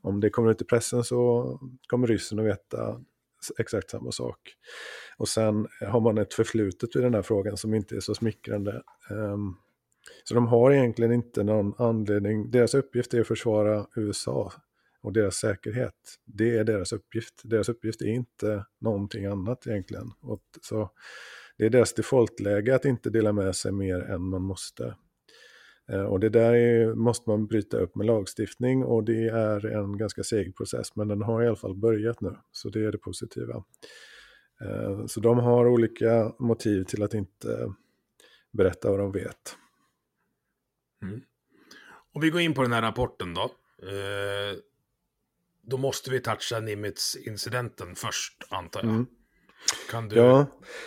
Om 0.00 0.20
det 0.20 0.30
kommer 0.30 0.50
ut 0.50 0.62
i 0.62 0.64
pressen 0.64 1.04
så 1.04 1.60
kommer 1.88 2.06
ryssen 2.06 2.38
att 2.38 2.44
veta 2.44 3.00
exakt 3.58 3.90
samma 3.90 4.12
sak. 4.12 4.38
Och 5.16 5.28
sen 5.28 5.66
har 5.88 6.00
man 6.00 6.18
ett 6.18 6.34
förflutet 6.34 6.96
i 6.96 7.00
den 7.00 7.14
här 7.14 7.22
frågan 7.22 7.56
som 7.56 7.74
inte 7.74 7.96
är 7.96 8.00
så 8.00 8.14
smickrande. 8.14 8.82
Ehm, 9.10 9.54
så 10.24 10.34
de 10.34 10.46
har 10.46 10.72
egentligen 10.72 11.12
inte 11.12 11.42
någon 11.42 11.74
anledning, 11.78 12.50
deras 12.50 12.74
uppgift 12.74 13.14
är 13.14 13.20
att 13.20 13.26
försvara 13.26 13.86
USA 13.96 14.52
och 15.04 15.12
deras 15.12 15.34
säkerhet. 15.34 15.94
Det 16.24 16.58
är 16.58 16.64
deras 16.64 16.92
uppgift. 16.92 17.34
Deras 17.44 17.68
uppgift 17.68 18.02
är 18.02 18.06
inte 18.06 18.64
någonting 18.80 19.26
annat 19.26 19.66
egentligen. 19.66 20.10
Och 20.20 20.42
så 20.62 20.90
det 21.58 21.64
är 21.64 21.70
deras 21.70 21.94
defaultläge 21.94 22.74
att 22.74 22.84
inte 22.84 23.10
dela 23.10 23.32
med 23.32 23.56
sig 23.56 23.72
mer 23.72 24.00
än 24.00 24.22
man 24.22 24.42
måste. 24.42 24.96
Eh, 25.90 26.04
och 26.04 26.20
det 26.20 26.28
där 26.28 26.54
är, 26.54 26.94
måste 26.94 27.30
man 27.30 27.46
bryta 27.46 27.76
upp 27.78 27.96
med 27.96 28.06
lagstiftning 28.06 28.84
och 28.84 29.04
det 29.04 29.28
är 29.28 29.66
en 29.66 29.98
ganska 29.98 30.22
seg 30.22 30.56
process 30.56 30.96
men 30.96 31.08
den 31.08 31.22
har 31.22 31.42
i 31.42 31.46
alla 31.46 31.56
fall 31.56 31.74
börjat 31.74 32.20
nu. 32.20 32.36
Så 32.52 32.68
det 32.68 32.84
är 32.84 32.92
det 32.92 32.98
positiva. 32.98 33.64
Eh, 34.60 35.06
så 35.06 35.20
de 35.20 35.38
har 35.38 35.66
olika 35.66 36.32
motiv 36.38 36.84
till 36.84 37.02
att 37.02 37.14
inte 37.14 37.74
berätta 38.52 38.90
vad 38.90 38.98
de 38.98 39.12
vet. 39.12 39.56
Mm. 41.02 41.20
Om 42.12 42.20
vi 42.20 42.30
går 42.30 42.40
in 42.40 42.54
på 42.54 42.62
den 42.62 42.72
här 42.72 42.82
rapporten 42.82 43.34
då. 43.34 43.50
Eh, 43.82 44.58
då 45.66 45.76
måste 45.76 46.10
vi 46.10 46.20
toucha 46.20 46.60
Nimitz-incidenten 46.60 47.94
först, 47.94 48.46
antar 48.50 48.80
jag. 48.80 48.90
Mm. 48.90 49.06
Kan 49.90 50.08
du 50.08 50.16
ja, 50.16 50.46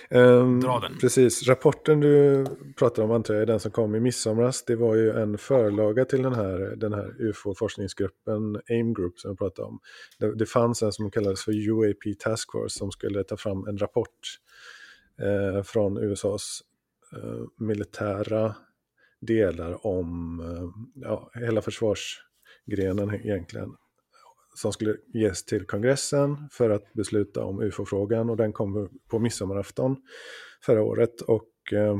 um, 0.10 0.60
dra 0.60 0.80
den? 0.80 0.98
Precis. 0.98 1.48
Rapporten 1.48 2.00
du 2.00 2.46
pratar 2.78 3.04
om 3.04 3.12
antar 3.12 3.34
jag 3.34 3.42
är 3.42 3.46
den 3.46 3.60
som 3.60 3.72
kom 3.72 3.96
i 3.96 4.00
midsomras. 4.00 4.63
Det 4.66 4.76
var 4.76 4.96
ju 4.96 5.12
en 5.12 5.38
förlaga 5.38 6.06
till 6.06 6.22
den 6.22 6.34
här, 6.34 6.76
den 6.76 6.94
här 6.94 7.16
UFO-forskningsgruppen, 7.20 8.62
AIM 8.70 8.94
Group, 8.94 9.20
som 9.20 9.32
jag 9.32 9.38
pratade 9.38 9.68
om. 9.68 9.80
Det, 10.20 10.36
det 10.36 10.46
fanns 10.46 10.84
en 10.84 10.92
som 10.92 11.12
kallades 11.12 11.44
för 11.44 11.52
UAP 11.52 12.20
Task 12.20 12.52
Force 12.52 12.78
som 12.78 12.92
skulle 12.92 13.24
ta 13.24 13.38
fram 13.38 13.68
en 13.68 13.78
rapport 13.78 14.20
eh, 15.22 15.63
från 15.63 15.98
USAs 15.98 16.62
eh, 17.13 17.66
militära 17.66 18.56
delar 19.22 19.86
om 19.88 20.40
eh, 20.40 20.84
ja, 20.96 21.32
hela 21.34 21.62
försvarsgrenen 21.62 23.13
egentligen 23.13 23.70
som 24.58 24.74
skulle 24.74 24.96
ges 25.13 25.46
till 25.46 25.65
kongressen 25.65 26.38
för 26.52 26.70
att 26.70 26.93
besluta 26.93 27.43
om 27.43 27.62
UFO-frågan 27.62 28.30
och 28.30 28.38
den 28.38 28.54
kom 28.54 28.89
på 29.08 29.20
midsommarafton 29.20 29.96
förra 30.65 30.82
året. 30.84 31.22
Och 31.22 31.74
eh, 31.74 31.96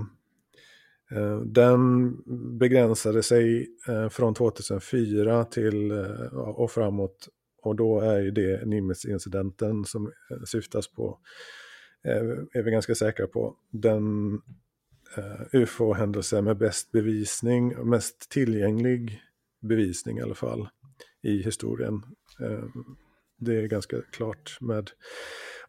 eh 1.12 1.42
den 1.42 2.14
begränsade 2.58 3.24
sig 3.24 3.68
eh, 3.88 4.10
från 4.10 4.34
2004 4.34 5.44
till 5.44 5.92
eh, 5.92 6.34
och 6.36 6.72
framåt 6.72 7.30
och 7.68 7.76
då 7.76 8.00
är 8.00 8.20
ju 8.20 8.32
det 8.32 8.66
Nimitz-incidenten 8.66 9.86
som 9.86 10.06
eh, 10.06 10.44
syftas 10.46 10.88
på, 10.88 11.20
eh, 12.04 12.24
är 12.54 12.64
vi 12.64 12.72
ganska 12.72 12.96
säkra 12.96 13.28
på. 13.28 13.56
Den 13.72 14.34
eh, 15.18 15.42
UFO-händelse 15.62 16.42
med 16.42 16.58
bäst 16.58 16.92
bevisning, 16.92 17.90
mest 17.90 18.30
tillgänglig 18.30 19.22
bevisning 19.62 20.18
i 20.18 20.22
alla 20.22 20.36
fall 20.36 20.70
i 21.22 21.44
historien 21.44 22.04
Eh, 22.42 22.64
det 23.40 23.56
är 23.56 23.68
ganska 23.68 24.02
klart 24.02 24.58
med 24.62 24.90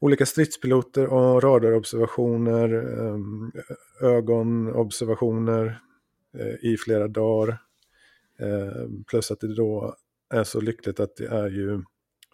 olika 0.00 0.26
stridspiloter 0.26 1.06
och 1.06 1.42
radarobservationer, 1.42 2.74
eh, 2.74 3.18
ögonobservationer 4.08 5.80
eh, 6.38 6.70
i 6.70 6.76
flera 6.76 7.08
dagar. 7.08 7.58
Plus 9.06 9.30
att 9.30 9.40
det 9.40 9.54
då 9.54 9.96
är 10.34 10.44
så 10.44 10.60
lyckligt 10.60 11.00
att 11.00 11.16
det 11.16 11.26
är 11.26 11.48
ju 11.48 11.82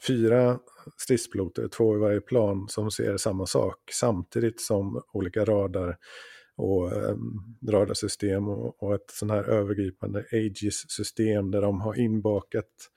fyra 0.07 0.59
stridspiloter, 0.97 1.69
två 1.69 1.97
i 1.97 1.99
varje 1.99 2.21
plan, 2.21 2.69
som 2.69 2.91
ser 2.91 3.17
samma 3.17 3.47
sak 3.47 3.79
samtidigt 3.93 4.61
som 4.61 5.03
olika 5.13 5.45
radar 5.45 5.97
och 6.57 6.93
um, 6.93 7.57
radarsystem 7.69 8.49
och, 8.49 8.83
och 8.83 8.95
ett 8.95 9.11
sånt 9.11 9.33
här 9.33 9.45
övergripande 9.45 10.25
Aegis-system 10.33 11.51
där 11.51 11.63
de 11.63 11.81
har 11.81 11.99
inbakat 11.99 12.91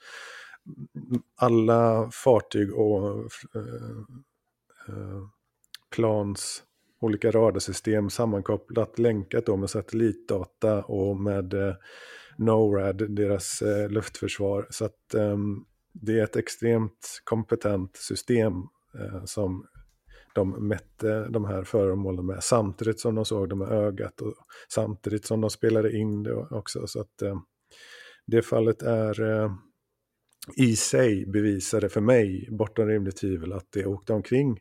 alla 1.36 2.10
fartyg 2.12 2.74
och 2.74 3.10
eh, 3.56 3.98
eh, 4.88 5.22
plans 5.96 6.64
olika 7.00 7.32
radarsystem 7.32 8.10
sammankopplat, 8.10 9.00
länkat 9.00 9.46
då 9.46 9.58
med 9.58 9.70
satellitdata 9.70 10.84
och 10.84 11.18
med 11.18 11.54
eh, 11.54 11.76
NORAD, 12.38 13.16
deras 13.16 13.62
eh, 13.62 13.90
luftförsvar. 13.90 14.68
Så 14.70 14.86
att 14.86 15.14
eh, 15.14 15.38
det 15.94 16.20
är 16.20 16.24
ett 16.24 16.36
extremt 16.36 17.22
kompetent 17.24 17.98
system 17.98 18.54
eh, 19.00 19.24
som 19.26 19.66
de 20.36 20.68
mätte 20.68 21.28
de 21.30 21.46
här 21.46 21.64
föremålen 21.64 22.26
med 22.26 22.44
samtidigt 22.44 23.00
som 23.00 23.16
de 23.16 23.26
såg 23.26 23.50
dem 23.50 23.60
med 23.60 23.72
ögat 23.72 24.22
och 24.22 24.34
samtidigt 24.70 25.26
som 25.26 25.42
de 25.42 25.50
spelade 25.50 25.98
in 25.98 26.24
det 26.24 26.34
också. 26.34 26.88
Så 26.88 27.02
att 27.02 27.22
eh, 27.22 27.40
det 28.26 28.42
fallet 28.42 28.82
är 28.82 29.22
eh, 29.22 29.52
i 30.56 30.76
sig 30.76 31.26
bevisade 31.26 31.90
för 31.90 32.02
mig, 32.02 32.48
bortom 32.52 32.88
rimligt 32.88 33.18
tvivel, 33.18 33.54
att 33.54 33.68
det 33.72 33.86
åkte 33.86 34.14
omkring 34.14 34.60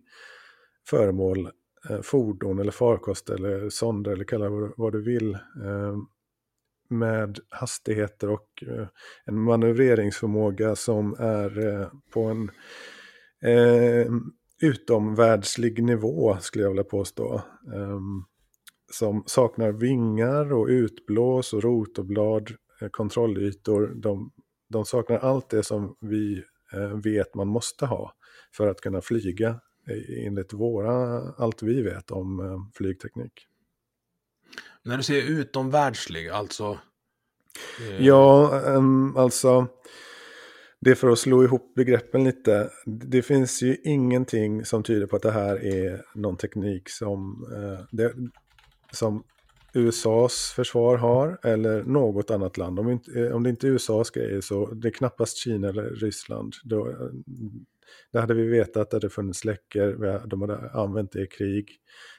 föremål, 0.88 1.50
eh, 1.90 2.00
fordon 2.02 2.58
eller 2.58 2.72
farkost 2.72 3.30
eller 3.30 3.68
sonder 3.68 4.10
eller 4.10 4.24
kalla 4.24 4.48
det 4.50 4.72
vad 4.76 4.92
du 4.92 5.02
vill, 5.02 5.34
ehm, 5.34 6.06
med 6.88 7.38
hastigheter 7.48 8.30
och 8.30 8.64
eh, 8.66 8.86
en 9.24 9.40
manövreringsförmåga 9.40 10.76
som 10.76 11.14
är 11.18 11.66
eh, 11.68 11.88
på 12.10 12.22
en 12.22 12.50
ehm, 13.42 14.22
utomvärldslig 14.62 15.82
nivå, 15.82 16.36
skulle 16.40 16.64
jag 16.64 16.70
vilja 16.70 16.84
påstå. 16.84 17.42
Ehm, 17.74 18.24
som 18.92 19.22
saknar 19.26 19.72
vingar 19.72 20.52
och 20.52 20.66
utblås 20.66 21.52
och 21.52 21.62
rotorblad, 21.62 22.50
kontrollytor. 22.90 23.92
De 23.96 24.30
de 24.68 24.84
saknar 24.84 25.18
allt 25.18 25.50
det 25.50 25.62
som 25.62 25.96
vi 26.00 26.42
eh, 26.72 27.00
vet 27.04 27.34
man 27.34 27.48
måste 27.48 27.86
ha 27.86 28.12
för 28.52 28.68
att 28.68 28.80
kunna 28.80 29.00
flyga 29.00 29.60
enligt 30.26 30.52
våra, 30.52 31.20
allt 31.32 31.62
vi 31.62 31.82
vet 31.82 32.10
om 32.10 32.40
eh, 32.40 32.58
flygteknik. 32.74 33.46
När 34.82 34.96
du 34.96 35.02
säger 35.02 35.22
utomvärldslig, 35.22 36.28
alltså? 36.28 36.78
Eh... 37.80 38.06
Ja, 38.06 38.60
um, 38.66 39.16
alltså 39.16 39.68
det 40.80 40.90
är 40.90 40.94
för 40.94 41.08
att 41.08 41.18
slå 41.18 41.44
ihop 41.44 41.74
begreppen 41.74 42.24
lite. 42.24 42.70
Det 42.86 43.22
finns 43.22 43.62
ju 43.62 43.76
ingenting 43.84 44.64
som 44.64 44.82
tyder 44.82 45.06
på 45.06 45.16
att 45.16 45.22
det 45.22 45.30
här 45.30 45.64
är 45.64 46.04
någon 46.14 46.36
teknik 46.36 46.88
som, 46.88 47.46
eh, 47.52 47.86
det, 47.90 48.14
som 48.92 49.24
USAs 49.76 50.52
försvar 50.56 50.96
har 50.96 51.38
eller 51.42 51.82
något 51.84 52.30
annat 52.30 52.56
land. 52.56 52.78
Om, 52.78 52.90
inte, 52.90 53.20
eh, 53.20 53.32
om 53.32 53.42
det 53.42 53.50
inte 53.50 53.66
är 53.66 53.70
USAs 53.70 54.10
grejer 54.10 54.40
så 54.40 54.74
det 54.74 54.88
är 54.88 54.92
knappast 54.92 55.36
Kina 55.36 55.68
eller 55.68 55.90
Ryssland. 55.90 56.54
Då, 56.64 56.88
eh, 56.88 56.96
det 58.12 58.20
hade 58.20 58.34
vi 58.34 58.46
vetat 58.46 58.76
att 58.76 58.90
det 58.90 58.96
hade 58.96 59.10
funnits 59.10 59.44
läckor, 59.44 60.26
de 60.26 60.40
hade 60.40 60.70
använt 60.70 61.12
det 61.12 61.22
i 61.22 61.26
krig 61.26 61.70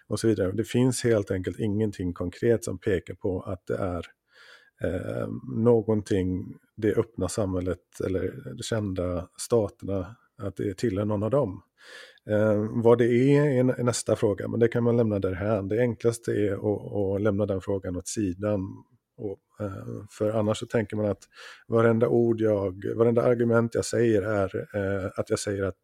och 0.08 0.20
så 0.20 0.28
vidare. 0.28 0.52
Det 0.52 0.64
finns 0.64 1.04
helt 1.04 1.32
enkelt 1.32 1.60
ingenting 1.60 2.14
konkret 2.14 2.64
som 2.64 2.80
pekar 2.80 3.14
på 3.14 3.42
att 3.42 3.68
det 3.68 3.78
är 3.78 4.06
eh, 4.84 5.28
någonting, 5.56 6.58
det 6.76 6.96
öppna 6.96 7.30
samhället 7.30 8.02
eller 8.06 8.54
de 8.58 8.64
kända 8.64 9.30
staterna, 9.38 10.16
att 10.38 10.56
det 10.56 10.78
tillhör 10.78 11.06
någon 11.06 11.24
av 11.24 11.32
dem. 11.32 11.62
Eh, 12.30 12.66
vad 12.70 12.98
det 12.98 13.06
är 13.06 13.46
är 13.60 13.84
nästa 13.84 14.16
fråga, 14.16 14.48
men 14.48 14.60
det 14.60 14.68
kan 14.68 14.84
man 14.84 14.98
lämna 14.98 15.20
därhän. 15.20 15.68
Det 15.68 15.80
enklaste 15.80 16.32
är 16.32 16.54
att, 16.54 16.94
att 16.94 17.22
lämna 17.22 17.46
den 17.46 17.62
frågan 17.62 17.96
åt 17.96 18.08
sidan. 18.08 18.62
Och, 19.18 19.66
eh, 19.66 20.06
för 20.10 20.30
annars 20.30 20.58
så 20.58 20.66
tänker 20.66 20.98
man 20.98 21.06
att 21.06 21.24
varenda 21.68 22.08
ord 22.08 22.42
jag, 22.42 22.86
varenda 22.96 23.22
argument 23.24 23.76
jag 23.76 23.86
säger 23.86 24.22
är 24.22 24.68
eh, 24.76 25.12
att 25.16 25.30
jag 25.30 25.40
säger 25.40 25.64
att 25.64 25.76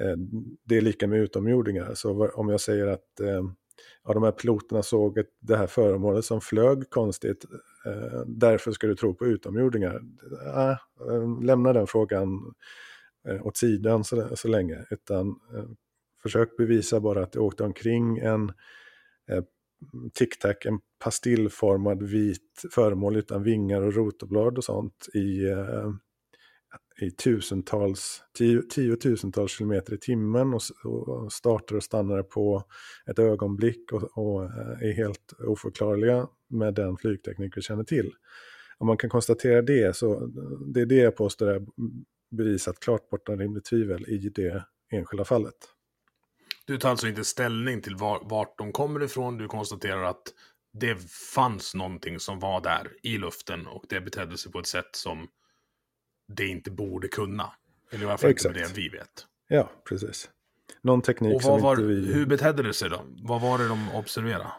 eh, 0.00 0.16
det 0.64 0.76
är 0.76 0.80
lika 0.80 1.06
med 1.06 1.20
utomjordingar. 1.20 1.94
Så 1.94 2.28
om 2.28 2.48
jag 2.48 2.60
säger 2.60 2.86
att 2.86 3.20
eh, 3.20 3.42
ja, 4.04 4.14
de 4.14 4.22
här 4.22 4.32
piloterna 4.32 4.82
såg 4.82 5.18
ett, 5.18 5.30
det 5.40 5.56
här 5.56 5.66
föremålet 5.66 6.24
som 6.24 6.40
flög 6.40 6.90
konstigt, 6.90 7.44
eh, 7.86 8.20
därför 8.26 8.72
ska 8.72 8.86
du 8.86 8.96
tro 8.96 9.14
på 9.14 9.26
utomjordingar. 9.26 10.00
Ah, 10.54 10.70
eh, 11.10 11.42
lämna 11.42 11.72
den 11.72 11.86
frågan 11.86 12.54
eh, 13.28 13.46
åt 13.46 13.56
sidan 13.56 14.04
så, 14.04 14.36
så 14.36 14.48
länge, 14.48 14.84
utan 14.90 15.28
eh, 15.28 15.64
försök 16.22 16.56
bevisa 16.56 17.00
bara 17.00 17.22
att 17.22 17.32
det 17.32 17.40
åkte 17.40 17.64
omkring 17.64 18.18
en 18.18 18.52
eh, 19.30 19.44
tic-tac, 20.14 20.56
en 20.64 20.80
pastillformad 21.04 22.02
vit 22.02 22.62
föremål 22.70 23.16
utan 23.16 23.42
vingar 23.42 23.82
och 23.82 23.94
rotorblad 23.94 24.58
och 24.58 24.64
sånt 24.64 25.08
i 25.14 25.48
eh, 25.48 25.90
i 27.00 27.10
tusentals, 27.10 28.22
tio, 28.38 28.62
tiotusentals 28.62 29.52
kilometer 29.52 29.94
i 29.94 29.98
timmen 29.98 30.54
och, 30.54 30.62
och 30.84 31.32
startar 31.32 31.76
och 31.76 31.82
stannar 31.82 32.22
på 32.22 32.64
ett 33.06 33.18
ögonblick 33.18 33.92
och, 33.92 34.18
och, 34.18 34.44
eh, 34.44 34.88
är 34.88 34.92
helt 34.92 35.32
oförklarliga 35.46 36.28
med 36.48 36.74
den 36.74 36.96
flygteknik 36.96 37.56
vi 37.56 37.62
känner 37.62 37.84
till. 37.84 38.12
Om 38.78 38.86
man 38.86 38.96
kan 38.96 39.10
konstatera 39.10 39.62
det 39.62 39.96
så 39.96 40.26
det 40.74 40.80
är 40.80 40.86
det 40.86 40.94
jag 40.94 41.16
påstår 41.16 41.46
är 41.46 41.66
bevisat 42.34 42.80
klart 42.80 43.10
bortom 43.10 43.38
rimligt 43.38 43.64
tvivel 43.64 44.08
i 44.08 44.18
det 44.18 44.64
enskilda 44.90 45.24
fallet. 45.24 45.54
Du 46.66 46.78
tar 46.78 46.90
alltså 46.90 47.08
inte 47.08 47.24
ställning 47.24 47.82
till 47.82 47.96
var, 47.96 48.20
vart 48.24 48.58
de 48.58 48.72
kommer 48.72 49.02
ifrån, 49.02 49.38
du 49.38 49.48
konstaterar 49.48 50.02
att 50.02 50.22
det 50.72 51.10
fanns 51.34 51.74
någonting 51.74 52.20
som 52.20 52.40
var 52.40 52.60
där 52.60 52.88
i 53.02 53.18
luften 53.18 53.66
och 53.66 53.84
det 53.88 54.00
betedde 54.00 54.38
sig 54.38 54.52
på 54.52 54.58
ett 54.58 54.66
sätt 54.66 54.96
som 54.96 55.28
det 56.28 56.46
inte 56.46 56.70
borde 56.70 57.08
kunna. 57.08 57.50
Eller 57.90 58.04
i 58.04 58.08
alla 58.08 58.18
fall 58.18 58.30
inte 58.30 58.48
det 58.48 58.72
vi 58.74 58.88
vet. 58.88 59.26
Ja, 59.48 59.70
precis. 59.88 60.30
Någon 60.82 61.02
teknik 61.02 61.42
som 61.42 61.62
var, 61.62 61.70
inte 61.70 61.82
vi... 61.82 62.12
Hur 62.12 62.26
betedde 62.26 62.62
det 62.62 62.74
sig 62.74 62.90
då? 62.90 63.04
Vad 63.22 63.40
var 63.40 63.58
det 63.58 63.68
de 63.68 63.94
observerade? 63.94 64.52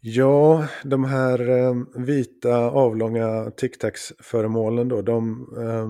Ja, 0.00 0.68
de 0.84 1.04
här 1.04 1.48
eh, 1.50 1.74
vita 1.94 2.56
avlånga 2.56 3.50
tic-tacs-föremålen 3.50 4.88
då, 4.88 5.02
de 5.02 5.48
eh, 5.58 5.88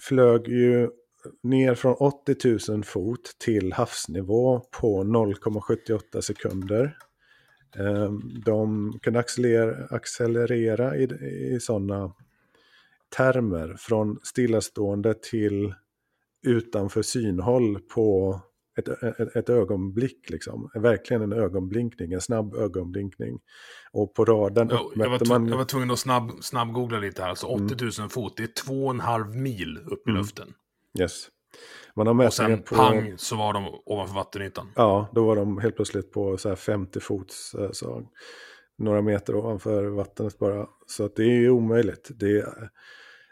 flög 0.00 0.48
ju 0.48 0.90
ner 1.42 1.74
från 1.74 1.94
80 1.94 2.72
000 2.72 2.84
fot 2.84 3.36
till 3.38 3.72
havsnivå 3.72 4.60
på 4.80 5.04
0,78 5.04 6.20
sekunder. 6.20 6.96
Ehm, 7.76 8.20
de 8.44 8.92
kunde 9.02 9.18
accelerera, 9.18 9.86
accelerera 9.96 10.96
i, 10.96 11.02
i 11.54 11.60
sådana 11.60 12.12
termer 13.16 13.76
från 13.78 14.18
stillastående 14.22 15.14
till 15.14 15.74
utanför 16.46 17.02
synhåll 17.02 17.80
på 17.94 18.40
ett, 18.78 18.88
ett, 18.88 19.36
ett, 19.36 19.48
ögonblick. 19.48 20.30
Liksom. 20.30 20.70
Verkligen 20.74 21.22
en 21.22 21.32
ögonblinkning, 21.32 22.12
en 22.12 22.20
snabb 22.20 22.54
ögonblinkning. 22.54 23.38
Och 23.92 24.14
på 24.14 24.24
radarn 24.24 24.72
oh, 24.72 24.86
uppmätte 24.86 25.28
man... 25.28 25.48
Jag 25.48 25.56
var 25.56 25.64
tvungen 25.64 25.90
att 25.90 25.98
snabb, 25.98 26.30
snabbgoogla 26.40 26.98
lite 26.98 27.22
här. 27.22 27.28
Alltså 27.28 27.46
80 27.46 27.60
000 27.60 27.90
mm. 27.98 28.10
fot, 28.10 28.36
det 28.36 28.42
är 28.42 28.64
två 28.64 28.84
och 28.84 28.90
en 28.90 29.00
halv 29.00 29.36
mil 29.36 29.78
upp 29.86 30.08
i 30.08 30.10
mm. 30.10 30.20
luften. 30.20 30.48
Yes. 31.00 31.28
Man 31.94 32.06
har 32.06 32.26
och 32.26 32.32
sen 32.32 32.62
på... 32.62 32.74
pang 32.74 33.14
så 33.16 33.36
var 33.36 33.52
de 33.52 33.80
ovanför 33.86 34.14
vattenytan. 34.14 34.72
Ja, 34.76 35.08
då 35.12 35.26
var 35.26 35.36
de 35.36 35.58
helt 35.58 35.76
plötsligt 35.76 36.12
på 36.12 36.36
så 36.36 36.56
50 36.56 37.00
fots, 37.00 37.54
eh, 37.54 37.70
så 37.72 38.08
några 38.78 39.02
meter 39.02 39.34
ovanför 39.34 39.84
vattnet 39.84 40.38
bara. 40.38 40.66
Så 40.86 41.04
att 41.04 41.16
det 41.16 41.24
är 41.24 41.50
omöjligt. 41.50 42.10
Det 42.14 42.38
är, 42.38 42.70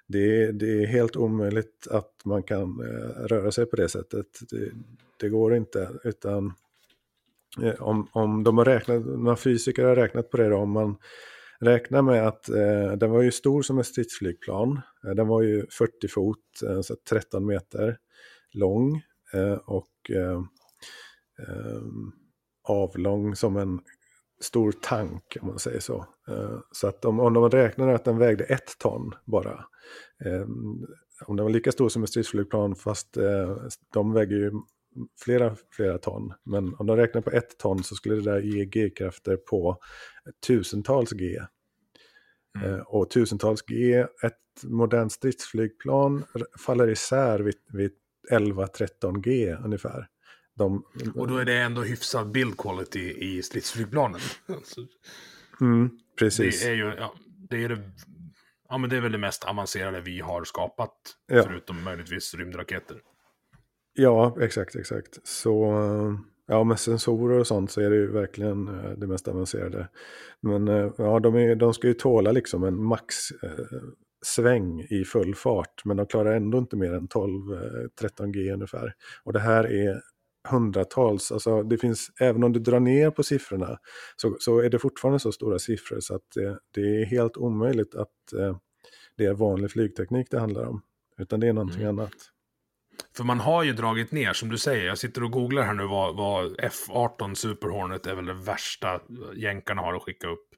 det, 0.07 0.53
det 0.53 0.83
är 0.83 0.87
helt 0.87 1.17
omöjligt 1.17 1.87
att 1.91 2.13
man 2.25 2.43
kan 2.43 2.81
eh, 2.81 3.27
röra 3.27 3.53
sig 3.53 3.67
på 3.67 3.77
det 3.77 3.89
sättet. 3.89 4.27
Det, 4.51 4.73
det 5.21 5.29
går 5.29 5.55
inte, 5.55 5.91
utan 6.05 6.53
eh, 7.63 7.83
om, 7.83 8.09
om 8.13 8.45
de 8.45 8.59
har 8.59 8.65
räknat, 8.65 9.05
några 9.05 9.37
fysiker 9.37 9.85
har 9.85 9.97
räknat 9.97 10.31
på 10.31 10.37
det 10.37 10.49
då, 10.49 10.57
om 10.57 10.71
man 10.71 10.97
räknar 11.61 12.03
med 12.03 12.29
att 12.29 12.49
eh, 12.49 12.93
den 12.93 13.11
var 13.11 13.23
ju 13.23 13.33
stor 13.33 13.63
som 13.63 13.79
ett 13.79 13.87
stridsflygplan. 13.87 14.81
Eh, 15.07 15.11
den 15.11 15.29
var 15.29 15.43
ju 15.43 15.67
40 15.71 16.09
fot, 16.09 16.39
eh, 16.67 16.81
så 16.81 16.97
13 17.11 17.47
meter 17.47 17.99
lång 18.53 19.03
eh, 19.33 19.53
och 19.53 20.11
eh, 20.11 20.41
eh, 21.49 21.83
avlång 22.69 23.37
som 23.37 23.57
en 23.57 23.81
stor 24.41 24.73
tank 24.73 25.37
om 25.41 25.49
man 25.49 25.59
säger 25.59 25.81
så. 25.81 26.07
Eh, 26.29 26.59
så 26.73 26.89
att 26.89 27.05
om, 27.05 27.21
om 27.21 27.35
de 27.35 27.51
räknar 27.51 27.89
att 27.89 28.05
den 28.05 28.19
vägde 28.19 28.45
ett 28.45 28.79
ton 28.79 29.13
bara 29.25 29.65
eh, 30.25 30.47
om 31.27 31.37
den 31.37 31.45
var 31.45 31.51
lika 31.51 31.73
stor 31.73 31.89
som 31.89 32.03
ett 32.03 32.09
stridsflygplan 32.09 32.77
fast 32.77 33.17
eh, 33.17 33.57
de 33.93 34.13
väger 34.13 34.37
ju 34.37 34.53
flera, 35.25 35.57
flera 35.71 35.99
ton. 35.99 36.33
Men 36.45 36.75
om 36.75 36.87
de 36.87 36.97
räknar 36.97 37.21
på 37.21 37.31
ett 37.31 37.59
ton 37.59 37.85
så 37.85 37.95
skulle 37.95 38.15
det 38.15 38.23
där 38.23 38.41
ge 38.41 38.65
G-krafter 38.65 39.37
på 39.37 39.79
tusentals 40.47 41.11
G. 41.11 41.39
Mm. 42.59 42.75
Eh, 42.75 42.81
och 42.81 43.11
tusentals 43.11 43.63
G, 43.63 44.07
ett 44.23 44.63
modernt 44.63 45.13
stridsflygplan 45.13 46.25
faller 46.59 46.89
isär 46.89 47.39
vid, 47.39 47.57
vid 47.73 47.93
11-13 48.31 49.21
G 49.21 49.57
ungefär. 49.65 50.09
De, 50.55 50.85
och 51.15 51.29
då 51.29 51.37
är 51.37 51.45
det 51.45 51.59
ändå 51.59 51.83
hyfsad 51.83 52.31
build 52.31 52.57
quality 52.59 53.15
i 53.19 53.43
stridsflygplanen. 53.43 54.21
mm, 55.61 55.91
precis. 56.19 56.63
Det 56.63 56.69
är 56.71 56.75
ju 56.75 56.85
ja, 56.85 57.15
det, 57.51 57.65
är 57.65 57.69
det 57.69 57.83
Ja, 58.69 58.79
men 58.79 58.91
det 58.91 58.97
är 58.97 59.01
väl 59.01 59.13
det 59.13 59.19
mest 59.19 59.45
avancerade 59.45 60.01
vi 60.01 60.21
har 60.21 60.45
skapat. 60.45 60.93
Ja. 61.27 61.43
Förutom 61.43 61.85
möjligtvis 61.85 62.35
rymdraketer. 62.35 62.97
Ja, 63.97 64.37
exakt, 64.41 64.77
exakt. 64.77 65.27
Så 65.27 65.73
ja, 66.47 66.65
med 66.65 66.79
sensorer 66.79 67.39
och 67.39 67.47
sånt 67.47 67.71
så 67.71 67.81
är 67.81 67.91
det 67.91 67.97
ju 67.97 68.13
verkligen 68.13 68.69
eh, 68.69 68.91
det 68.91 69.07
mest 69.07 69.29
avancerade. 69.29 69.89
Men 70.41 70.69
eh, 70.69 70.93
ja, 70.99 71.21
de, 71.21 71.37
är, 71.37 71.55
de 71.55 71.75
ska 71.75 71.89
ju 71.89 71.95
tåla 71.95 72.33
liksom 72.33 72.65
en 72.65 72.83
max 72.83 73.31
eh, 73.43 73.81
sväng 74.25 74.81
i 74.91 75.05
full 75.05 75.35
fart. 75.35 75.85
Men 75.85 75.97
de 75.97 76.07
klarar 76.07 76.37
ändå 76.37 76.59
inte 76.59 76.77
mer 76.77 76.93
än 76.93 77.09
12-13 77.09 78.33
G 78.33 78.53
ungefär. 78.53 78.95
Och 79.25 79.33
det 79.33 79.41
här 79.41 79.73
är 79.73 80.01
hundratals, 80.49 81.33
alltså 81.33 81.63
det 81.63 81.79
finns, 81.79 82.11
även 82.21 82.45
om 82.45 82.53
du 82.53 82.61
drar 82.61 82.81
ner 82.81 83.11
på 83.11 83.23
siffrorna 83.23 83.79
så, 84.17 84.37
så 84.41 84.59
är 84.59 84.71
det 84.71 84.79
fortfarande 84.79 85.21
så 85.21 85.33
stora 85.33 85.59
siffror 85.59 86.01
så 86.01 86.15
att 86.15 86.23
det, 86.35 86.59
det 86.75 86.81
är 86.81 87.05
helt 87.05 87.37
omöjligt 87.37 87.95
att 87.95 88.33
eh, 88.39 88.57
det 89.17 89.25
är 89.25 89.35
vanlig 89.35 89.71
flygteknik 89.71 90.27
det 90.31 90.39
handlar 90.39 90.67
om. 90.67 90.83
Utan 91.19 91.41
det 91.41 91.49
är 91.49 91.53
någonting 91.53 91.83
mm. 91.83 91.99
annat. 91.99 92.13
För 93.17 93.25
man 93.25 93.41
har 93.41 93.63
ju 93.63 93.73
dragit 93.73 94.13
ner, 94.13 94.33
som 94.33 94.49
du 94.49 94.59
säger, 94.59 94.87
jag 94.87 94.99
sitter 94.99 95.25
och 95.25 95.31
googlar 95.31 95.63
här 95.63 95.75
nu 95.75 95.87
vad, 95.87 96.17
vad 96.17 96.55
F-18 96.59 97.35
Super 97.35 97.69
Hornet 97.69 98.07
är 98.07 98.15
väl 98.15 98.27
det 98.27 98.35
värsta 98.35 99.01
jänkarna 99.37 99.83
har 99.83 99.95
att 99.95 100.03
skicka 100.03 100.29
upp. 100.29 100.49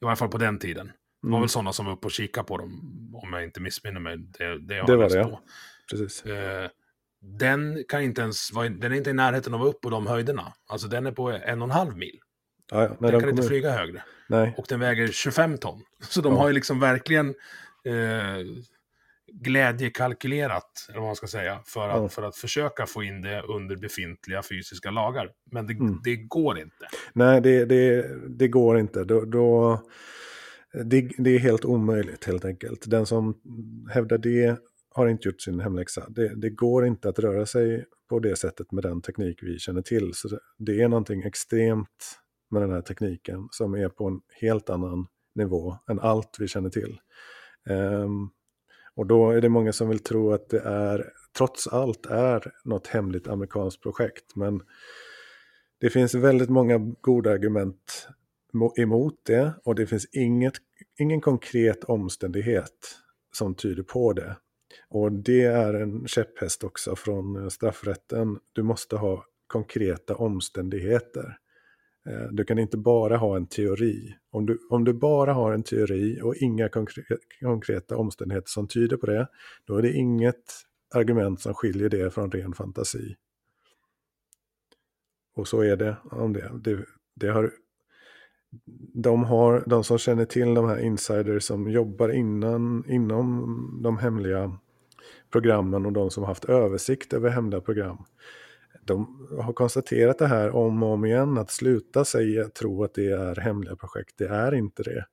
I 0.00 0.04
varje 0.04 0.16
fall 0.16 0.28
på 0.28 0.38
den 0.38 0.58
tiden. 0.58 0.86
Det 0.86 0.92
var 1.28 1.30
mm. 1.30 1.40
väl 1.40 1.48
sådana 1.48 1.72
som 1.72 1.86
var 1.86 1.92
uppe 1.92 2.06
och 2.06 2.12
kikade 2.12 2.46
på 2.46 2.58
dem, 2.58 2.80
om 3.14 3.32
jag 3.32 3.44
inte 3.44 3.60
missminner 3.60 4.00
mig. 4.00 4.16
Det, 4.18 4.58
det, 4.58 4.76
jag 4.76 4.86
det 4.86 4.96
var 4.96 5.08
det, 5.08 5.16
ja. 5.16 5.40
Precis. 5.90 6.26
Eh, 6.26 6.68
den 7.20 7.84
kan 7.88 8.02
inte 8.02 8.22
ens 8.22 8.50
den 8.50 8.82
är 8.82 8.92
inte 8.92 9.10
i 9.10 9.14
närheten 9.14 9.54
av 9.54 9.66
upp 9.66 9.80
på 9.80 9.90
de 9.90 10.06
höjderna. 10.06 10.52
Alltså 10.66 10.88
den 10.88 11.06
är 11.06 11.12
på 11.12 11.30
en 11.30 11.62
och 11.62 11.68
en 11.68 11.70
halv 11.70 11.96
mil. 11.96 12.18
Ja, 12.70 12.82
ja. 12.82 12.96
Nej, 13.00 13.10
den 13.10 13.20
kan 13.20 13.30
inte 13.30 13.42
flyga 13.42 13.70
högre. 13.70 14.02
Nej. 14.28 14.54
Och 14.56 14.66
den 14.68 14.80
väger 14.80 15.08
25 15.08 15.58
ton. 15.58 15.82
Så 16.00 16.20
de 16.20 16.32
ja. 16.32 16.40
har 16.40 16.48
ju 16.48 16.54
liksom 16.54 16.80
verkligen 16.80 17.28
eh, 17.84 18.38
glädjekalkylerat, 19.40 20.86
eller 20.88 20.98
vad 20.98 21.08
man 21.08 21.16
ska 21.16 21.26
säga, 21.26 21.60
för 21.64 21.88
att, 21.88 22.02
ja. 22.02 22.08
för 22.08 22.22
att 22.22 22.36
försöka 22.36 22.86
få 22.86 23.02
in 23.02 23.22
det 23.22 23.42
under 23.42 23.76
befintliga 23.76 24.42
fysiska 24.42 24.90
lagar. 24.90 25.30
Men 25.52 25.66
det, 25.66 25.72
mm. 25.72 26.00
det 26.04 26.16
går 26.16 26.58
inte. 26.58 26.88
Nej, 27.12 27.40
det, 27.40 27.64
det, 27.64 28.06
det 28.28 28.48
går 28.48 28.78
inte. 28.78 29.04
Då, 29.04 29.24
då 29.24 29.80
det, 30.84 31.34
är 31.34 31.38
helt 31.38 31.64
omöjligt 31.64 32.24
helt 32.24 32.44
enkelt. 32.44 32.90
Den 32.90 33.06
som 33.06 33.34
hävdar 33.90 34.18
det 34.18 34.58
har 34.90 35.06
inte 35.06 35.28
gjort 35.28 35.40
sin 35.40 35.60
hemläxa. 35.60 36.06
Det, 36.08 36.34
det, 36.34 36.50
går 36.50 36.86
inte 36.86 37.08
att 37.08 37.18
röra 37.18 37.46
sig 37.46 37.84
på 38.08 38.18
det 38.18 38.36
sättet 38.36 38.72
med 38.72 38.84
den 38.84 39.02
teknik 39.02 39.38
vi 39.42 39.58
känner 39.58 39.82
till. 39.82 40.10
Så 40.14 40.38
det 40.58 40.82
är 40.82 40.88
någonting 40.88 41.22
extremt 41.22 42.18
med 42.50 42.62
den 42.62 42.70
här 42.70 42.80
tekniken 42.80 43.48
som 43.50 43.74
är 43.74 43.88
på 43.88 44.06
en 44.06 44.20
helt 44.40 44.70
annan 44.70 45.06
nivå 45.34 45.76
än 45.90 46.00
allt 46.00 46.36
vi 46.38 46.48
känner 46.48 46.70
till. 46.70 46.98
Um, 47.68 48.30
och 48.96 49.06
då 49.06 49.30
är 49.30 49.40
det 49.40 49.48
många 49.48 49.72
som 49.72 49.88
vill 49.88 49.98
tro 49.98 50.32
att 50.32 50.48
det 50.48 50.60
är, 50.60 51.12
trots 51.36 51.66
allt 51.66 52.06
är 52.06 52.52
något 52.64 52.86
hemligt 52.86 53.28
amerikanskt 53.28 53.82
projekt. 53.82 54.36
Men 54.36 54.62
det 55.80 55.90
finns 55.90 56.14
väldigt 56.14 56.50
många 56.50 56.78
goda 57.00 57.30
argument 57.30 58.08
emot 58.78 59.14
det 59.26 59.54
och 59.64 59.74
det 59.74 59.86
finns 59.86 60.06
inget 60.12 60.54
ingen 60.98 61.20
konkret 61.20 61.84
omständighet 61.84 62.98
som 63.32 63.54
tyder 63.54 63.82
på 63.82 64.12
det. 64.12 64.36
Och 64.88 65.12
det 65.12 65.42
är 65.42 65.74
en 65.74 66.06
käpphäst 66.06 66.64
också 66.64 66.96
från 66.96 67.50
straffrätten. 67.50 68.38
Du 68.52 68.62
måste 68.62 68.96
ha 68.96 69.24
konkreta 69.46 70.14
omständigheter. 70.14 71.38
Eh, 72.08 72.28
du 72.32 72.44
kan 72.44 72.58
inte 72.58 72.76
bara 72.76 73.16
ha 73.16 73.36
en 73.36 73.46
teori. 73.46 74.14
Om 74.30 74.46
du, 74.46 74.58
om 74.70 74.84
du 74.84 74.92
bara 74.92 75.32
har 75.32 75.52
en 75.52 75.62
teori 75.62 76.20
och 76.22 76.36
inga 76.36 76.68
konkreta 77.42 77.96
omständigheter 77.96 78.48
som 78.48 78.68
tyder 78.68 78.96
på 78.96 79.06
det, 79.06 79.28
då 79.64 79.76
är 79.76 79.82
det 79.82 79.92
inget 79.92 80.44
argument 80.94 81.40
som 81.40 81.54
skiljer 81.54 81.88
det 81.88 82.10
från 82.10 82.30
ren 82.30 82.52
fantasi. 82.52 83.16
Och 85.36 85.48
så 85.48 85.60
är 85.60 85.76
det 85.76 85.96
om 86.10 86.32
det. 86.32 86.50
det, 86.64 86.84
det 87.14 87.28
har, 87.28 87.50
de, 88.94 89.24
har, 89.24 89.64
de 89.66 89.84
som 89.84 89.98
känner 89.98 90.24
till 90.24 90.54
de 90.54 90.68
här 90.68 90.78
insiders 90.78 91.44
som 91.44 91.70
jobbar 91.70 92.08
innan, 92.08 92.84
inom 92.88 93.80
de 93.82 93.98
hemliga 93.98 94.58
programmen 95.32 95.86
och 95.86 95.92
de 95.92 96.10
som 96.10 96.24
haft 96.24 96.44
översikt 96.44 97.12
över 97.12 97.30
hemliga 97.30 97.60
program. 97.60 98.04
De 98.86 99.28
har 99.40 99.52
konstaterat 99.52 100.18
det 100.18 100.26
här 100.26 100.50
om 100.50 100.82
och 100.82 100.88
om 100.88 101.04
igen, 101.04 101.38
att 101.38 101.50
sluta 101.50 102.04
säga 102.04 102.48
tro 102.48 102.84
att 102.84 102.94
det 102.94 103.06
är 103.06 103.36
hemliga 103.36 103.76
projekt. 103.76 104.14
Det 104.18 104.28
är 104.28 104.54
inte 104.54 104.82
det. 104.82 105.06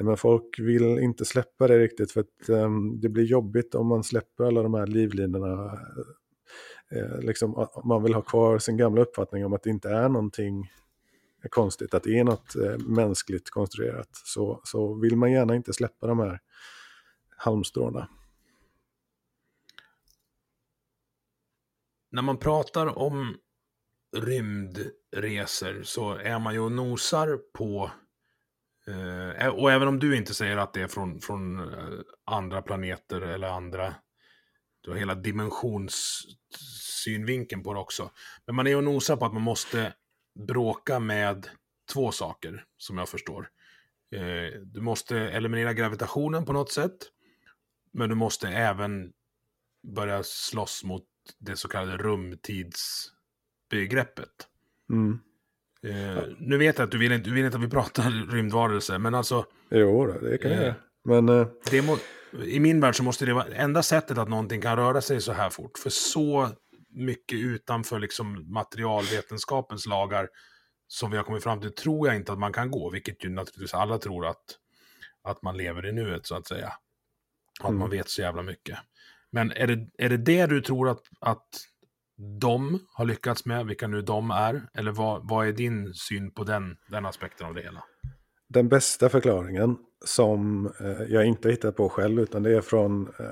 Men 0.00 0.16
folk 0.16 0.58
vill 0.58 0.98
inte 0.98 1.24
släppa 1.24 1.66
det 1.66 1.78
riktigt 1.78 2.12
för 2.12 2.20
att 2.20 2.48
um, 2.48 3.00
det 3.00 3.08
blir 3.08 3.24
jobbigt 3.24 3.74
om 3.74 3.86
man 3.86 4.04
släpper 4.04 4.44
alla 4.44 4.62
de 4.62 4.74
här 4.74 4.86
livlinorna. 4.86 5.78
Eh, 6.90 7.20
liksom, 7.20 7.68
man 7.84 8.02
vill 8.02 8.14
ha 8.14 8.22
kvar 8.22 8.58
sin 8.58 8.76
gamla 8.76 9.00
uppfattning 9.00 9.46
om 9.46 9.52
att 9.52 9.62
det 9.62 9.70
inte 9.70 9.88
är 9.88 10.08
någonting 10.08 10.70
konstigt, 11.50 11.94
att 11.94 12.02
det 12.02 12.18
är 12.18 12.24
något 12.24 12.56
eh, 12.56 12.78
mänskligt 12.78 13.50
konstruerat. 13.50 14.08
Så, 14.12 14.60
så 14.64 14.94
vill 14.94 15.16
man 15.16 15.32
gärna 15.32 15.56
inte 15.56 15.72
släppa 15.72 16.06
de 16.06 16.18
här 16.18 16.40
halmstråna. 17.36 18.08
När 22.10 22.22
man 22.22 22.38
pratar 22.38 22.98
om 22.98 23.36
rymdresor 24.16 25.82
så 25.82 26.14
är 26.14 26.38
man 26.38 26.54
ju 26.54 26.60
och 26.60 26.72
nosar 26.72 27.38
på 27.54 27.90
Eh, 28.88 29.48
och 29.48 29.72
även 29.72 29.88
om 29.88 29.98
du 29.98 30.16
inte 30.16 30.34
säger 30.34 30.56
att 30.56 30.74
det 30.74 30.80
är 30.80 30.88
från, 30.88 31.20
från 31.20 31.58
eh, 31.58 31.64
andra 32.24 32.62
planeter 32.62 33.20
eller 33.20 33.48
andra, 33.48 33.94
du 34.80 34.90
har 34.90 34.98
hela 34.98 35.14
dimensionssynvinkeln 35.14 37.62
på 37.62 37.74
det 37.74 37.80
också. 37.80 38.10
Men 38.46 38.56
man 38.56 38.66
är 38.66 38.76
och 38.76 38.84
nosar 38.84 39.16
på 39.16 39.24
att 39.24 39.32
man 39.32 39.42
måste 39.42 39.94
bråka 40.46 40.98
med 40.98 41.48
två 41.92 42.12
saker, 42.12 42.64
som 42.76 42.98
jag 42.98 43.08
förstår. 43.08 43.48
Eh, 44.14 44.50
du 44.62 44.80
måste 44.80 45.18
eliminera 45.18 45.72
gravitationen 45.72 46.44
på 46.44 46.52
något 46.52 46.72
sätt, 46.72 46.96
men 47.92 48.08
du 48.08 48.14
måste 48.14 48.48
även 48.48 49.12
börja 49.94 50.22
slåss 50.22 50.84
mot 50.84 51.04
det 51.38 51.56
så 51.56 51.68
kallade 51.68 51.96
rumtidsbegreppet. 51.96 54.48
Mm. 54.90 55.18
Eh, 55.82 56.22
nu 56.38 56.58
vet 56.58 56.78
jag 56.78 56.84
att 56.84 56.90
du 56.90 56.98
vill, 56.98 57.12
inte, 57.12 57.30
du 57.30 57.34
vill 57.34 57.44
inte 57.44 57.56
att 57.56 57.64
vi 57.64 57.70
pratar 57.70 58.10
rymdvarelser, 58.32 58.98
men 58.98 59.14
alltså... 59.14 59.46
Jo, 59.70 60.06
det 60.06 60.38
kan 60.38 60.50
jag 60.50 60.62
göra. 60.62 60.74
Men... 61.04 61.28
Eh, 61.28 61.46
det 61.70 61.82
må, 61.82 61.98
I 62.44 62.60
min 62.60 62.80
värld 62.80 62.96
så 62.96 63.02
måste 63.02 63.26
det 63.26 63.34
vara 63.34 63.46
enda 63.46 63.82
sättet 63.82 64.18
att 64.18 64.28
någonting 64.28 64.60
kan 64.60 64.76
röra 64.76 65.00
sig 65.00 65.20
så 65.20 65.32
här 65.32 65.50
fort. 65.50 65.78
För 65.78 65.90
så 65.90 66.48
mycket 66.90 67.38
utanför 67.38 67.98
liksom 67.98 68.52
materialvetenskapens 68.52 69.86
lagar 69.86 70.28
som 70.86 71.10
vi 71.10 71.16
har 71.16 71.24
kommit 71.24 71.42
fram 71.42 71.60
till 71.60 71.74
tror 71.74 72.08
jag 72.08 72.16
inte 72.16 72.32
att 72.32 72.38
man 72.38 72.52
kan 72.52 72.70
gå. 72.70 72.90
Vilket 72.90 73.24
ju 73.24 73.28
naturligtvis 73.28 73.74
alla 73.74 73.98
tror 73.98 74.26
att, 74.26 74.44
att 75.22 75.42
man 75.42 75.56
lever 75.56 75.86
i 75.86 75.92
nuet 75.92 76.26
så 76.26 76.34
att 76.34 76.46
säga. 76.46 76.72
Att 77.60 77.68
mm. 77.68 77.78
man 77.78 77.90
vet 77.90 78.08
så 78.08 78.22
jävla 78.22 78.42
mycket. 78.42 78.78
Men 79.32 79.52
är 79.52 79.66
det, 79.66 79.88
är 79.98 80.08
det 80.08 80.16
det 80.16 80.46
du 80.46 80.60
tror 80.60 80.88
att, 80.88 81.02
att 81.20 81.48
de 82.40 82.78
har 82.94 83.04
lyckats 83.04 83.44
med, 83.44 83.66
vilka 83.66 83.86
nu 83.86 84.02
de 84.02 84.30
är? 84.30 84.68
Eller 84.74 84.92
vad, 84.92 85.28
vad 85.28 85.48
är 85.48 85.52
din 85.52 85.94
syn 85.94 86.30
på 86.30 86.44
den, 86.44 86.76
den 86.90 87.06
aspekten 87.06 87.46
av 87.46 87.54
det 87.54 87.62
hela? 87.62 87.84
Den 88.48 88.68
bästa 88.68 89.08
förklaringen 89.08 89.76
som 90.04 90.66
eh, 90.80 91.02
jag 91.08 91.26
inte 91.26 91.50
hittat 91.50 91.76
på 91.76 91.88
själv 91.88 92.20
utan 92.20 92.42
det 92.42 92.56
är 92.56 92.60
från 92.60 93.02
eh, 93.02 93.26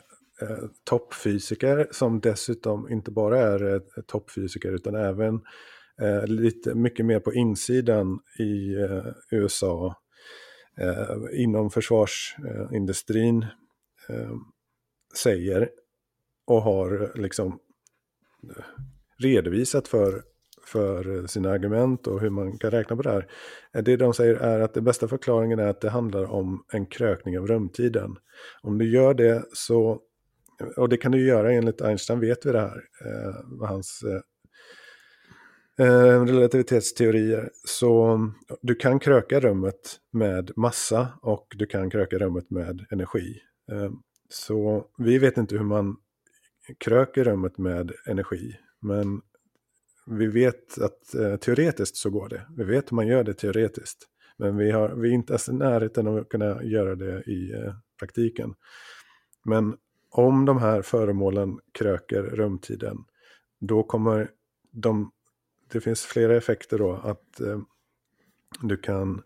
eh 0.49 0.65
toppfysiker 0.85 1.89
som 1.91 2.21
dessutom 2.21 2.91
inte 2.91 3.11
bara 3.11 3.39
är 3.39 3.75
eh, 3.75 3.81
toppfysiker 4.07 4.73
utan 4.73 4.95
även 4.95 5.41
eh, 6.03 6.27
lite 6.27 6.75
mycket 6.75 7.07
mer 7.07 7.21
på 7.21 7.35
insidan 7.35 8.19
i 8.39 8.75
eh, 8.75 9.05
USA 9.31 9.97
eh, 10.81 11.43
inom 11.43 11.71
försvarsindustrin 11.71 13.43
eh, 14.09 14.35
säger 15.17 15.69
och 16.47 16.63
har 16.63 17.13
liksom 17.15 17.59
redovisat 19.19 19.89
för, 19.89 20.23
för 20.67 21.27
sina 21.27 21.51
argument 21.51 22.07
och 22.07 22.21
hur 22.21 22.31
man 22.31 22.59
kan 22.59 22.71
räkna 22.71 22.97
på 22.97 23.03
det 23.03 23.11
här. 23.11 23.27
Det 23.83 23.97
de 23.97 24.15
säger 24.15 24.35
är 24.35 24.61
att 24.61 24.75
den 24.75 24.85
bästa 24.85 25.09
förklaringen 25.09 25.59
är 25.59 25.67
att 25.67 25.81
det 25.81 25.91
handlar 25.91 26.25
om 26.25 26.65
en 26.73 26.87
krökning 26.87 27.39
av 27.39 27.47
rumtiden. 27.47 28.17
Om 28.63 28.79
du 28.79 28.91
gör 28.91 29.15
det 29.15 29.45
så, 29.53 30.01
och 30.77 30.89
det 30.89 30.97
kan 30.97 31.13
du 31.13 31.27
göra 31.27 31.53
enligt 31.53 31.81
Einstein 31.81 32.21
vet 32.21 32.47
vi 32.47 32.53
det 32.53 32.61
här, 32.61 32.83
eh, 33.05 33.69
hans 33.69 34.03
eh, 34.03 34.21
eh, 35.87 36.25
relativitetsteorier. 36.25 37.51
Så 37.65 38.19
du 38.63 38.75
kan 38.75 38.99
kröka 38.99 39.41
rummet 39.41 39.97
med 40.13 40.51
massa 40.57 41.09
och 41.23 41.47
du 41.57 41.67
kan 41.67 41.91
kröka 41.91 42.19
rummet 42.19 42.51
med 42.51 42.87
energi. 42.91 43.41
Eh, 43.73 43.91
så 44.29 44.87
vi 44.99 45.19
vet 45.19 45.37
inte 45.37 45.57
hur 45.57 45.65
man 45.65 45.97
krök 46.79 47.17
i 47.17 47.25
rummet 47.25 47.59
med 47.59 47.93
energi. 48.07 48.57
Men 48.81 49.21
vi 50.07 50.27
vet 50.27 50.79
att 50.79 51.15
eh, 51.15 51.37
teoretiskt 51.37 51.97
så 51.97 52.11
går 52.11 52.29
det. 52.29 52.47
Vi 52.57 52.65
vet 52.65 52.93
hur 52.93 52.97
man 52.97 53.07
gör 53.07 53.25
det 53.25 53.35
teoretiskt. 53.35 53.99
Men 54.37 54.57
vi, 54.57 54.71
har, 54.71 54.89
vi 54.89 55.09
är 55.09 55.13
inte 55.13 55.33
ens 55.33 55.49
i 55.49 55.53
närheten 55.53 56.07
av 56.07 56.17
att 56.17 56.29
kunna 56.29 56.63
göra 56.63 56.95
det 56.95 57.23
i 57.23 57.53
eh, 57.53 57.75
praktiken. 57.99 58.55
Men 59.45 59.77
om 60.11 60.45
de 60.45 60.59
här 60.59 60.83
föremålen 60.83 61.59
kröker 61.73 62.23
rumtiden, 62.23 62.97
då 63.61 63.83
kommer 63.83 64.31
de... 64.73 65.13
Det 65.73 65.81
finns 65.81 66.03
flera 66.03 66.37
effekter 66.37 66.79
då. 66.79 66.93
Att 66.93 67.41
eh, 67.41 67.61
du 68.63 68.77
kan 68.77 69.23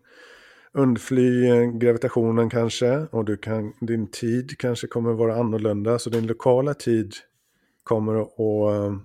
undfly 0.73 1.49
eh, 1.49 1.71
gravitationen 1.71 2.49
kanske 2.49 3.07
och 3.11 3.25
du 3.25 3.37
kan, 3.37 3.73
din 3.81 4.11
tid 4.11 4.57
kanske 4.57 4.87
kommer 4.87 5.13
vara 5.13 5.35
annorlunda. 5.35 5.99
Så 5.99 6.09
din 6.09 6.27
lokala 6.27 6.73
tid 6.73 7.13
kommer 7.83 8.21
att 8.21 8.39
eh, 8.73 8.97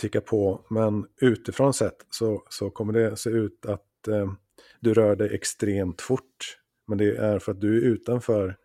ticka 0.00 0.20
på. 0.20 0.60
Men 0.70 1.06
utifrån 1.20 1.74
sett 1.74 2.06
så, 2.10 2.42
så 2.48 2.70
kommer 2.70 2.92
det 2.92 3.16
se 3.16 3.30
ut 3.30 3.66
att 3.66 4.08
eh, 4.08 4.32
du 4.80 4.94
rör 4.94 5.16
dig 5.16 5.34
extremt 5.34 6.00
fort. 6.00 6.56
Men 6.86 6.98
det 6.98 7.16
är 7.16 7.38
för 7.38 7.52
att 7.52 7.60
du 7.60 7.76
är 7.76 7.92
utanför 7.92 8.56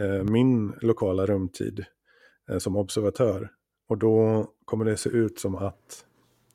eh, 0.00 0.22
min 0.22 0.72
lokala 0.80 1.26
rumtid 1.26 1.84
eh, 2.50 2.58
som 2.58 2.76
observatör. 2.76 3.50
Och 3.88 3.98
då 3.98 4.46
kommer 4.64 4.84
det 4.84 4.96
se 4.96 5.10
ut 5.10 5.38
som 5.38 5.54
att 5.54 6.04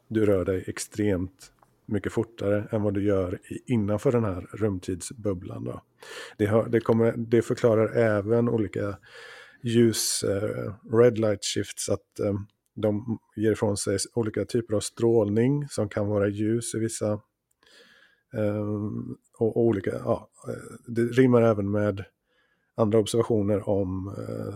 du 0.08 0.26
rör 0.26 0.46
dig 0.46 0.64
extremt 0.68 1.52
mycket 1.86 2.14
fortare 2.14 2.68
än 2.72 2.84
vad 2.84 2.94
du 2.94 3.04
gör 3.04 3.40
innanför 3.66 4.12
den 4.12 4.24
här 4.24 4.50
rumtidsbubblan. 4.54 5.64
Då. 5.64 5.82
Det, 6.38 6.46
har, 6.46 6.70
det, 6.70 6.80
kommer, 6.80 7.14
det 7.18 7.42
förklarar 7.42 7.98
även 7.98 8.50
olika 8.50 8.98
ljus, 9.63 10.24
eh, 10.24 10.74
red 10.93 11.17
light 11.17 11.43
shifts, 11.43 11.89
att 11.89 12.19
eh, 12.19 12.34
de 12.76 13.19
ger 13.36 13.52
ifrån 13.52 13.78
sig 13.78 13.97
olika 14.13 14.45
typer 14.45 14.76
av 14.76 14.80
strålning 14.80 15.67
som 15.69 15.89
kan 15.89 16.08
vara 16.08 16.28
ljus 16.28 16.76
i 16.76 16.80
vissa 16.80 17.12
eh, 18.34 18.65
och, 19.39 19.58
och, 19.58 19.62
olika, 19.62 19.91
ja, 19.91 20.30
eh, 20.47 20.78
det 20.88 21.02
rimmar 21.02 21.41
även 21.41 21.71
med 21.71 22.04
andra 22.76 23.00
observationer 23.00 23.69
om 23.69 24.15
eh, 24.17 24.56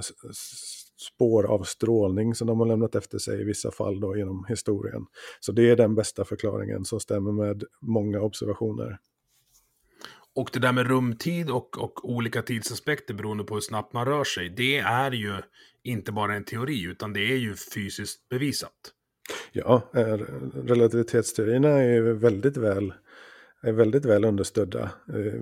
spår 0.97 1.43
av 1.43 1.63
strålning 1.63 2.35
som 2.35 2.47
de 2.47 2.59
har 2.59 2.67
lämnat 2.67 2.95
efter 2.95 3.17
sig 3.17 3.41
i 3.41 3.43
vissa 3.43 3.71
fall 3.71 3.99
då 3.99 4.17
genom 4.17 4.45
historien. 4.49 5.05
Så 5.39 5.51
det 5.51 5.69
är 5.69 5.75
den 5.75 5.95
bästa 5.95 6.25
förklaringen 6.25 6.85
som 6.85 6.99
stämmer 6.99 7.31
med 7.31 7.63
många 7.81 8.21
observationer. 8.21 8.99
Och 10.35 10.49
det 10.53 10.59
där 10.59 10.71
med 10.71 10.87
rumtid 10.87 11.49
och, 11.49 11.77
och 11.77 12.09
olika 12.09 12.41
tidsaspekter 12.41 13.13
beroende 13.13 13.43
på 13.43 13.53
hur 13.53 13.61
snabbt 13.61 13.93
man 13.93 14.05
rör 14.05 14.23
sig, 14.23 14.49
det 14.49 14.77
är 14.77 15.11
ju 15.11 15.33
inte 15.83 16.11
bara 16.11 16.35
en 16.35 16.43
teori, 16.43 16.83
utan 16.83 17.13
det 17.13 17.19
är 17.19 17.37
ju 17.37 17.55
fysiskt 17.55 18.29
bevisat. 18.29 18.71
Ja, 19.51 19.89
relativitetsteorierna 20.53 21.69
är 21.69 22.01
väldigt 22.01 22.57
väl, 22.57 22.93
är 23.61 23.71
väldigt 23.71 24.05
väl 24.05 24.25
understödda. 24.25 24.83
Eh, 24.83 25.41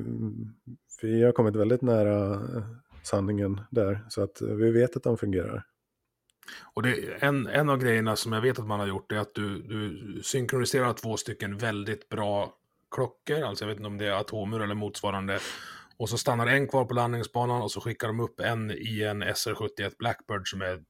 vi 1.01 1.23
har 1.23 1.31
kommit 1.31 1.55
väldigt 1.55 1.81
nära 1.81 2.41
sanningen 3.03 3.61
där, 3.71 3.99
så 4.09 4.23
att 4.23 4.41
vi 4.41 4.71
vet 4.71 4.97
att 4.97 5.03
de 5.03 5.17
fungerar. 5.17 5.65
Och 6.73 6.83
det, 6.83 7.23
en, 7.23 7.47
en 7.47 7.69
av 7.69 7.77
grejerna 7.77 8.15
som 8.15 8.33
jag 8.33 8.41
vet 8.41 8.59
att 8.59 8.67
man 8.67 8.79
har 8.79 8.87
gjort 8.87 9.11
är 9.11 9.17
att 9.17 9.35
du, 9.35 9.61
du 9.61 10.19
synkroniserar 10.23 10.93
två 10.93 11.17
stycken 11.17 11.57
väldigt 11.57 12.09
bra 12.09 12.53
klockor, 12.93 13.41
alltså 13.43 13.63
jag 13.65 13.69
vet 13.69 13.77
inte 13.77 13.87
om 13.87 13.97
det 13.97 14.07
är 14.07 14.11
atomer 14.11 14.59
eller 14.59 14.75
motsvarande, 14.75 15.39
Och 15.97 16.09
så 16.09 16.17
stannar 16.17 16.47
en 16.47 16.67
kvar 16.67 16.85
på 16.85 16.93
landningsbanan 16.93 17.61
och 17.61 17.71
så 17.71 17.81
skickar 17.81 18.07
de 18.07 18.19
upp 18.19 18.39
en 18.39 18.71
i 18.71 19.03
en 19.03 19.23
SR-71 19.23 19.91
Blackbird 19.99 20.47
som 20.47 20.61
är 20.61 20.83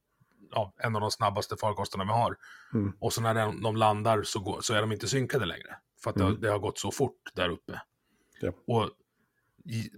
ja, 0.50 0.74
en 0.78 0.94
av 0.96 1.00
de 1.00 1.10
snabbaste 1.10 1.56
farkosterna 1.56 2.04
vi 2.04 2.10
har. 2.10 2.36
Mm. 2.74 2.92
Och 3.00 3.12
så 3.12 3.20
när 3.20 3.34
de, 3.34 3.62
de 3.62 3.76
landar 3.76 4.22
så, 4.22 4.40
går, 4.40 4.60
så 4.60 4.74
är 4.74 4.80
de 4.80 4.92
inte 4.92 5.08
synkade 5.08 5.44
längre. 5.46 5.76
För 6.02 6.10
att 6.10 6.16
det, 6.16 6.24
Mm. 6.24 6.40
det 6.40 6.50
har 6.50 6.58
gått 6.58 6.78
så 6.78 6.90
fort 6.90 7.20
där 7.34 7.48
uppe. 7.48 7.80
Ja. 8.40 8.52
Och 8.66 8.90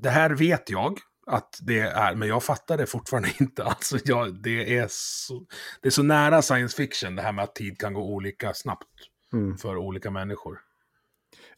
det 0.00 0.10
här 0.10 0.30
vet 0.30 0.70
jag 0.70 0.98
att 1.26 1.58
det 1.62 1.80
är, 1.80 2.14
men 2.14 2.28
jag 2.28 2.42
fattar 2.44 2.76
det 2.78 2.86
fortfarande 2.86 3.28
inte. 3.40 3.64
Alltså, 3.64 3.98
jag, 4.04 4.42
det, 4.42 4.78
är 4.78 4.86
så, 4.90 5.46
det 5.82 5.88
är 5.88 5.90
så 5.90 6.02
nära 6.02 6.42
science 6.42 6.76
fiction 6.76 7.16
det 7.16 7.22
här 7.22 7.32
med 7.32 7.42
att 7.44 7.54
tid 7.54 7.78
kan 7.80 7.94
gå 7.94 8.02
olika 8.02 8.54
snabbt 8.54 8.88
Mm. 9.32 9.56
för 9.58 9.76
olika 9.76 10.10
människor. 10.10 10.58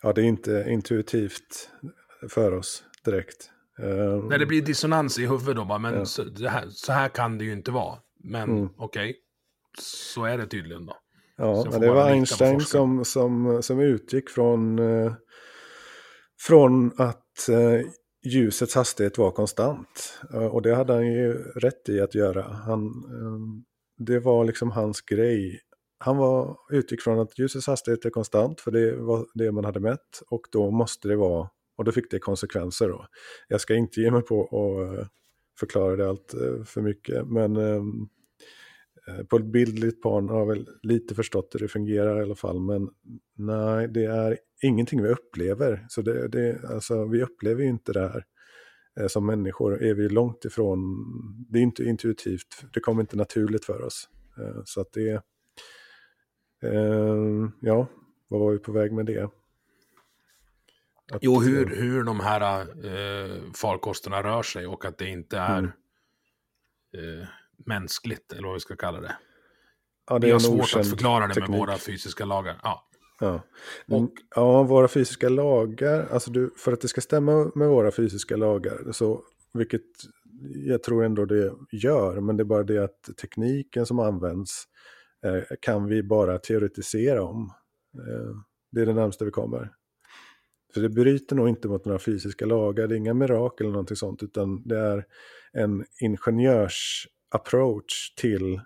Ja, 0.02 0.12
det 0.12 0.20
är 0.20 0.24
inte 0.24 0.64
intuitivt 0.68 1.70
för 2.28 2.54
oss 2.54 2.84
direkt. 3.04 3.50
Eh, 3.78 4.24
När 4.28 4.38
det 4.38 4.46
blir 4.46 4.62
dissonans 4.62 5.18
i 5.18 5.26
huvudet 5.26 5.56
då, 5.56 5.64
bara, 5.64 5.78
men 5.78 5.94
Ja. 5.94 6.04
så, 6.04 6.22
här, 6.48 6.66
så 6.68 6.92
här 6.92 7.08
kan 7.08 7.38
det 7.38 7.44
ju 7.44 7.52
inte 7.52 7.70
vara. 7.70 7.98
Men 8.24 8.50
Mm. 8.50 8.68
okej, 8.76 9.16
så 9.78 10.24
är 10.24 10.38
det 10.38 10.46
tydligen 10.46 10.86
då. 10.86 10.96
Ja, 11.36 11.66
men 11.70 11.80
det 11.80 11.90
var 11.90 12.10
Einstein 12.10 12.60
som, 12.60 13.04
som, 13.04 13.62
som 13.62 13.80
utgick 13.80 14.30
från, 14.30 14.78
eh, 14.78 15.12
från 16.40 16.92
att 17.00 17.48
eh, 17.48 17.80
ljusets 18.24 18.74
hastighet 18.74 19.18
var 19.18 19.30
konstant. 19.30 20.20
Eh, 20.34 20.46
och 20.46 20.62
det 20.62 20.74
hade 20.74 20.92
han 20.92 21.06
ju 21.06 21.32
rätt 21.34 21.88
i 21.88 22.00
att 22.00 22.14
göra. 22.14 22.42
Han, 22.42 22.82
eh, 22.86 23.64
det 24.04 24.18
var 24.20 24.44
liksom 24.44 24.70
hans 24.70 25.00
grej. 25.00 25.60
Han 25.98 26.16
var, 26.16 26.56
utgick 26.70 27.02
från 27.02 27.18
att 27.18 27.38
ljusets 27.38 27.66
hastighet 27.66 28.04
är 28.04 28.10
konstant, 28.10 28.60
för 28.60 28.70
det 28.70 28.96
var 28.96 29.26
det 29.34 29.52
man 29.52 29.64
hade 29.64 29.80
mätt. 29.80 30.22
Och 30.30 30.42
då 30.52 30.70
måste 30.70 31.08
det 31.08 31.16
vara, 31.16 31.48
och 31.76 31.84
då 31.84 31.92
fick 31.92 32.10
det 32.10 32.18
konsekvenser 32.18 32.88
då. 32.88 33.06
Jag 33.48 33.60
ska 33.60 33.74
inte 33.74 34.00
ge 34.00 34.10
mig 34.10 34.22
på 34.22 34.42
att 34.44 34.98
eh, 34.98 35.06
förklara 35.60 35.96
det 35.96 36.08
allt 36.08 36.34
eh, 36.34 36.64
för 36.64 36.80
mycket, 36.80 37.26
men 37.26 37.56
ehm, 37.56 38.08
Eh, 39.08 39.24
På 39.24 39.36
ett 39.36 39.44
bildligt 39.44 40.02
plan 40.02 40.28
har 40.28 40.38
jag 40.38 40.46
väl 40.46 40.68
lite 40.82 41.14
förstått 41.14 41.50
hur 41.54 41.60
det 41.60 41.68
fungerar 41.68 42.18
i 42.20 42.22
alla 42.22 42.34
fall. 42.34 42.60
Men 42.60 42.88
nej, 43.36 43.88
det 43.88 44.04
är 44.04 44.38
ingenting 44.62 45.02
vi 45.02 45.08
upplever. 45.08 45.86
Så 45.88 46.02
det, 46.02 46.28
det, 46.28 46.64
alltså, 46.64 47.04
vi 47.04 47.22
upplever 47.22 47.62
ju 47.62 47.68
inte 47.68 47.92
det 47.92 48.00
här. 48.00 48.24
Eh, 49.00 49.06
Som 49.06 49.26
människor 49.26 49.82
är 49.82 49.94
vi 49.94 50.08
långt 50.08 50.44
ifrån. 50.44 50.80
Det 51.48 51.58
är 51.58 51.62
inte 51.62 51.84
intuitivt. 51.84 52.64
Det 52.74 52.80
kommer 52.80 53.00
inte 53.00 53.16
naturligt 53.16 53.64
för 53.64 53.82
oss. 53.82 54.08
Eh, 54.38 54.62
Så 54.64 54.80
att 54.80 54.92
det... 54.92 55.22
Eh, 56.62 57.48
ja, 57.60 57.86
vad 58.28 58.40
var 58.40 58.52
vi 58.52 58.58
på 58.58 58.72
väg 58.72 58.92
med 58.92 59.06
det? 59.06 59.30
Att, 61.12 61.18
Jo, 61.22 61.40
hur, 61.40 61.66
hur 61.76 62.02
de 62.04 62.20
här 62.20 62.60
eh, 62.60 63.42
farkosterna 63.54 64.22
rör 64.22 64.42
sig 64.42 64.66
och 64.66 64.84
att 64.84 64.98
det 64.98 65.08
inte 65.08 65.38
är 65.38 65.58
Mm. 65.58 65.70
eh, 67.20 67.28
mänskligt, 67.66 68.32
eller 68.32 68.42
vad 68.46 68.54
vi 68.54 68.60
ska 68.60 68.76
kalla 68.76 69.00
det. 69.00 69.16
Ja, 70.08 70.18
det 70.18 70.26
Vi 70.26 70.30
är 70.30 70.34
har 70.34 70.40
svårt 70.40 70.76
att 70.80 70.90
förklara 70.90 71.26
det 71.26 71.34
teknik. 71.34 71.50
med 71.50 71.58
våra 71.58 71.76
fysiska 71.78 72.24
lagar. 72.24 72.60
Ja. 72.62 72.84
Ja. 73.20 73.42
Och- 73.88 74.02
Och, 74.02 74.10
ja, 74.34 74.62
våra 74.62 74.88
fysiska 74.88 75.28
lagar, 75.28 76.06
alltså 76.12 76.30
du, 76.30 76.50
för 76.56 76.72
att 76.72 76.80
det 76.80 76.88
ska 76.88 77.00
stämma 77.00 77.50
med 77.54 77.68
våra 77.68 77.90
fysiska 77.90 78.36
lagar, 78.36 78.92
så, 78.92 79.22
vilket 79.54 79.82
jag 80.54 80.82
tror 80.82 81.04
ändå 81.04 81.24
det 81.24 81.52
gör, 81.72 82.20
men 82.20 82.36
det 82.36 82.42
är 82.42 82.44
bara 82.44 82.62
det 82.62 82.78
att 82.84 83.02
tekniken 83.20 83.86
som 83.86 83.98
används 83.98 84.64
eh, 84.64 84.68
Eh, 85.24 85.56
kan 85.60 85.86
vi 85.86 86.02
bara 86.02 86.38
teoretisera 86.38 87.22
om. 87.22 87.52
Eh, 87.94 88.36
det 88.72 88.80
är 88.80 88.86
det 88.86 88.94
närmaste 88.94 89.24
vi 89.24 89.30
kommer. 89.30 89.72
Så 90.74 90.80
det 90.80 90.88
bryter 90.88 91.36
nog 91.36 91.48
inte 91.48 91.68
mot 91.68 91.84
några 91.84 91.98
fysiska 91.98 92.46
lagar, 92.46 92.86
det 92.86 92.94
är 92.94 92.96
inga 92.96 93.14
mirakel 93.14 93.64
eller 93.64 93.72
någonting 93.72 93.96
sånt, 93.96 94.22
utan 94.22 94.62
det 94.68 94.78
är 94.78 95.04
en 95.52 95.84
ingenjörs 96.00 97.08
approach 97.30 98.14
till, 98.16 98.60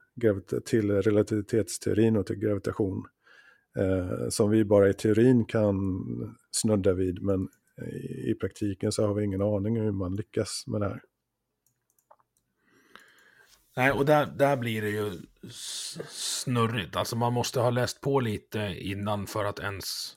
till 0.64 0.90
relativitetsteorin 0.90 2.16
och 2.16 2.26
till 2.26 2.38
gravitation 2.38 3.06
eh, 3.78 4.28
som 4.28 4.50
vi 4.50 4.64
bara 4.64 4.88
i 4.88 4.94
teorin 4.94 5.44
kan 5.44 5.76
snudda 6.50 6.92
vid, 6.92 7.22
men 7.22 7.48
i, 7.92 8.30
i 8.30 8.34
praktiken 8.40 8.92
så 8.92 9.06
har 9.06 9.14
vi 9.14 9.24
ingen 9.24 9.42
aning 9.42 9.78
om 9.78 9.84
hur 9.84 9.92
man 9.92 10.16
lyckas 10.16 10.64
med 10.66 10.80
det 10.80 10.88
här. 10.88 11.02
Nej, 13.76 13.92
och 13.92 14.04
där, 14.06 14.26
där 14.26 14.56
blir 14.56 14.82
det 14.82 14.88
ju 14.90 15.12
snurrigt. 16.08 16.96
Alltså 16.96 17.16
man 17.16 17.32
måste 17.32 17.60
ha 17.60 17.70
läst 17.70 18.00
på 18.00 18.20
lite 18.20 18.58
innan 18.78 19.26
för 19.26 19.44
att 19.44 19.58
ens 19.58 20.14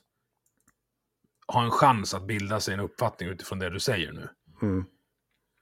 ha 1.52 1.64
en 1.64 1.70
chans 1.70 2.14
att 2.14 2.26
bilda 2.26 2.60
sig 2.60 2.74
en 2.74 2.80
uppfattning 2.80 3.28
utifrån 3.28 3.58
det 3.58 3.70
du 3.70 3.80
säger 3.80 4.12
nu. 4.12 4.28
Mm. 4.62 4.78
Eh, 4.78 4.84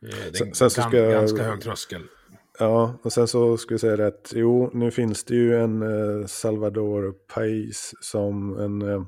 Det 0.02 0.28
är 0.28 0.32
Sen- 0.32 0.48
en 0.48 0.54
sen 0.54 0.70
så 0.70 0.80
gan- 0.80 0.96
jag- 0.96 1.12
ganska 1.12 1.42
hög 1.42 1.60
tröskel. 1.62 2.02
Ja, 2.58 2.98
och 3.02 3.12
sen 3.12 3.28
så 3.28 3.56
skulle 3.56 3.74
jag 3.74 3.80
säga 3.80 3.96
det 3.96 4.06
att 4.06 4.32
jo, 4.36 4.70
nu 4.74 4.90
finns 4.90 5.24
det 5.24 5.34
ju 5.34 5.56
en 5.56 5.82
eh, 5.82 6.26
Salvador 6.26 7.12
Pais 7.34 7.94
som 8.00 8.58
en, 8.58 8.82
eh, 8.82 9.04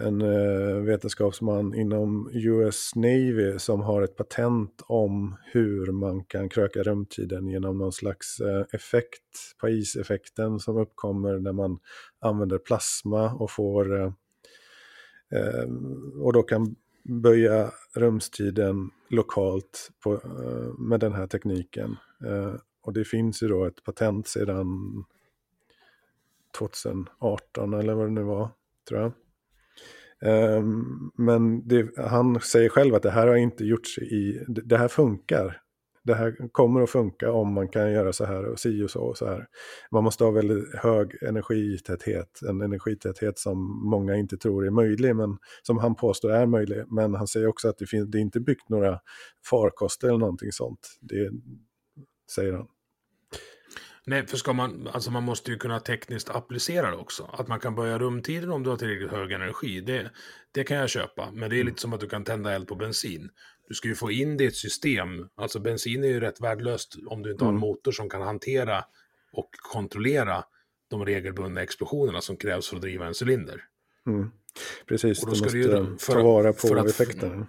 en 0.00 0.20
eh, 0.20 0.82
vetenskapsman 0.82 1.74
inom 1.74 2.30
US 2.32 2.94
Navy 2.94 3.58
som 3.58 3.80
har 3.80 4.02
ett 4.02 4.16
patent 4.16 4.82
om 4.86 5.36
hur 5.44 5.92
man 5.92 6.24
kan 6.24 6.48
kröka 6.48 6.82
rumtiden 6.82 7.48
genom 7.48 7.78
någon 7.78 7.92
slags 7.92 8.40
eh, 8.40 8.64
effekt, 8.72 9.54
Pais-effekten 9.60 10.60
som 10.60 10.76
uppkommer 10.76 11.38
när 11.38 11.52
man 11.52 11.78
använder 12.18 12.58
plasma 12.58 13.32
och 13.32 13.50
får 13.50 14.00
eh, 14.00 14.12
och 16.20 16.32
då 16.32 16.42
kan 16.42 16.76
böja 17.02 17.70
rumstiden 17.94 18.90
lokalt 19.08 19.90
på, 20.04 20.20
med 20.78 21.00
den 21.00 21.12
här 21.12 21.26
tekniken. 21.26 21.96
Och 22.82 22.92
det 22.92 23.04
finns 23.04 23.42
ju 23.42 23.48
då 23.48 23.64
ett 23.64 23.84
patent 23.84 24.28
sedan 24.28 24.66
2018 26.58 27.74
eller 27.74 27.94
vad 27.94 28.06
det 28.06 28.10
nu 28.10 28.22
var, 28.22 28.48
tror 28.88 29.00
jag. 29.00 29.12
Ehm, 30.22 31.10
men 31.18 31.68
det, 31.68 31.98
han 31.98 32.40
säger 32.40 32.68
själv 32.68 32.94
att 32.94 33.02
det 33.02 33.10
här 33.10 33.26
har 33.26 33.36
inte 33.36 33.64
gjorts 33.64 33.98
i, 33.98 34.44
det 34.48 34.62
det 34.62 34.78
här 34.78 34.88
funkar. 34.88 35.60
Det 36.04 36.14
här 36.14 36.48
kommer 36.52 36.80
att 36.80 36.90
funka 36.90 37.32
om 37.32 37.52
man 37.52 37.68
kan 37.68 37.92
göra 37.92 38.12
så 38.12 38.24
här 38.24 38.44
och 38.44 38.58
si 38.58 38.82
och 38.82 38.90
så 38.90 39.00
och 39.00 39.18
så 39.18 39.26
här. 39.26 39.46
Man 39.90 40.04
måste 40.04 40.24
ha 40.24 40.30
väldigt 40.30 40.74
hög 40.74 41.22
energitäthet, 41.22 42.40
en 42.48 42.60
energitäthet 42.60 43.38
som 43.38 43.90
många 43.90 44.16
inte 44.16 44.36
tror 44.36 44.66
är 44.66 44.70
möjlig, 44.70 45.16
men 45.16 45.38
som 45.62 45.78
han 45.78 45.94
påstår 45.94 46.30
är 46.32 46.46
möjlig. 46.46 46.84
Men 46.88 47.14
han 47.14 47.26
säger 47.26 47.46
också 47.46 47.68
att 47.68 47.78
det, 47.78 47.86
finns, 47.86 48.10
det 48.10 48.18
är 48.18 48.22
inte 48.22 48.40
byggt 48.40 48.68
några 48.68 48.98
farkoster 49.50 50.08
eller 50.08 50.18
någonting 50.18 50.52
sånt. 50.52 50.98
Det 51.00 51.30
säger 52.34 52.52
han. 52.52 52.66
Nej, 54.06 54.26
för 54.26 54.36
ska 54.36 54.52
man, 54.52 54.88
alltså 54.92 55.10
man 55.10 55.22
måste 55.22 55.50
ju 55.50 55.58
kunna 55.58 55.80
tekniskt 55.80 56.30
applicera 56.30 56.90
det 56.90 56.96
också. 56.96 57.30
Att 57.32 57.48
man 57.48 57.60
kan 57.60 57.74
börja 57.74 57.98
rumtiden 57.98 58.50
om 58.50 58.62
du 58.62 58.70
har 58.70 58.76
tillräckligt 58.76 59.10
hög 59.10 59.32
energi, 59.32 59.80
det, 59.80 60.10
det 60.52 60.64
kan 60.64 60.76
jag 60.76 60.90
köpa. 60.90 61.28
Men 61.32 61.50
det 61.50 61.60
är 61.60 61.64
lite 61.64 61.80
som 61.80 61.92
att 61.92 62.00
du 62.00 62.08
kan 62.08 62.24
tända 62.24 62.52
eld 62.52 62.68
på 62.68 62.74
bensin. 62.74 63.30
Du 63.68 63.74
ska 63.74 63.88
ju 63.88 63.94
få 63.94 64.10
in 64.10 64.36
det 64.36 64.44
i 64.44 64.46
ett 64.46 64.56
system. 64.56 65.28
Alltså 65.34 65.60
bensin 65.60 66.04
är 66.04 66.08
ju 66.08 66.20
rätt 66.20 66.40
värdelöst 66.40 66.96
om 67.06 67.22
du 67.22 67.32
inte 67.32 67.44
har 67.44 67.52
en 67.52 67.58
motor 67.58 67.92
som 67.92 68.10
kan 68.10 68.22
hantera 68.22 68.84
och 69.32 69.50
kontrollera 69.72 70.44
de 70.88 71.04
regelbundna 71.06 71.62
explosionerna 71.62 72.20
som 72.20 72.36
krävs 72.36 72.68
för 72.68 72.76
att 72.76 72.82
driva 72.82 73.06
en 73.06 73.14
cylinder. 73.22 73.64
Mm. 74.06 74.30
Precis, 74.86 75.22
Och 75.22 75.28
då 75.28 75.34
du 75.34 75.40
måste 75.42 75.58
ju- 75.58 75.96
för 75.98 76.12
ta 76.12 76.22
vara 76.22 76.52
på 76.52 76.76
effekterna. 76.88 77.46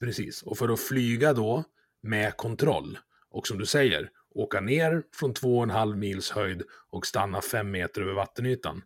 Precis, 0.00 0.42
och 0.42 0.58
för 0.58 0.68
att 0.68 0.80
flyga 0.80 1.32
då 1.32 1.64
med 2.00 2.36
kontroll 2.36 2.98
och 3.30 3.46
som 3.46 3.58
du 3.58 3.66
säger, 3.66 4.10
åka 4.40 4.60
ner 4.60 5.02
från 5.14 5.34
2,5 5.34 5.96
mils 5.96 6.30
höjd 6.30 6.62
och 6.90 7.06
stanna 7.06 7.40
5 7.40 7.70
meter 7.70 8.02
över 8.02 8.12
vattenytan. 8.12 8.82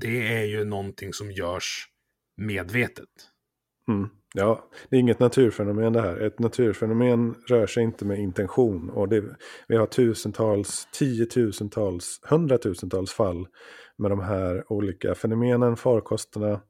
Det 0.00 0.32
är 0.32 0.44
ju 0.44 0.64
någonting 0.64 1.12
som 1.12 1.32
görs 1.32 1.86
medvetet. 2.36 3.08
Mm. 3.88 4.08
Ja, 4.34 4.70
det 4.88 4.96
är 4.96 5.00
inget 5.00 5.20
naturfenomen 5.20 5.92
det 5.92 6.00
här. 6.00 6.20
Ett 6.20 6.38
naturfenomen 6.38 7.34
rör 7.48 7.66
sig 7.66 7.82
inte 7.82 8.04
med 8.04 8.18
intention. 8.18 8.90
Och 8.90 9.08
det, 9.08 9.24
vi 9.68 9.76
har 9.76 9.86
tusentals, 9.86 10.88
tiotusentals, 10.92 12.20
hundratusentals 12.22 13.12
fall 13.12 13.46
med 13.98 14.10
de 14.10 14.20
här 14.20 14.72
olika 14.72 15.14
fenomenen, 15.14 15.76
farkosterna, 15.76 16.60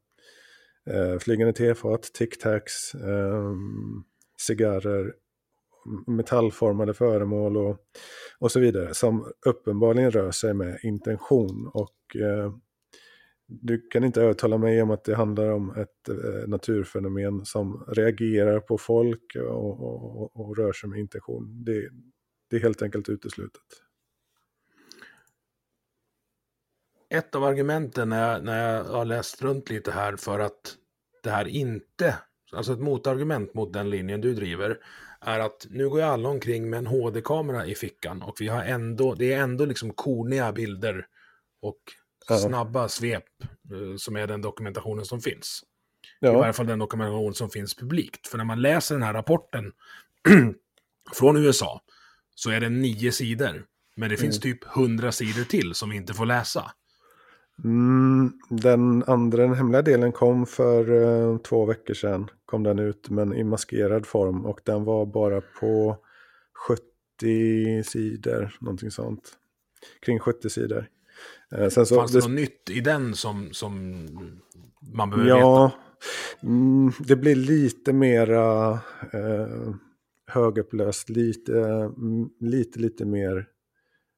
eh, 0.90 1.18
flygande 1.18 1.52
tefat, 1.52 2.10
tic-tacs, 2.18 2.94
eh, 2.94 3.52
cigarrer, 4.40 5.12
metallformade 6.06 6.94
föremål 6.94 7.56
och, 7.56 7.78
och 8.38 8.52
så 8.52 8.60
vidare. 8.60 8.94
Som 8.94 9.32
uppenbarligen 9.46 10.10
rör 10.10 10.30
sig 10.30 10.54
med 10.54 10.78
intention. 10.82 11.70
Och 11.74 12.16
eh, 12.16 12.54
du 13.46 13.88
kan 13.88 14.04
inte 14.04 14.22
övertala 14.22 14.58
mig 14.58 14.82
om 14.82 14.90
att 14.90 15.04
det 15.04 15.14
handlar 15.14 15.52
om 15.52 15.70
ett 15.70 16.08
eh, 16.08 16.48
naturfenomen 16.48 17.44
som 17.44 17.84
reagerar 17.88 18.60
på 18.60 18.78
folk 18.78 19.36
och, 19.36 19.80
och, 19.80 20.40
och 20.40 20.56
rör 20.56 20.72
sig 20.72 20.90
med 20.90 20.98
intention. 20.98 21.64
Det, 21.64 21.88
det 22.50 22.56
är 22.56 22.60
helt 22.60 22.82
enkelt 22.82 23.08
uteslutet. 23.08 23.62
Ett 27.10 27.34
av 27.34 27.44
argumenten 27.44 28.08
när 28.08 28.32
jag, 28.32 28.44
när 28.44 28.72
jag 28.72 28.84
har 28.84 29.04
läst 29.04 29.42
runt 29.42 29.70
lite 29.70 29.90
här 29.90 30.16
för 30.16 30.38
att 30.38 30.76
det 31.22 31.30
här 31.30 31.48
inte 31.48 32.14
alltså 32.52 32.72
ett 32.72 32.80
motargument 32.80 33.54
mot 33.54 33.72
den 33.72 33.90
linjen 33.90 34.20
du 34.20 34.34
driver, 34.34 34.78
är 35.24 35.40
att 35.40 35.66
nu 35.70 35.88
går 35.88 35.98
ju 36.00 36.06
alla 36.06 36.28
omkring 36.28 36.70
med 36.70 36.78
en 36.78 36.86
HD-kamera 36.86 37.66
i 37.66 37.74
fickan 37.74 38.22
och 38.22 38.36
vi 38.40 38.48
har 38.48 38.62
ändå, 38.64 39.14
det 39.14 39.32
är 39.32 39.40
ändå 39.40 39.64
liksom 39.64 39.92
korniga 39.92 40.52
bilder 40.52 41.06
och 41.62 41.78
Ja. 42.28 42.38
snabba 42.38 42.88
svep 42.88 43.24
eh, 43.72 43.96
som 43.96 44.16
är 44.16 44.26
den 44.26 44.42
dokumentationen 44.42 45.04
som 45.04 45.20
finns. 45.20 45.64
I 46.20 46.26
Ja, 46.26 46.32
varje 46.38 46.52
fall 46.52 46.66
den 46.66 46.78
dokumentation 46.78 47.34
som 47.34 47.50
finns 47.50 47.74
publikt. 47.74 48.26
För 48.26 48.38
när 48.38 48.44
man 48.44 48.62
läser 48.62 48.94
den 48.94 49.02
här 49.02 49.12
rapporten 49.12 49.72
från 51.14 51.36
USA 51.36 51.80
så 52.34 52.50
är 52.50 52.60
det 52.60 52.68
nio 52.68 53.12
sidor. 53.12 53.64
Men 53.96 54.10
det 54.10 54.16
finns 54.16 54.40
typ 54.40 54.64
hundra 54.64 55.12
sidor 55.12 55.44
till 55.44 55.74
som 55.74 55.90
vi 55.90 55.96
inte 55.96 56.14
får 56.14 56.26
läsa. 56.26 56.72
Mm, 57.64 58.32
den 58.48 59.04
andra, 59.06 59.42
den 59.42 59.54
hemliga 59.54 59.82
delen 59.82 60.12
kom 60.12 60.46
för 60.46 61.02
eh, 61.02 61.38
två 61.38 61.64
veckor 61.64 61.94
sedan. 61.94 62.30
Kom 62.46 62.62
den 62.62 62.78
ut, 62.78 63.10
men 63.10 63.34
i 63.34 63.44
maskerad 63.44 64.06
form. 64.06 64.46
Och 64.46 64.60
den 64.64 64.84
var 64.84 65.06
bara 65.06 65.40
på 65.60 65.96
70 66.68 67.84
sidor, 67.84 68.56
någonting 68.60 68.90
sånt. 68.90 69.32
Kring 70.00 70.18
70 70.18 70.50
sidor. 70.50 70.88
Eh, 71.52 71.68
sen 71.68 71.86
så, 71.86 71.94
Fanns 71.94 72.12
det 72.12 72.18
något 72.18 72.30
nytt 72.30 72.70
i 72.70 72.80
den 72.80 73.14
som, 73.14 73.48
som 73.52 74.06
man 74.80 75.10
behöver 75.10 75.30
veta? 75.30 75.38
Ja, 75.40 75.72
mm, 76.42 76.92
det 76.98 77.16
blir 77.16 77.36
lite 77.36 77.92
mera 77.92 78.72
eh, 79.12 79.74
högupplöst, 80.26 81.08
lite, 81.08 81.58
mm, 81.58 82.28
lite, 82.40 82.78
lite 82.78 83.04
mer 83.04 83.46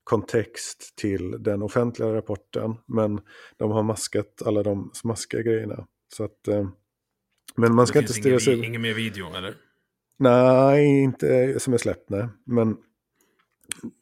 kontext 0.05 0.97
till 0.97 1.43
den 1.43 1.63
offentliga 1.63 2.15
rapporten. 2.15 2.75
Men 2.87 3.21
de 3.57 3.71
har 3.71 3.83
maskat 3.83 4.43
alla 4.45 4.63
de 4.63 4.91
smaskiga 4.95 5.43
grejerna. 5.43 5.87
Så 6.17 6.25
att, 6.25 6.49
eh, 6.49 6.69
men 7.57 7.75
man 7.75 7.87
ska 7.87 7.99
inte 7.99 8.13
stirra 8.13 8.41
sig... 8.41 8.67
ingen 8.67 8.83
mer 8.83 8.95
video, 8.95 9.35
eller? 9.37 9.55
Nej, 10.19 11.03
inte 11.03 11.61
som 11.61 11.75
är 11.75 11.79
släppt, 11.79 12.11
nej. 12.11 12.29
Men 12.47 12.77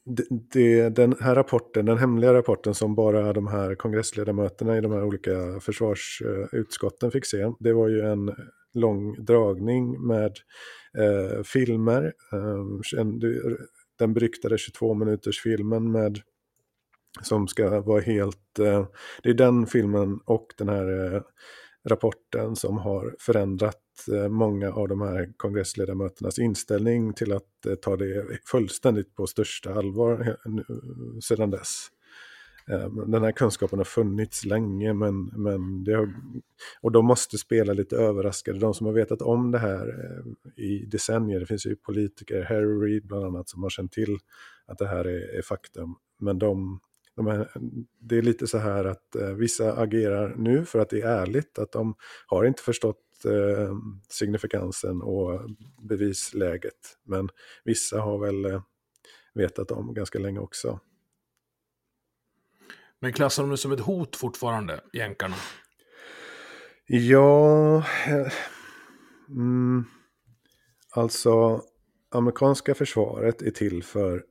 det, 0.04 0.26
det, 0.30 0.88
den 0.88 1.14
här 1.20 1.34
rapporten, 1.34 1.86
den 1.86 1.98
hemliga 1.98 2.34
rapporten 2.34 2.74
som 2.74 2.94
bara 2.94 3.32
de 3.32 3.46
här 3.46 3.74
kongressledamöterna 3.74 4.78
i 4.78 4.80
de 4.80 4.92
här 4.92 5.04
olika 5.04 5.60
försvarsutskotten 5.60 7.10
fick 7.10 7.26
se, 7.26 7.52
det 7.60 7.72
var 7.72 7.88
ju 7.88 8.00
en 8.00 8.34
lång 8.74 9.24
dragning 9.24 10.06
med 10.06 10.32
eh, 10.98 11.42
filmer. 11.42 12.12
Eh, 12.32 12.82
den 14.02 14.14
beryktade 14.14 14.58
22 14.58 14.94
minuters 14.94 15.42
filmen 15.42 15.92
med 15.92 16.20
som 17.22 17.48
ska 17.48 17.80
vara 17.80 18.00
helt... 18.00 18.58
Eh, 18.58 18.86
det 19.22 19.30
är 19.30 19.34
den 19.34 19.66
filmen 19.66 20.20
och 20.24 20.46
den 20.58 20.68
här 20.68 21.14
eh, 21.14 21.22
rapporten 21.88 22.56
som 22.56 22.78
har 22.78 23.16
förändrat 23.18 23.82
eh, 24.12 24.28
många 24.28 24.72
av 24.72 24.88
de 24.88 25.00
här 25.00 25.32
kongressledamöternas 25.36 26.38
inställning 26.38 27.12
till 27.12 27.32
att 27.32 27.66
eh, 27.66 27.74
ta 27.74 27.96
det 27.96 28.38
fullständigt 28.46 29.14
på 29.14 29.26
största 29.26 29.74
allvar 29.74 30.36
nu, 30.44 30.64
sedan 31.20 31.50
dess. 31.50 31.88
Ehm, 32.66 33.10
den 33.10 33.22
här 33.22 33.32
kunskapen 33.32 33.78
har 33.78 33.84
funnits 33.84 34.44
länge 34.44 34.94
men, 34.94 35.24
men 35.24 35.84
det 35.84 35.92
har, 35.92 36.14
och 36.80 36.92
de 36.92 37.06
måste 37.06 37.38
spela 37.38 37.72
lite 37.72 37.96
överraskade. 37.96 38.58
De 38.58 38.74
som 38.74 38.86
har 38.86 38.94
vetat 38.94 39.22
om 39.22 39.50
det 39.50 39.58
här 39.58 39.88
eh, 39.88 40.64
i 40.64 40.86
decennier, 40.86 41.40
det 41.40 41.46
finns 41.46 41.66
ju 41.66 41.76
politiker, 41.76 42.42
Harry 42.42 42.86
Reid 42.86 43.06
bland 43.06 43.24
annat, 43.24 43.48
som 43.48 43.62
har 43.62 43.70
känt 43.70 43.92
till 43.92 44.18
att 44.66 44.78
det 44.78 44.86
här 44.86 45.04
är, 45.04 45.38
är 45.38 45.42
faktum. 45.42 45.94
Men 46.18 46.38
de, 46.38 46.80
de 47.16 47.26
är, 47.26 47.48
det 48.00 48.18
är 48.18 48.22
lite 48.22 48.46
så 48.46 48.58
här 48.58 48.84
att 48.84 49.16
eh, 49.16 49.28
vissa 49.28 49.72
agerar 49.72 50.34
nu 50.36 50.64
för 50.64 50.78
att 50.78 50.90
det 50.90 51.00
är 51.00 51.08
ärligt, 51.08 51.58
att 51.58 51.72
de 51.72 51.94
har 52.26 52.44
inte 52.44 52.62
förstått 52.62 53.24
eh, 53.24 53.76
signifikansen 54.08 55.02
och 55.02 55.40
bevisläget. 55.82 56.98
Men 57.04 57.28
vissa 57.64 58.00
har 58.00 58.18
väl 58.18 58.44
eh, 58.44 58.62
vetat 59.34 59.70
om 59.70 59.94
ganska 59.94 60.18
länge 60.18 60.38
också. 60.38 60.80
Men 63.02 63.12
klassar 63.12 63.42
de 63.42 63.50
det 63.50 63.56
som 63.56 63.72
ett 63.72 63.80
hot 63.80 64.16
fortfarande, 64.16 64.80
jänkarna? 64.92 65.34
Ja, 66.86 67.76
eh, 68.06 68.32
mm, 69.28 69.84
alltså 70.94 71.62
amerikanska 72.10 72.74
försvaret 72.74 73.42
är 73.42 73.50
till 73.50 73.82
för 73.82 74.24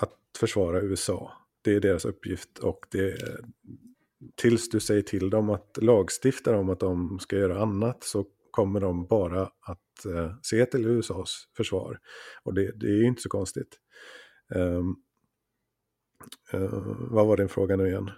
att 0.00 0.12
försvara 0.38 0.80
USA. 0.80 1.32
Det 1.62 1.74
är 1.74 1.80
deras 1.80 2.04
uppgift 2.04 2.58
och 2.58 2.86
det 2.90 3.16
tills 4.34 4.68
du 4.68 4.80
säger 4.80 5.02
till 5.02 5.30
dem 5.30 5.50
att 5.50 5.78
lagstifta 5.82 6.56
om 6.56 6.70
att 6.70 6.80
de 6.80 7.18
ska 7.18 7.36
göra 7.36 7.62
annat 7.62 8.04
så 8.04 8.26
kommer 8.50 8.80
de 8.80 9.06
bara 9.06 9.42
att 9.42 10.06
eh, 10.06 10.34
se 10.42 10.66
till 10.66 10.86
USAs 10.86 11.48
försvar. 11.56 11.98
Och 12.42 12.54
det, 12.54 12.72
det 12.80 12.86
är 12.86 12.96
ju 12.96 13.06
inte 13.06 13.22
så 13.22 13.28
konstigt. 13.28 13.78
Um, 14.54 14.96
vad 17.10 17.26
var 17.26 17.36
din 17.36 17.48
fråga 17.48 17.76
nu 17.76 17.88
igen? 17.88 18.10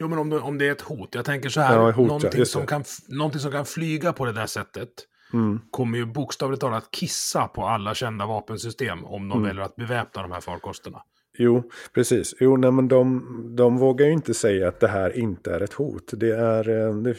Jo, 0.00 0.08
men 0.08 0.18
om 0.18 0.30
det, 0.30 0.38
om 0.38 0.58
det 0.58 0.68
är 0.68 0.72
ett 0.72 0.80
hot. 0.80 1.08
Jag 1.14 1.24
tänker 1.24 1.48
så 1.48 1.60
här, 1.60 1.76
Ja, 1.76 1.86
hot, 1.90 1.96
ja, 1.96 2.02
någonting, 2.02 2.38
just 2.38 2.52
som 2.52 2.66
kan, 2.66 2.84
någonting 3.08 3.40
som 3.40 3.52
kan 3.52 3.64
flyga 3.66 4.12
på 4.12 4.24
det 4.24 4.32
där 4.32 4.46
sättet 4.46 4.88
Mm. 5.32 5.60
kommer 5.70 5.98
ju 5.98 6.06
bokstavligt 6.06 6.60
talat 6.60 6.90
kissa 6.90 7.48
på 7.48 7.64
alla 7.66 7.94
kända 7.94 8.26
vapensystem 8.26 9.04
om 9.04 9.28
de 9.28 9.38
Mm. 9.38 9.48
väljer 9.48 9.62
att 9.64 9.76
beväpna 9.76 10.22
de 10.22 10.32
här 10.32 10.40
farkosterna. 10.40 11.02
Jo, 11.38 11.70
precis. 11.94 12.34
Jo, 12.40 12.56
nej, 12.56 12.70
men 12.70 12.88
de, 12.88 13.22
de 13.56 13.78
vågar 13.78 14.06
ju 14.06 14.12
inte 14.12 14.34
säga 14.34 14.68
att 14.68 14.80
det 14.80 14.88
här 14.88 15.18
inte 15.18 15.54
är 15.54 15.60
ett 15.60 15.72
hot. 15.72 16.12
Det 16.16 16.30
är, 16.36 16.68
eh, 16.68 16.94
det 16.96 17.14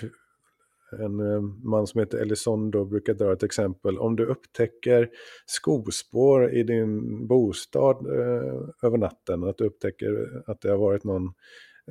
en 0.92 1.20
eh, 1.20 1.42
man 1.64 1.88
som 1.88 2.00
heter 2.00 2.18
Elizondo 2.18 2.86
brukar 2.86 3.14
dra 3.14 3.34
ett 3.34 3.44
exempel. 3.44 3.98
Om 3.98 4.16
du 4.16 4.26
upptäcker 4.26 5.10
skospår 5.46 6.52
i 6.52 6.64
din 6.64 7.28
bostad 7.28 8.06
eh, 8.06 8.60
över 8.84 8.98
natten, 8.98 9.44
att 9.44 9.58
du 9.58 9.66
upptäcker 9.66 10.42
att 10.46 10.62
det 10.62 10.70
har 10.70 10.78
varit 10.78 11.04
någon 11.04 11.24
eh, 11.26 11.32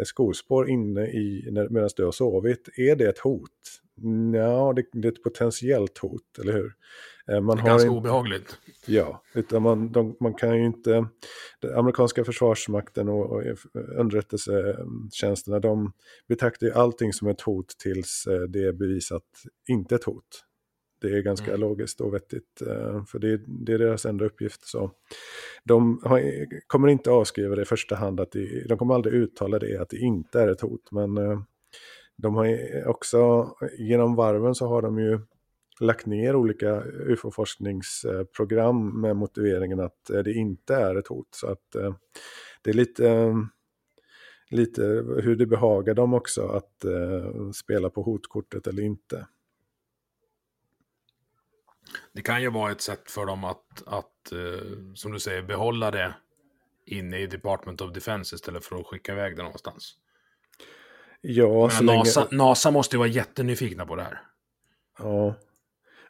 skospår 0.05 0.69
inne 0.71 1.07
i 1.07 1.49
medan 1.71 1.89
du 1.97 2.05
har 2.05 2.13
sovit, 2.13 2.69
är 2.77 2.97
det 2.97 3.09
ett 3.09 3.19
hot? 3.19 3.51
Ja, 4.35 4.73
det, 4.77 4.85
det 4.93 5.09
är 5.09 5.13
ett 5.13 5.23
potentiellt 5.23 5.99
hot, 5.99 6.39
eller 6.41 6.53
hur? 6.53 6.73
Eh, 7.29 7.41
Man 7.41 7.57
Det 7.57 7.63
är 7.63 7.67
ganska 7.67 7.89
en- 7.89 7.95
obehagligt. 7.95 8.59
Ja, 8.87 9.23
utan 9.35 9.63
man, 9.63 9.93
de, 9.93 10.17
man 10.21 10.35
kan 10.35 10.59
ju 10.59 10.65
inte... 10.67 11.07
Den 11.61 11.75
amerikanska 11.79 12.25
försvarsmakten 12.25 13.09
och, 13.09 13.31
och 13.33 13.43
underrättelsetjänsterna, 13.99 15.59
de 15.61 15.93
betraktar 16.29 16.67
ju 16.67 16.73
allting 16.73 17.13
som 17.13 17.29
ett 17.29 17.41
hot 17.41 17.69
tills 17.79 18.27
eh, 18.27 18.41
det 18.41 18.65
är 18.65 18.73
bevisat 18.73 19.25
inte 19.69 19.95
ett 19.95 20.05
hot. 20.05 20.45
Det 21.01 21.09
är 21.09 21.23
ganska 21.23 21.49
Mm. 21.49 21.61
logiskt 21.61 22.01
och 22.01 22.15
vettigt, 22.15 22.63
eh, 22.67 23.05
för 23.05 23.19
det, 23.19 23.41
det 23.47 23.73
är 23.73 23.79
deras 23.79 24.07
enda 24.07 24.25
uppgift. 24.25 24.67
Så 24.67 24.91
de 25.65 26.01
har, 26.05 26.23
kommer 26.67 26.89
inte 26.89 27.11
avskriva 27.11 27.57
det 27.57 27.63
i 27.63 27.65
första 27.65 27.95
hand, 27.95 28.21
att 28.21 28.33
det, 28.33 28.69
de 28.69 28.79
kommer 28.79 28.95
aldrig 28.95 29.15
uttala 29.15 29.59
det 29.59 29.77
att 29.77 29.89
det 29.89 29.97
inte 29.97 30.41
är 30.41 30.49
ett 30.49 30.61
hot, 30.61 30.93
men 30.93 31.17
eh, 31.17 31.41
de 32.17 32.35
har 32.35 32.59
också, 32.87 33.51
genom 33.79 34.15
varven 34.15 34.55
så 34.55 34.67
har 34.67 34.83
de 34.83 34.99
ju 34.99 35.21
lagt 35.81 36.07
ner 36.07 36.37
olika 36.37 36.83
ufo-forskningsprogram 36.85 39.01
med 39.01 39.17
motiveringen 39.17 39.81
att 39.81 40.11
eh, 40.11 40.19
det 40.19 40.33
inte 40.33 40.75
är 40.75 40.97
ett 40.97 41.09
hot. 41.09 41.29
Så 41.31 41.47
att 41.47 41.71
det 42.63 42.71
är 42.71 42.75
lite, 42.75 43.35
lite 44.51 44.83
hur 45.23 45.37
det 45.37 45.47
behagar 45.47 45.95
dem 45.95 46.15
också 46.15 46.47
att 46.47 46.85
spela 47.55 47.91
på 47.91 48.03
hotkortet 48.03 48.67
eller 48.67 48.83
inte. 48.83 49.27
Det 52.13 52.23
kan 52.23 52.43
ju 52.43 52.51
vara 52.51 52.73
ett 52.73 52.81
sätt 52.81 53.11
för 53.11 53.27
dem 53.27 53.45
att, 53.45 53.83
att 53.87 54.33
eh, 54.33 54.95
som 54.95 55.13
du 55.13 55.21
säger, 55.21 55.43
behålla 55.43 55.91
det 55.91 56.15
inne 56.87 57.19
i 57.19 57.27
Department 57.27 57.81
of 57.81 57.93
Defense 57.93 58.35
istället 58.37 58.65
för 58.65 58.77
att 58.77 58.87
skicka 58.87 59.13
iväg 59.13 59.37
det 59.37 59.43
någonstans. 59.43 59.95
Ja, 61.21 61.61
Men 61.61 61.71
så 61.71 61.83
länge, 61.83 61.99
NASA, 61.99 62.29
NASA 62.31 62.71
måste 62.71 62.97
ju 62.97 62.99
vara 62.99 63.09
jättenyfikna 63.09 63.87
på 63.87 63.97
det 63.97 64.03
här. 64.03 64.23
ja, 64.99 65.35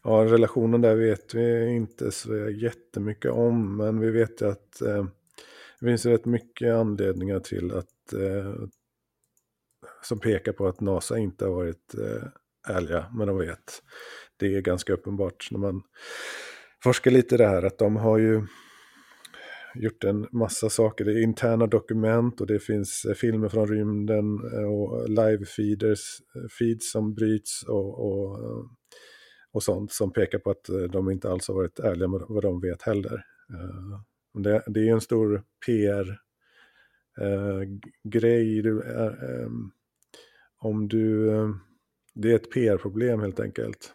ja, 0.03 0.25
relationen 0.25 0.81
där 0.81 0.95
vet 0.95 1.35
vi 1.35 1.67
inte 1.67 2.13
så 2.13 2.49
jättemycket 2.51 3.31
om, 3.31 3.77
men 3.77 4.01
vi 4.01 4.11
vet 4.11 4.43
ju 4.43 4.51
att 4.51 4.81
eh, 4.81 5.07
det 5.81 5.87
finns 5.87 6.07
rätt 6.07 6.25
mycket 6.25 6.75
anledningar 6.75 7.41
till 7.41 7.73
att 7.75 8.13
eh, 8.13 8.55
som 10.03 10.21
pekar 10.21 10.53
på 10.53 10.67
att 10.67 10.81
NASA 10.81 11.19
inte 11.19 11.45
har 11.45 11.53
varit 11.53 11.95
eh, 11.95 12.29
ärliga, 12.69 13.07
men 13.15 13.29
de 13.29 13.39
vet. 13.39 13.83
Det 14.37 14.55
är 14.57 14.61
ganska 14.61 14.93
uppenbart 14.93 15.49
när 15.51 15.59
man 15.59 15.83
forskar 16.83 17.11
lite 17.11 17.35
i 17.35 17.39
det 17.39 17.47
här 17.47 17.63
att 17.63 17.79
de 17.79 17.97
har 17.97 18.19
ju 18.19 18.47
gjort 19.75 20.05
en 20.05 20.27
massa 20.33 20.71
saker. 20.71 21.05
Det 21.05 21.13
är 21.13 21.23
interna 21.23 21.67
dokument 21.67 22.41
och 22.41 22.47
det 22.47 22.59
finns 22.59 23.05
eh, 23.05 23.15
filmer 23.15 23.49
från 23.49 23.69
rymden 23.69 24.25
eh, 24.53 24.65
och 24.65 25.09
live-feeds 25.09 26.21
eh, 26.35 26.49
feeds 26.59 26.93
som 26.93 27.15
bryts 27.15 27.63
och, 27.63 28.07
och, 28.07 28.39
och 29.53 29.63
sånt 29.63 29.93
som 29.93 30.13
pekar 30.13 30.39
på 30.39 30.51
att 30.51 30.65
de 30.91 31.11
inte 31.11 31.31
alls 31.31 31.49
har 31.49 31.55
varit 31.55 31.79
ärliga 31.79 32.09
med 32.09 32.21
vad 32.29 32.43
de 32.43 32.61
vet 32.61 32.83
heller. 32.83 33.25
Det, 34.35 34.63
det 34.67 34.89
är 34.89 34.93
en 34.93 35.01
stor 35.01 35.43
PR-grej. 35.67 36.23
Om 40.61 40.89
du 40.89 41.31
eh, 42.19 42.23
Det 42.23 42.31
är 42.33 42.37
ett 42.37 42.51
PR-problem 42.51 43.21
helt 43.21 43.41
enkelt. 43.41 43.95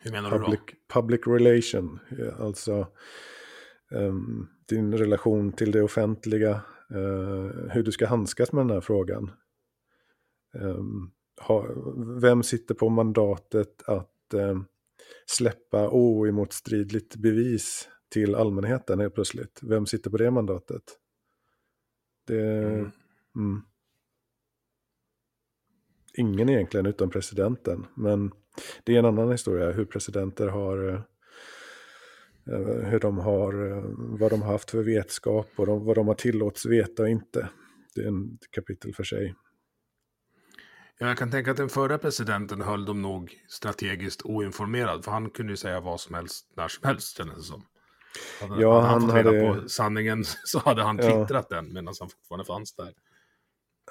Hur 0.00 0.10
menar 0.10 0.30
public, 0.30 0.60
du 0.66 0.74
public 0.88 1.20
relation. 1.26 1.98
Alltså 2.38 2.88
um, 3.90 4.48
din 4.68 4.94
relation 4.94 5.52
till 5.52 5.72
det 5.72 5.82
offentliga. 5.82 6.62
Uh, 6.94 7.68
hur 7.70 7.82
du 7.82 7.92
ska 7.92 8.06
handskas 8.06 8.52
med 8.52 8.66
den 8.66 8.70
här 8.70 8.80
frågan. 8.80 9.30
Um, 10.54 11.12
ha, 11.40 11.66
vem 12.20 12.42
sitter 12.42 12.74
på 12.74 12.88
mandatet 12.88 13.82
att 13.86 14.34
um, 14.34 14.66
släppa 15.26 15.88
oemotstridligt 15.90 17.16
bevis 17.16 17.88
till 18.08 18.34
allmänheten 18.34 19.00
helt 19.00 19.14
plötsligt? 19.14 19.60
Vem 19.62 19.86
sitter 19.86 20.10
på 20.10 20.16
det 20.16 20.30
mandatet? 20.30 20.82
Det, 22.26 22.62
Mm. 22.62 22.90
mm. 23.36 23.62
Ingen 26.14 26.48
egentligen 26.48 26.86
utom 26.86 27.10
presidenten. 27.10 27.86
Men 27.94 28.32
det 28.84 28.94
är 28.94 28.98
en 28.98 29.04
annan 29.04 29.30
historia 29.30 29.70
hur 29.70 29.84
presidenter 29.84 30.48
har 30.48 30.88
eh, 30.94 31.00
hur 32.90 33.00
de 33.00 33.18
har, 33.18 33.70
eh, 33.76 33.82
vad 33.96 34.30
de 34.30 34.42
har 34.42 34.52
haft 34.52 34.70
för 34.70 34.82
vetskap 34.82 35.48
och 35.56 35.66
de, 35.66 35.84
vad 35.84 35.96
de 35.96 36.08
har 36.08 36.14
tillåts 36.14 36.66
veta 36.66 37.02
och 37.02 37.08
inte. 37.08 37.48
Det 37.94 38.00
är 38.02 38.06
en 38.08 38.38
kapitel 38.50 38.94
för 38.94 39.04
sig. 39.04 39.34
Ja, 40.98 41.08
jag 41.08 41.18
kan 41.18 41.30
tänka 41.30 41.50
att 41.50 41.56
den 41.56 41.68
förra 41.68 41.98
presidenten 41.98 42.60
höll 42.60 42.84
dem 42.84 43.02
nog 43.02 43.34
strategiskt 43.48 44.22
oinformerad. 44.24 45.04
För 45.04 45.12
han 45.12 45.30
kunde 45.30 45.52
ju 45.52 45.56
säga 45.56 45.80
vad 45.80 46.00
som 46.00 46.14
helst 46.14 46.52
när 46.56 46.68
som 46.68 46.86
helst 46.88 47.16
kändes 47.16 47.36
det 47.36 47.42
som. 47.42 47.66
Hade, 48.40 48.62
Ja, 48.62 48.80
hade 48.80 48.86
han, 48.86 49.00
han 49.00 49.08
fått 49.10 49.16
reda 49.16 49.28
hade- 49.46 49.62
på 49.62 49.68
sanningen 49.68 50.24
så 50.44 50.58
hade 50.58 50.82
han 50.82 50.96
Ja. 51.02 51.02
twittrat 51.02 51.48
den 51.48 51.68
medan 51.72 51.94
han 52.00 52.08
fortfarande 52.10 52.44
fanns 52.44 52.74
där. 52.74 52.92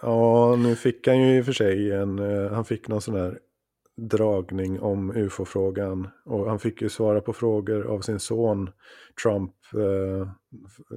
Ja, 0.02 0.56
nu 0.56 0.76
fick 0.76 1.08
han 1.08 1.20
ju 1.20 1.38
i 1.38 1.42
och 1.42 1.46
för 1.46 1.54
sig 1.54 1.92
en, 1.92 2.20
eh, 2.20 2.52
han 2.52 2.66
fick 2.66 2.88
någon 2.88 3.02
sån 3.02 3.16
här 3.16 3.40
dragning 4.00 4.80
om 4.80 5.12
ufo-frågan. 5.16 6.08
Och 6.26 6.50
han 6.50 6.60
fick 6.60 6.82
ju 6.82 6.90
svara 6.90 7.22
på 7.22 7.34
frågor 7.34 7.88
av 7.88 8.02
sin 8.02 8.20
son 8.20 8.70
Trump 9.24 9.52
eh, 9.74 10.32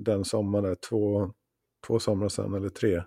den 0.01 0.25
sommaren, 0.25 0.65
där, 0.65 0.75
två, 0.75 1.33
två 1.87 1.99
somrar 1.99 2.29
sedan 2.29 2.55
eller 2.55 2.69
tre. 2.69 3.03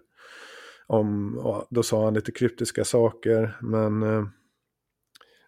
Om, 0.87 1.39
ja, 1.43 1.67
då 1.69 1.83
sa 1.83 2.03
han 2.03 2.13
lite 2.13 2.31
kryptiska 2.31 2.83
saker, 2.83 3.57
men 3.61 4.03
eh, 4.03 4.25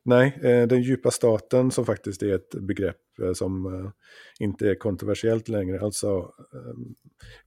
nej, 0.08 0.40
eh, 0.44 0.68
den 0.68 0.82
djupa 0.82 1.12
staten 1.12 1.72
som 1.72 1.86
faktiskt 1.86 2.24
är 2.24 2.36
ett 2.36 2.50
begrepp 2.50 3.20
eh, 3.22 3.34
som 3.34 3.66
eh, 3.66 3.92
inte 4.40 4.70
är 4.70 4.76
kontroversiellt 4.76 5.48
längre. 5.48 5.80
Alltså 5.82 6.08
eh, 6.54 6.74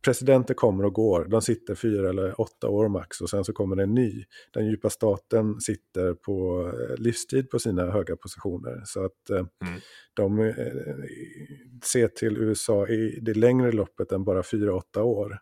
presidenter 0.04 0.54
kommer 0.54 0.84
och 0.84 0.94
går, 0.94 1.24
de 1.24 1.42
sitter 1.42 1.74
fyra 1.74 2.08
eller 2.08 2.40
åtta 2.40 2.68
år 2.68 2.88
max 2.88 3.20
och 3.20 3.30
sen 3.30 3.44
så 3.44 3.52
kommer 3.52 3.76
det 3.76 3.82
en 3.82 3.94
ny. 3.94 4.24
Den 4.52 4.66
djupa 4.66 4.90
staten 4.90 5.60
sitter 5.60 6.14
på 6.14 6.66
livstid 6.98 7.50
på 7.50 7.58
sina 7.58 7.90
höga 7.90 8.16
positioner. 8.16 8.82
Så 8.84 9.04
att 9.04 9.30
Mm. 9.30 9.80
de 10.14 10.52
ser 11.84 12.08
till 12.08 12.36
USA 12.36 12.88
i 12.88 13.18
det 13.22 13.34
längre 13.34 13.72
loppet 13.72 14.12
än 14.12 14.24
bara 14.24 14.42
fyra, 14.42 14.74
åtta 14.74 15.02
år. 15.02 15.38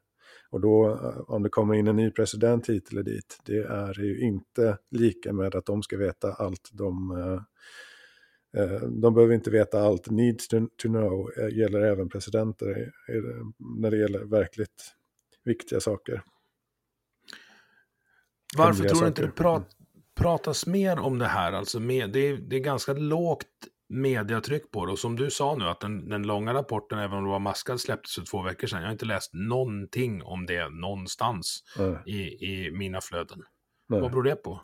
Och 0.50 0.60
då 0.60 0.88
eh, 0.90 1.20
om 1.30 1.42
det 1.42 1.48
kommer 1.48 1.74
in 1.74 1.88
en 1.88 1.96
ny 1.96 2.10
president 2.10 2.68
hit 2.68 2.90
eller 2.92 3.02
dit, 3.02 3.40
det 3.44 3.58
är 3.58 4.00
ju 4.00 4.20
inte 4.20 4.78
lika 4.90 5.32
med 5.32 5.54
att 5.54 5.66
de 5.66 5.82
ska 5.82 5.96
veta 5.96 6.32
allt 6.32 6.70
de 6.72 7.10
eh, 7.10 7.42
Eh, 8.56 8.80
De 8.80 9.14
behöver 9.14 9.34
inte 9.34 9.50
veta 9.50 9.80
allt. 9.80 10.10
Needs 10.10 10.48
to, 10.48 10.56
to 10.76 10.88
know 10.88 11.30
gäller 11.52 11.80
även 11.80 12.08
presidenter 12.08 12.92
när 13.58 13.90
det 13.90 13.96
gäller 13.96 14.24
verkligt 14.24 14.94
viktiga 15.44 15.80
saker. 15.80 16.22
Varför 18.56 18.84
tror 18.84 19.00
du 19.00 19.06
inte 19.06 19.22
det 19.22 19.30
prat, 19.30 19.76
pratas 20.14 20.66
mer 20.66 20.98
om 20.98 21.18
det 21.18 21.26
här? 21.26 21.52
Alltså 21.52 21.80
med, 21.80 22.10
det, 22.10 22.20
är, 22.20 22.36
det 22.36 22.56
är 22.56 22.60
ganska 22.60 22.92
lågt 22.92 23.46
mediatryck 23.88 24.70
på 24.70 24.86
det. 24.86 24.92
Och 24.92 24.98
som 24.98 25.16
du 25.16 25.30
sa 25.30 25.54
nu, 25.54 25.64
att 25.64 25.80
den, 25.80 26.08
den 26.08 26.22
långa 26.22 26.54
rapporten, 26.54 26.98
även 26.98 27.18
om 27.18 27.24
det 27.24 27.30
var 27.30 27.38
maskad, 27.38 27.80
släpptes 27.80 28.14
för 28.14 28.22
två 28.22 28.42
veckor 28.42 28.66
sedan. 28.66 28.80
Jag 28.80 28.86
har 28.86 28.92
inte 28.92 29.04
läst 29.06 29.30
någonting 29.34 30.22
om 30.22 30.46
det 30.46 30.68
någonstans 30.68 31.64
Nej, 31.78 31.96
i, 32.06 32.46
i 32.46 32.70
mina 32.70 33.00
flöden. 33.00 33.42
nej. 33.88 34.00
Vad 34.00 34.10
beror 34.10 34.22
det 34.22 34.36
på? 34.36 34.60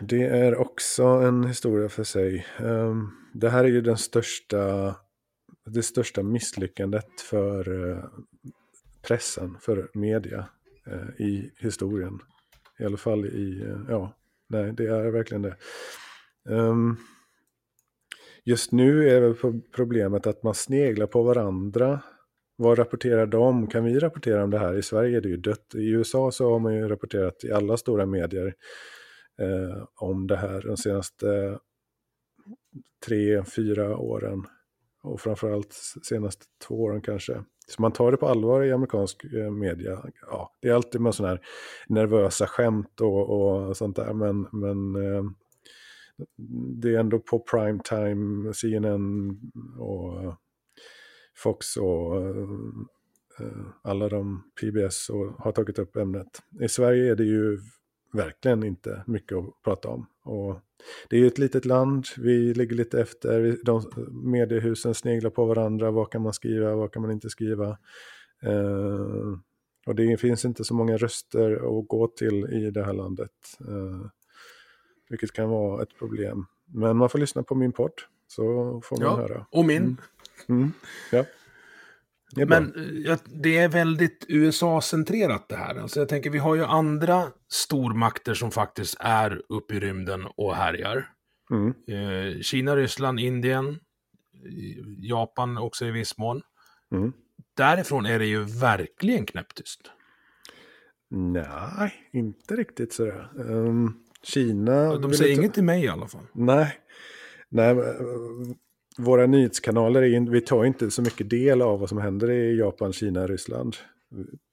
Det 0.00 0.22
är 0.22 0.56
också 0.56 1.04
en 1.04 1.44
historia 1.44 1.88
för 1.88 2.04
sig. 2.04 2.46
Ehm, 2.58 3.10
Det 3.34 3.50
här 3.50 3.64
är 3.64 3.68
ju 3.68 3.80
den 3.80 3.96
största, 3.98 4.94
det 5.66 5.82
största 5.82 6.22
misslyckandet 6.22 7.20
för 7.20 7.90
eh, 7.90 8.04
pressen, 9.02 9.56
för 9.60 9.90
media 9.94 10.46
eh, 10.86 11.26
i 11.26 11.50
historien. 11.58 12.18
I 12.78 12.84
alla 12.84 12.96
fall 12.96 13.26
i, 13.26 13.62
eh, 13.62 13.78
ja, 13.88 14.12
nej 14.48 14.72
det 14.72 14.86
är 14.86 15.10
verkligen 15.10 15.42
det. 15.42 15.56
Ehm, 16.50 16.96
just 18.44 18.72
nu 18.72 19.08
är 19.08 19.20
väl 19.20 19.60
problemet 19.74 20.26
att 20.26 20.42
man 20.42 20.54
sneglar 20.54 21.06
på 21.06 21.22
varandra. 21.22 22.00
Vad 22.56 22.78
rapporterar 22.78 23.26
de? 23.26 23.66
Kan 23.66 23.84
vi 23.84 23.98
rapportera 23.98 24.44
om 24.44 24.50
det 24.50 24.58
här? 24.58 24.78
I 24.78 24.82
Sverige 24.82 25.16
är 25.16 25.20
det 25.20 25.28
ju 25.28 25.36
dött. 25.36 25.74
I 25.74 25.90
USA 25.90 26.30
så 26.30 26.50
har 26.50 26.58
man 26.58 26.74
ju 26.74 26.88
rapporterat 26.88 27.44
i 27.44 27.52
alla 27.52 27.76
stora 27.76 28.06
medier 28.06 28.54
eh, 29.40 29.84
om 29.94 30.26
det 30.26 30.36
här 30.36 30.62
de 30.62 30.76
senaste 30.76 31.58
tre, 33.06 33.44
fyra 33.44 33.96
åren. 33.96 34.46
Och 35.02 35.20
framförallt 35.20 35.72
senaste 36.02 36.44
två 36.66 36.74
åren 36.74 37.02
kanske. 37.02 37.44
Så 37.68 37.82
man 37.82 37.92
tar 37.92 38.10
det 38.10 38.16
på 38.16 38.28
allvar 38.28 38.62
i 38.62 38.72
amerikansk 38.72 39.24
eh, 39.24 39.50
media. 39.50 40.04
Ja, 40.30 40.52
det 40.60 40.68
är 40.68 40.74
alltid 40.74 41.00
med 41.00 41.14
sådana 41.14 41.34
här 41.34 41.46
nervösa 41.88 42.46
skämt 42.46 43.00
och, 43.00 43.30
och 43.30 43.76
sånt 43.76 43.96
där. 43.96 44.12
Men, 44.12 44.48
men 44.52 44.96
eh, 44.96 45.22
det 46.80 46.94
är 46.94 46.98
ändå 46.98 47.18
på 47.18 47.38
prime 47.38 47.80
time, 47.84 48.54
CNN 48.54 49.40
och 49.78 50.22
eh, 50.22 50.34
Fox 51.36 51.76
och 51.76 52.16
eh, 53.40 53.66
alla 53.82 54.08
de 54.08 54.42
PBS 54.60 55.08
och 55.08 55.26
har 55.38 55.52
tagit 55.52 55.78
upp 55.78 55.96
ämnet. 55.96 56.42
I 56.60 56.68
Sverige 56.68 57.12
är 57.12 57.16
det 57.16 57.24
ju 57.24 57.58
verkligen 58.12 58.64
inte 58.64 59.04
mycket 59.06 59.38
att 59.38 59.62
prata 59.64 59.88
om. 59.88 60.06
Och 60.24 60.60
det 61.08 61.16
är 61.16 61.20
ju 61.20 61.26
ett 61.26 61.38
litet 61.38 61.64
land, 61.64 62.06
vi 62.18 62.54
ligger 62.54 62.76
lite 62.76 63.00
efter, 63.00 63.58
de, 63.64 63.82
mediehusen 64.30 64.94
sneglar 64.94 65.30
på 65.30 65.44
varandra, 65.44 65.90
vad 65.90 66.10
kan 66.10 66.22
man 66.22 66.32
skriva, 66.32 66.74
vad 66.74 66.92
kan 66.92 67.02
man 67.02 67.10
inte 67.10 67.30
skriva. 67.30 67.78
Eh, 68.42 69.38
och 69.86 69.94
det 69.94 70.16
finns 70.16 70.44
inte 70.44 70.64
så 70.64 70.74
många 70.74 70.96
röster 70.96 71.78
att 71.78 71.88
gå 71.88 72.06
till 72.06 72.44
i 72.44 72.70
det 72.70 72.84
här 72.84 72.92
landet. 72.92 73.30
Eh, 73.60 74.06
vilket 75.14 75.32
kan 75.32 75.48
vara 75.48 75.82
ett 75.82 75.98
problem. 75.98 76.46
Men 76.66 76.96
man 76.96 77.08
får 77.08 77.18
lyssna 77.18 77.42
på 77.42 77.54
min 77.54 77.72
podd, 77.72 77.92
så 78.26 78.42
får 78.84 78.96
man 78.96 79.06
Ja, 79.06 79.16
höra. 79.16 79.46
och 79.50 79.64
min. 79.64 79.82
Mm. 79.82 79.96
Mm, 80.48 80.72
ja. 81.12 81.24
Det. 82.34 82.46
Men 82.46 82.64
eh, 83.06 83.18
det 83.24 83.58
är 83.58 83.68
väldigt 83.68 84.24
USA-centrerat 84.28 85.48
det 85.48 85.56
här. 85.56 85.74
Alltså 85.74 86.00
jag 86.00 86.08
tänker, 86.08 86.30
vi 86.30 86.38
har 86.38 86.54
ju 86.54 86.64
andra 86.64 87.22
stormakter 87.48 88.34
som 88.34 88.50
faktiskt 88.50 88.96
är 89.00 89.42
uppe 89.48 89.74
i 89.74 89.80
rymden 89.80 90.26
och 90.36 90.54
härjar. 90.56 91.08
Mm. 91.50 91.74
Eh, 91.88 92.40
Kina, 92.40 92.76
Ryssland, 92.76 93.20
Indien, 93.20 93.68
eh, 93.68 93.76
Japan 94.98 95.58
också 95.58 95.86
i 95.86 95.90
viss 95.90 96.18
mån. 96.18 96.42
Mm. 96.92 97.12
Därifrån 97.56 98.06
är 98.06 98.18
det 98.18 98.26
ju 98.26 98.42
verkligen 98.44 99.26
knäpptyst. 99.26 99.80
Nej, 101.10 101.92
inte 102.12 102.56
riktigt 102.56 102.92
sådär. 102.92 103.30
Um, 103.36 104.03
Kina... 104.24 104.96
De 104.98 105.12
säger 105.12 105.30
inte- 105.30 105.40
inget 105.42 105.54
till 105.54 105.64
mig 105.64 105.84
i 105.84 105.88
alla 105.88 106.06
fall. 106.08 106.22
Nej. 106.32 106.72
Nej, 107.48 107.70
eh, 107.70 107.76
våra 108.98 109.26
nyhetskanaler, 109.26 110.02
är 110.02 110.14
in, 110.16 110.30
vi 110.30 110.40
tar 110.40 110.64
inte 110.64 110.90
så 110.90 111.02
mycket 111.02 111.30
del 111.30 111.62
av 111.62 111.80
vad 111.80 111.88
som 111.88 111.98
händer 111.98 112.30
i 112.30 112.58
Japan, 112.58 112.92
Kina, 112.92 113.26
Ryssland. 113.26 113.76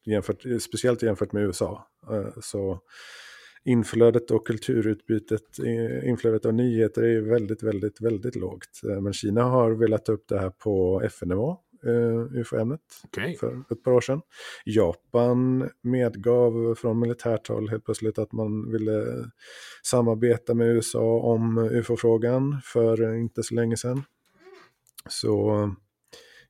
Jämfört, 0.05 0.41
speciellt 0.61 1.03
jämfört 1.03 1.32
med 1.32 1.43
USA. 1.43 1.88
Eh, 2.11 2.28
Så 2.41 2.80
inflödet 3.63 4.32
och 4.32 4.47
kulturutbytet, 4.47 5.59
eh, 5.65 6.09
inflödet 6.09 6.45
av 6.45 6.53
nyheter 6.53 7.03
är 7.03 7.22
väldigt, 7.22 7.63
väldigt, 7.63 8.01
väldigt 8.01 8.36
lågt. 8.36 8.82
Men 9.01 9.13
Kina 9.13 9.43
har 9.43 9.72
velat 9.72 10.05
ta 10.05 10.11
upp 10.11 10.26
det 10.28 10.39
här 10.39 10.49
på 10.49 11.01
FN-nivå, 11.05 11.57
eh, 11.86 12.39
UFO-ämnet 12.39 12.82
Okej. 13.03 13.38
för 13.38 13.63
ett 13.71 13.84
par 13.84 13.91
år 13.91 14.01
sedan. 14.01 14.21
Japan 14.65 15.69
medgav 15.82 16.75
från 16.75 16.99
militärt 16.99 17.47
håll 17.47 17.69
helt 17.69 17.86
plötsligt 17.86 18.19
att 18.19 18.32
man 18.32 18.71
ville 18.71 19.05
samarbeta 19.84 20.53
med 20.53 20.67
USA 20.67 21.19
om 21.19 21.57
ufo-frågan 21.57 22.61
för 22.63 23.15
inte 23.15 23.43
så 23.43 23.55
länge 23.55 23.77
sedan. 23.77 24.03
Så 25.09 25.75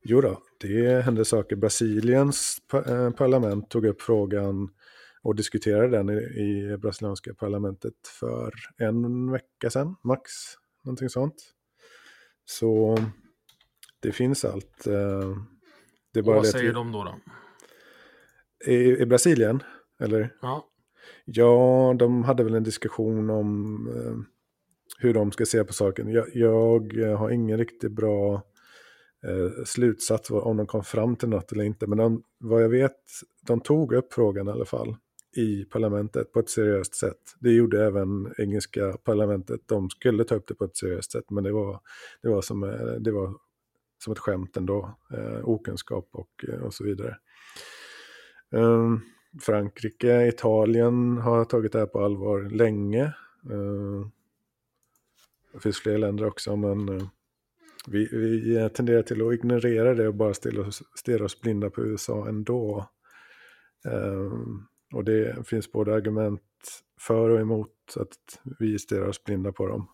jo 0.03 0.21
då, 0.21 0.41
det 0.59 1.03
hände 1.03 1.25
saker. 1.25 1.55
Brasiliens 1.55 2.57
eh, 2.73 3.11
parlament 3.11 3.69
tog 3.69 3.85
upp 3.85 4.01
frågan 4.01 4.69
och 5.23 5.35
diskuterade 5.35 5.87
den 5.87 6.09
i, 6.09 6.13
i 6.13 6.77
brasilianska 6.77 7.33
parlamentet 7.33 7.93
för 8.19 8.53
en 8.77 9.31
vecka 9.31 9.69
sedan, 9.69 9.95
max. 10.03 10.31
Någonting 10.83 11.09
sånt. 11.09 11.35
Så 12.45 12.97
det 14.01 14.11
finns 14.11 14.45
allt. 14.45 14.87
eh, 14.87 14.93
Det 16.13 16.19
är 16.19 16.21
Och 16.21 16.25
bara 16.25 16.35
vad 16.35 16.43
det 16.43 16.47
att 16.47 16.51
säger 16.51 16.67
vi- 16.67 16.73
de 16.73 16.91
då? 16.91 17.03
då? 17.03 17.15
I, 18.71 19.01
I 19.01 19.05
Brasilien? 19.05 19.63
Eller? 19.99 20.35
Ja. 20.41 20.67
Ja, 21.25 21.95
de 21.99 22.23
hade 22.23 22.43
väl 22.43 22.55
en 22.55 22.63
diskussion 22.63 23.29
om 23.29 23.75
eh, 23.87 24.15
hur 24.99 25.13
de 25.13 25.31
ska 25.31 25.45
se 25.45 25.63
på 25.63 25.73
saken. 25.73 26.11
Jag, 26.11 26.25
jag 26.93 27.15
har 27.15 27.29
ingen 27.29 27.57
riktigt 27.57 27.91
bra 27.91 28.33
eh, 29.27 29.63
slutsats 29.65 30.31
om 30.31 30.57
de 30.57 30.67
kom 30.67 30.83
fram 30.83 31.15
till 31.15 31.29
något 31.29 31.51
eller 31.51 31.63
inte. 31.63 31.87
Men 31.87 31.97
de, 31.97 32.23
vad 32.39 32.63
jag 32.63 32.69
vet, 32.69 32.95
de 33.47 33.61
tog 33.61 33.93
upp 33.93 34.13
frågan 34.13 34.47
i 34.47 34.51
alla 34.51 34.65
fall 34.65 34.95
i 35.37 35.65
parlamentet 35.65 36.31
på 36.31 36.39
ett 36.39 36.49
seriöst 36.49 36.95
sätt. 36.95 37.19
Det 37.39 37.51
gjorde 37.51 37.85
även 37.85 38.33
engelska 38.37 38.97
parlamentet. 39.03 39.59
De 39.65 39.89
skulle 39.89 40.23
ta 40.23 40.35
upp 40.35 40.47
det 40.47 40.55
på 40.55 40.63
ett 40.65 40.77
seriöst 40.77 41.11
sätt, 41.11 41.29
men 41.29 41.43
det 41.43 41.51
var, 41.51 41.79
det 42.21 42.29
var, 42.29 42.41
som, 42.41 42.63
eh, 42.63 42.91
det 42.99 43.11
var 43.11 43.33
som 44.03 44.13
ett 44.13 44.19
skämt 44.19 44.57
ändå. 44.57 44.97
Eh, 45.13 45.49
okunskap 45.49 46.09
och, 46.11 46.45
eh, 46.47 46.59
och 46.59 46.73
så 46.73 46.83
vidare. 46.83 47.17
Eh, 48.51 48.97
Frankrike, 49.41 50.27
Italien 50.27 51.17
har 51.17 51.45
tagit 51.45 51.71
det 51.71 51.79
här 51.79 51.85
på 51.85 52.03
allvar 52.03 52.41
länge. 52.41 53.03
Eh, 53.51 54.07
det 55.53 55.59
finns 55.59 55.79
fler 55.79 55.97
länder 55.97 56.25
också, 56.25 56.55
men 56.55 56.89
eh, 56.89 57.07
vi, 57.87 58.09
vi 58.11 58.55
eh, 58.55 58.67
tenderar 58.67 59.01
till 59.01 59.27
att 59.27 59.33
ignorera 59.33 59.93
det 59.93 60.07
och 60.07 60.15
bara 60.15 60.33
stirra 60.95 61.25
oss 61.25 61.41
blinda 61.41 61.69
på 61.69 61.85
USA 61.85 62.27
ändå. 62.27 62.89
Ehm, 63.85 64.65
och 64.93 65.03
det 65.03 65.47
finns 65.47 65.71
både 65.71 65.93
argument 65.93 66.41
för 66.99 67.29
och 67.29 67.39
emot 67.39 67.73
att 67.95 68.41
vi 68.59 68.79
stirrar 68.79 69.07
oss 69.07 69.23
blinda 69.23 69.51
på 69.51 69.67
dem. 69.67 69.87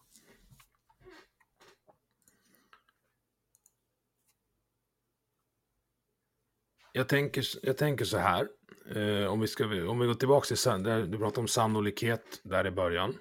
Jag 6.98 7.08
tänker, 7.08 7.46
jag 7.62 7.78
tänker 7.78 8.06
så 8.06 8.18
här. 8.18 8.48
Eh, 8.96 9.28
om, 9.28 9.40
vi 9.40 9.48
ska, 9.48 9.66
om 9.66 10.00
vi 10.00 10.08
går 10.08 10.14
tillbaka 10.14 10.56
till, 10.56 10.84
där, 10.84 11.02
du 11.02 11.18
pratade 11.18 11.42
om 11.42 11.48
sannolikhet 11.48 12.42
där 12.44 12.68
i 12.68 12.72
början. 12.72 13.18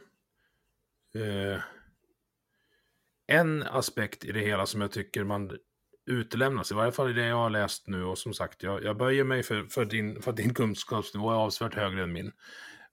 Eh, 1.15 1.61
en 3.27 3.63
aspekt 3.63 4.25
i 4.25 4.33
det 4.33 4.41
hela 4.41 4.67
som 4.67 4.81
jag 4.81 4.93
tycker 4.93 5.25
man 5.25 5.59
utelämnas, 6.07 6.71
i 6.71 6.75
varje 6.75 6.93
fall 6.93 7.11
i 7.11 7.13
det 7.13 7.27
jag 7.27 7.37
har 7.37 7.51
läst 7.51 7.89
nu 7.89 8.05
och 8.05 8.19
som 8.19 8.35
sagt, 8.35 8.63
jag, 8.63 8.85
jag 8.85 8.97
böjer 8.97 9.25
mig 9.25 9.43
för, 9.43 9.63
för, 9.63 9.85
din, 9.85 10.23
för 10.23 10.33
din 10.33 10.55
kunskapsnivå 10.55 11.31
är 11.31 11.35
avsevärt 11.35 11.75
högre 11.75 12.03
än 12.03 12.13
min. 12.13 12.33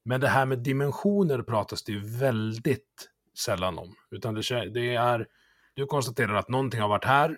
Men 0.04 0.22
det 0.22 0.28
här 0.28 0.46
med 0.46 0.60
dimensioner 0.60 1.42
pratas 1.42 1.84
det 1.84 1.92
ju 1.92 2.18
väldigt 2.20 3.10
sällan 3.38 3.80
om, 3.80 3.96
utan 4.12 4.34
det, 4.34 4.70
det 4.74 4.96
är, 4.96 5.28
du 5.74 5.86
konstaterar 5.86 6.34
att 6.34 6.50
någonting 6.50 6.82
har 6.82 6.90
varit 6.90 7.06
här, 7.06 7.38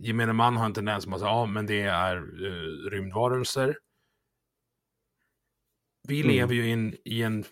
gemene 0.00 0.32
man 0.32 0.56
har 0.56 0.66
en 0.66 0.72
tendens 0.72 1.06
att 1.06 1.20
säga, 1.20 1.30
ja 1.30 1.46
men 1.46 1.66
det 1.66 1.82
är 1.82 2.16
uh, 2.16 2.90
rymdvarelser. 2.90 3.78
Vi 6.08 6.20
mm. 6.20 6.32
lever 6.32 6.54
ju 6.54 6.68
in, 6.68 6.96
i 7.04 7.22
en 7.22 7.44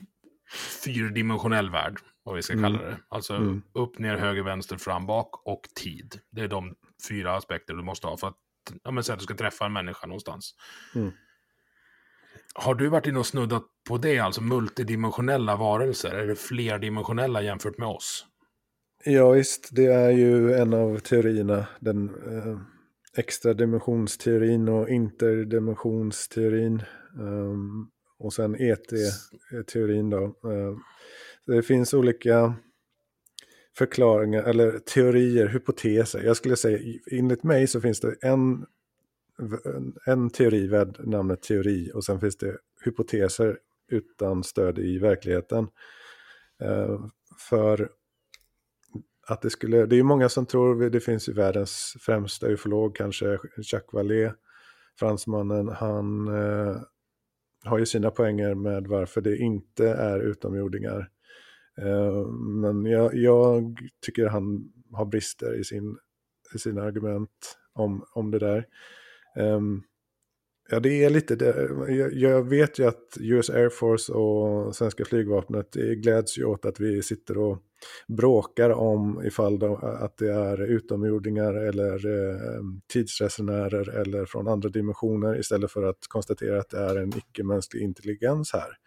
fyrdimensionell 0.84 1.70
värld, 1.70 2.00
vad 2.22 2.36
vi 2.36 2.42
ska 2.42 2.52
mm. 2.52 2.64
kalla 2.64 2.84
det. 2.90 2.98
Alltså 3.08 3.34
mm. 3.34 3.62
upp, 3.72 3.98
ner, 3.98 4.16
höger, 4.16 4.42
vänster, 4.42 4.76
fram, 4.76 5.06
bak 5.06 5.46
och 5.46 5.62
tid. 5.74 6.20
Det 6.30 6.40
är 6.40 6.48
de 6.48 6.74
fyra 7.08 7.36
aspekter 7.36 7.74
du 7.74 7.82
måste 7.82 8.06
ha 8.06 8.16
för 8.16 8.28
att, 8.28 8.36
ja 8.82 8.90
men 8.90 9.04
säg 9.04 9.12
att 9.12 9.18
du 9.18 9.24
ska 9.24 9.34
träffa 9.34 9.66
en 9.66 9.72
människa 9.72 10.06
någonstans. 10.06 10.54
Mm. 10.94 11.12
Har 12.54 12.74
du 12.74 12.88
varit 12.88 13.06
inne 13.06 13.18
och 13.18 13.26
snuddat 13.26 13.62
på 13.88 13.98
det, 13.98 14.18
alltså 14.18 14.42
multidimensionella 14.42 15.56
varelser? 15.56 16.14
Är 16.14 16.26
det 16.26 16.36
flerdimensionella 16.36 17.42
jämfört 17.42 17.78
med 17.78 17.88
oss? 17.88 18.26
Ja 19.08 19.30
visst, 19.30 19.68
det 19.72 19.86
är 19.86 20.10
ju 20.10 20.52
en 20.52 20.74
av 20.74 20.98
teorierna. 20.98 21.66
Den 21.80 22.08
eh, 22.08 22.58
extra 23.16 23.54
dimensionsteorin 23.54 24.68
och 24.68 24.88
interdimensionsteorin. 24.88 26.82
Um, 27.18 27.90
och 28.18 28.32
sen 28.32 28.54
ET-teorin 28.54 30.10
då. 30.10 30.24
Uh, 30.24 30.76
det 31.46 31.62
finns 31.62 31.94
olika 31.94 32.54
förklaringar 33.76 34.42
eller 34.42 34.78
teorier, 34.78 35.46
hypoteser. 35.46 36.22
Jag 36.22 36.36
skulle 36.36 36.56
säga, 36.56 36.78
enligt 37.10 37.42
mig 37.42 37.66
så 37.66 37.80
finns 37.80 38.00
det 38.00 38.16
en, 38.22 38.66
en 40.06 40.30
teori 40.30 40.66
värd 40.66 40.96
namnet 41.06 41.42
teori 41.42 41.90
och 41.94 42.04
sen 42.04 42.20
finns 42.20 42.36
det 42.36 42.56
hypoteser 42.84 43.58
utan 43.90 44.44
stöd 44.44 44.78
i 44.78 44.98
verkligheten. 44.98 45.68
Uh, 46.64 47.06
för 47.48 47.90
att 49.28 49.42
det 49.42 49.50
skulle, 49.50 49.86
det 49.86 49.96
är 49.98 50.02
många 50.02 50.28
som 50.28 50.46
tror, 50.46 50.90
det 50.90 51.00
finns 51.00 51.28
ju 51.28 51.32
världens 51.32 51.96
främsta 52.00 52.46
ufolog, 52.46 52.96
kanske 52.96 53.38
Jacques 53.56 53.92
Vallée, 53.92 54.32
fransmannen, 54.98 55.68
han 55.68 56.28
eh, 56.28 56.76
har 57.64 57.78
ju 57.78 57.86
sina 57.86 58.10
poänger 58.10 58.54
med 58.54 58.86
varför 58.86 59.20
det 59.20 59.36
inte 59.36 59.88
är 59.88 60.20
utomjordingar. 60.20 61.10
Eh, 61.78 62.26
men 62.62 62.86
jag, 62.86 63.14
jag, 63.14 63.78
tycker 64.06 64.26
han 64.26 64.72
har 64.92 65.04
brister 65.04 65.60
i, 65.60 65.64
sin, 65.64 65.98
i 66.54 66.58
sina 66.58 66.82
argument 66.82 67.58
om, 67.72 68.04
om 68.14 68.30
det 68.30 68.38
där. 68.38 68.66
Um, 69.36 69.82
Ja, 70.68 70.80
det 70.80 71.04
är 71.04 71.10
lite 71.10 71.36
det. 71.36 71.68
Jag 72.12 72.48
vet 72.48 72.78
ju 72.78 72.86
att 72.86 73.16
US 73.20 73.50
Air 73.50 73.68
Force 73.68 74.12
och 74.12 74.76
svenska 74.76 75.04
flygvapnet 75.04 75.76
eh, 75.76 75.82
gläds 75.82 76.38
ju 76.38 76.44
åt 76.44 76.64
att 76.64 76.80
vi 76.80 77.02
sitter 77.02 77.38
och 77.38 77.58
bråkar 78.08 78.70
om 78.70 79.22
ifall 79.24 79.58
de, 79.58 79.74
att 79.74 80.16
det 80.16 80.32
är 80.32 80.62
utomjordingar 80.62 81.54
eller 81.54 82.06
eh, 82.06 82.60
tidsresenärer 82.92 83.88
eller 83.88 84.24
från 84.24 84.48
andra 84.48 84.68
dimensioner 84.68 85.38
istället 85.38 85.72
för 85.72 85.82
att 85.82 86.06
konstatera 86.08 86.60
att 86.60 86.70
det 86.70 86.78
är 86.78 86.96
en 86.96 87.12
icke-mänsklig 87.16 87.82
intelligens 87.82 88.52
här. 88.52 88.78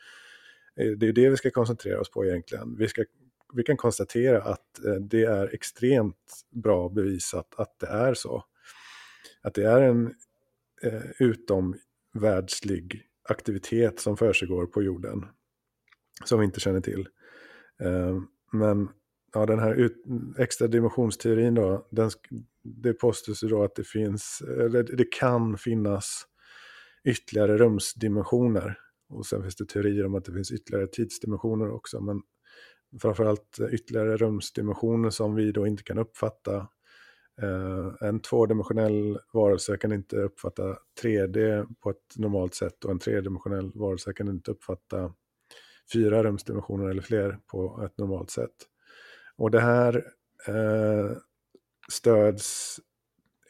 Eh, 0.80 0.92
det 0.92 1.08
är 1.08 1.14
det 1.14 1.30
vi 1.30 1.38
ska 1.38 1.52
koncentrera 1.52 2.02
oss 2.02 2.12
på 2.12 2.26
egentligen. 2.26 2.76
Vi, 2.78 2.88
ska, 2.88 3.04
vi 3.54 3.64
kan 3.64 3.78
konstatera 3.78 4.42
att 4.42 4.86
eh, 4.86 4.94
det 4.94 5.24
är 5.24 5.54
extremt 5.54 6.44
bra 6.52 6.90
bevisat 6.90 7.54
att 7.58 7.80
det 7.80 7.88
är 7.88 8.14
så. 8.14 8.44
Att 9.42 9.54
det 9.54 9.64
är 9.64 9.82
en 9.82 10.14
eh, 10.84 11.02
utomvärldslig 11.20 13.04
aktivitet 13.30 14.00
som 14.00 14.18
försiggår 14.18 14.66
på 14.66 14.84
jorden. 14.84 15.26
Som 16.26 16.40
vi 16.40 16.46
inte 16.46 16.60
känner 16.60 16.82
till. 16.82 17.08
Eh, 17.82 18.20
men 18.52 18.90
ja, 19.34 19.46
den 19.46 19.60
här 19.60 19.74
ut, 19.74 20.04
extra 20.38 20.68
dimensionsteorin 20.68 21.56
då, 21.56 21.88
den, 21.92 22.10
det 22.64 22.94
påstås 22.94 23.44
ju 23.44 23.48
då 23.48 23.64
att 23.64 23.76
det 23.76 23.88
finns, 23.88 24.42
eller 24.42 24.84
det 24.84 25.12
kan 25.12 25.58
finnas 25.58 26.26
ytterligare 27.04 27.58
rumsdimensioner. 27.58 28.80
Och 29.10 29.26
sen 29.26 29.42
finns 29.42 29.56
det 29.56 29.66
teorier 29.66 30.06
om 30.06 30.16
att 30.16 30.26
det 30.26 30.34
finns 30.34 30.52
ytterligare 30.52 30.88
tidsdimensioner 30.88 31.70
också. 31.72 32.02
Men 32.02 32.22
framförallt 33.02 33.60
ytterligare 33.72 34.18
rumsdimensioner 34.18 35.10
som 35.10 35.36
vi 35.36 35.52
då 35.52 35.68
inte 35.68 35.84
kan 35.84 35.98
uppfatta 35.98 36.68
Eh, 37.42 38.08
en 38.08 38.20
tvådimensionell 38.20 39.20
varelse 39.34 39.78
kan 39.78 39.92
inte 39.92 40.16
uppfatta 40.16 40.78
3D 41.04 41.68
på 41.80 41.90
ett 41.90 42.18
normalt 42.18 42.54
sätt 42.56 42.86
och 42.86 42.92
en 42.92 43.00
tredimensionell 43.00 43.72
varelse 43.76 44.14
kan 44.14 44.28
inte 44.28 44.52
uppfatta 44.52 45.14
fyra 45.94 46.24
rumsdimensioner 46.24 46.90
eller 46.90 47.02
fler 47.02 47.40
på 47.48 47.84
ett 47.86 47.98
normalt 47.98 48.30
sätt. 48.30 48.56
Och 49.36 49.52
det 49.52 49.60
här 49.60 49.96
uh, 50.50 51.18
stöds 51.92 52.80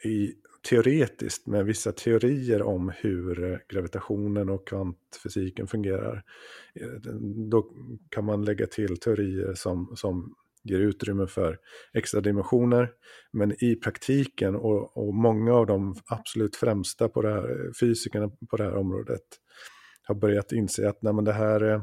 i, 0.04 0.34
teoretiskt 0.70 1.48
med 1.48 1.66
vissa 1.66 1.92
teorier 1.92 2.62
om 2.62 2.92
hur 2.98 3.64
gravitationen 3.70 4.50
och 4.50 4.68
kvantfysiken 4.68 5.68
fungerar. 5.68 6.24
Eh, 6.74 7.14
då 7.50 7.72
kan 8.10 8.26
man 8.26 8.46
lägga 8.46 8.68
till 8.68 8.98
teorier 8.98 9.54
som, 9.54 9.94
som 9.96 10.36
ger 10.64 10.80
utrymme 10.80 11.28
för 11.28 11.58
extra 11.94 12.22
dimensioner. 12.22 12.90
Men 13.32 13.64
i 13.64 13.76
praktiken 13.76 14.56
och, 14.56 14.98
och 14.98 15.14
många 15.14 15.54
av 15.54 15.66
de 15.66 15.96
absolut 16.06 16.56
främsta 16.56 17.10
på 17.10 17.22
det 17.22 17.30
här, 17.30 17.72
fysikerna 17.80 18.30
på 18.50 18.58
det 18.58 18.64
här 18.64 18.76
området 18.76 19.24
har 20.04 20.16
börjat 20.16 20.52
inse 20.52 20.90
att 20.90 21.02
nej, 21.02 21.14
men 21.14 21.26
det, 21.26 21.34
här, 21.34 21.74
eh, 21.74 21.82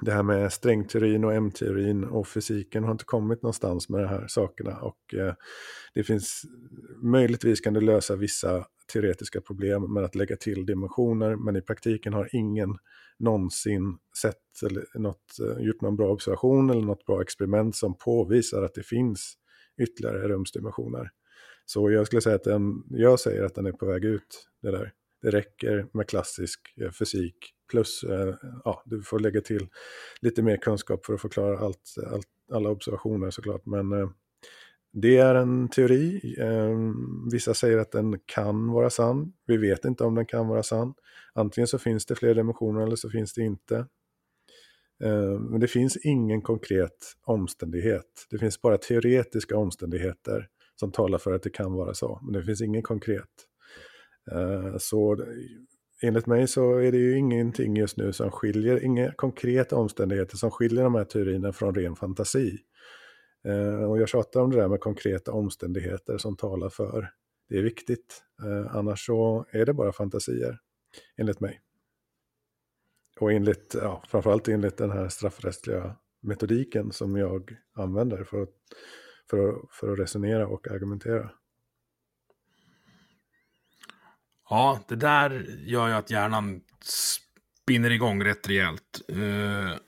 det 0.00 0.12
här 0.12 0.22
med 0.22 0.52
strängteorin 0.52 1.24
och 1.24 1.34
M-teorin 1.34 2.04
och 2.04 2.28
fysiken 2.28 2.84
har 2.84 2.92
inte 2.92 3.04
kommit 3.04 3.42
någonstans 3.42 3.88
med 3.88 4.00
de 4.00 4.06
här 4.06 4.26
sakerna. 4.28 4.78
Och 4.80 5.14
eh, 5.14 5.34
det 5.94 6.04
finns, 6.04 6.42
möjligtvis 7.02 7.60
kan 7.60 7.74
det 7.74 7.80
lösa 7.80 8.16
vissa 8.16 8.66
teoretiska 8.92 9.40
problem 9.40 9.92
med 9.92 10.04
att 10.04 10.14
lägga 10.14 10.36
till 10.36 10.66
dimensioner, 10.66 11.36
men 11.36 11.56
i 11.56 11.62
praktiken 11.62 12.12
har 12.12 12.28
ingen 12.32 12.78
någonsin 13.18 13.98
sett 14.22 14.62
eller 14.66 14.98
något, 14.98 15.38
eh, 15.40 15.64
gjort 15.66 15.80
någon 15.80 15.96
bra 15.96 16.12
observation 16.12 16.70
eller 16.70 16.82
något 16.82 17.06
bra 17.06 17.22
experiment 17.22 17.76
som 17.76 17.98
påvisar 17.98 18.62
att 18.62 18.74
det 18.74 18.82
finns 18.82 19.34
ytterligare 19.82 20.28
rumsdimensioner. 20.28 21.10
Så 21.66 21.90
jag 21.90 22.06
skulle 22.06 22.22
säga 22.22 22.36
att 22.36 22.44
den, 22.44 22.82
jag 22.90 23.20
säger 23.20 23.44
att 23.44 23.54
den 23.54 23.66
är 23.66 23.72
på 23.72 23.86
väg 23.86 24.04
ut, 24.04 24.48
det 24.62 24.70
där. 24.70 24.92
Det 25.22 25.30
räcker 25.30 25.86
med 25.92 26.08
klassisk 26.08 26.60
eh, 26.80 26.90
fysik 26.90 27.36
plus, 27.70 28.04
eh, 28.04 28.34
ja, 28.64 28.82
du 28.86 29.02
får 29.02 29.18
lägga 29.18 29.40
till 29.40 29.68
lite 30.20 30.42
mer 30.42 30.56
kunskap 30.56 31.06
för 31.06 31.14
att 31.14 31.20
förklara 31.20 31.58
allt, 31.58 31.94
allt 32.06 32.26
alla 32.52 32.70
observationer 32.70 33.30
såklart. 33.30 33.66
Men 33.66 33.92
det 34.94 35.16
är 35.16 35.34
en 35.34 35.68
teori. 35.68 36.36
Ehm, 36.40 36.94
vissa 37.32 37.54
säger 37.54 37.78
att 37.78 37.92
den 37.92 38.18
kan 38.26 38.72
vara 38.72 38.90
sann. 38.90 39.32
Vi 39.46 39.56
vet 39.56 39.84
inte 39.84 40.04
om 40.04 40.14
den 40.14 40.26
kan 40.26 40.48
vara 40.48 40.62
sann. 40.62 40.94
Antingen 41.32 41.68
så 41.68 41.78
finns 41.78 42.06
det 42.06 42.14
fler 42.14 42.34
dimensioner 42.34 42.80
eller 42.82 42.96
så 42.96 43.10
finns 43.10 43.34
det 43.34 43.42
inte. 43.42 43.76
Ehm, 45.04 45.42
men 45.42 45.60
det 45.60 45.68
finns 45.68 45.96
ingen 45.96 46.42
konkret 46.42 47.14
omständighet. 47.26 48.26
Det 48.30 48.38
finns 48.38 48.62
bara 48.62 48.78
teoretiska 48.78 49.56
omständigheter 49.56 50.48
som 50.80 50.92
talar 50.92 51.18
för 51.18 51.32
att 51.34 51.42
det 51.42 51.50
kan 51.50 51.72
vara 51.72 51.94
så. 51.94 52.20
Men 52.22 52.32
det 52.32 52.44
finns 52.44 52.60
ingen 52.60 52.82
konkret. 52.82 53.30
Ehm, 54.32 54.78
så 54.78 55.24
enligt 56.02 56.26
mig 56.26 56.46
så 56.46 56.78
är 56.78 56.92
det 56.92 56.98
ju 56.98 57.18
ingenting 57.18 57.76
just 57.76 57.96
nu 57.96 58.12
som 58.12 58.30
skiljer, 58.30 58.84
inga 58.84 59.12
konkreta 59.12 59.76
omständigheter 59.76 60.36
som 60.36 60.50
skiljer 60.50 60.84
de 60.84 60.94
här 60.94 61.04
teorierna 61.04 61.52
från 61.52 61.74
ren 61.74 61.96
fantasi. 61.96 62.58
Eh, 63.44 63.84
och 63.84 64.00
jag 64.00 64.08
tjatar 64.08 64.40
om 64.40 64.50
det 64.50 64.56
där 64.56 64.68
med 64.68 64.80
konkreta 64.80 65.32
omständigheter 65.32 66.18
som 66.18 66.36
talar 66.36 66.68
för. 66.68 67.10
Det 67.48 67.58
är 67.58 67.62
viktigt. 67.62 68.22
Eh, 68.42 68.76
annars 68.76 69.06
så 69.06 69.46
är 69.50 69.66
det 69.66 69.74
bara 69.74 69.92
fantasier, 69.92 70.58
enligt 71.16 71.40
mig. 71.40 71.60
Och 73.20 73.32
enligt, 73.32 73.74
ja, 73.74 74.02
framförallt 74.08 74.48
enligt 74.48 74.76
den 74.76 74.90
här 74.90 75.08
straffrättsliga 75.08 75.96
metodiken 76.20 76.92
som 76.92 77.16
jag 77.16 77.56
använder 77.74 78.24
för 78.24 78.42
att, 78.42 78.54
för 79.30 79.48
att, 79.48 79.56
för 79.70 79.92
att 79.92 79.98
resonera 79.98 80.46
och 80.46 80.68
argumentera. 80.68 81.30
Ja, 84.50 84.80
det 84.88 84.96
där 84.96 85.30
gör 85.66 85.88
ju 85.88 85.94
att 85.94 86.10
hjärnan 86.10 86.60
spinner 87.62 87.90
igång 87.90 88.24
rätt 88.24 88.48
rejält. 88.48 89.00
Eh, 89.08 89.78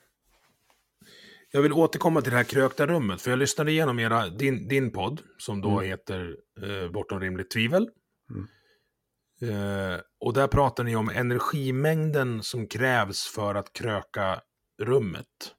jag 1.57 1.61
vill 1.61 1.73
återkomma 1.73 2.21
till 2.21 2.31
det 2.31 2.37
här 2.37 2.43
krökta 2.43 2.87
rummet, 2.87 3.21
för 3.21 3.29
jag 3.29 3.39
lyssnade 3.39 3.71
igenom 3.71 3.99
era, 3.99 4.29
din, 4.29 4.67
din 4.67 4.91
podd, 4.91 5.21
som 5.37 5.61
då 5.61 5.71
mm. 5.71 5.85
heter 5.89 6.35
uh, 6.63 6.91
Bortom 6.91 7.19
rimligt 7.19 7.51
tvivel. 7.51 7.89
Mm. 8.29 8.47
Eh, 9.41 9.99
och 10.19 10.33
där 10.33 10.47
pratar 10.47 10.83
ni 10.83 10.95
om 10.95 11.09
energimängden 11.09 12.43
som 12.43 12.67
krävs 12.67 13.27
för 13.27 13.55
att 13.55 13.73
kröka 13.73 14.41
rummet 14.81 15.55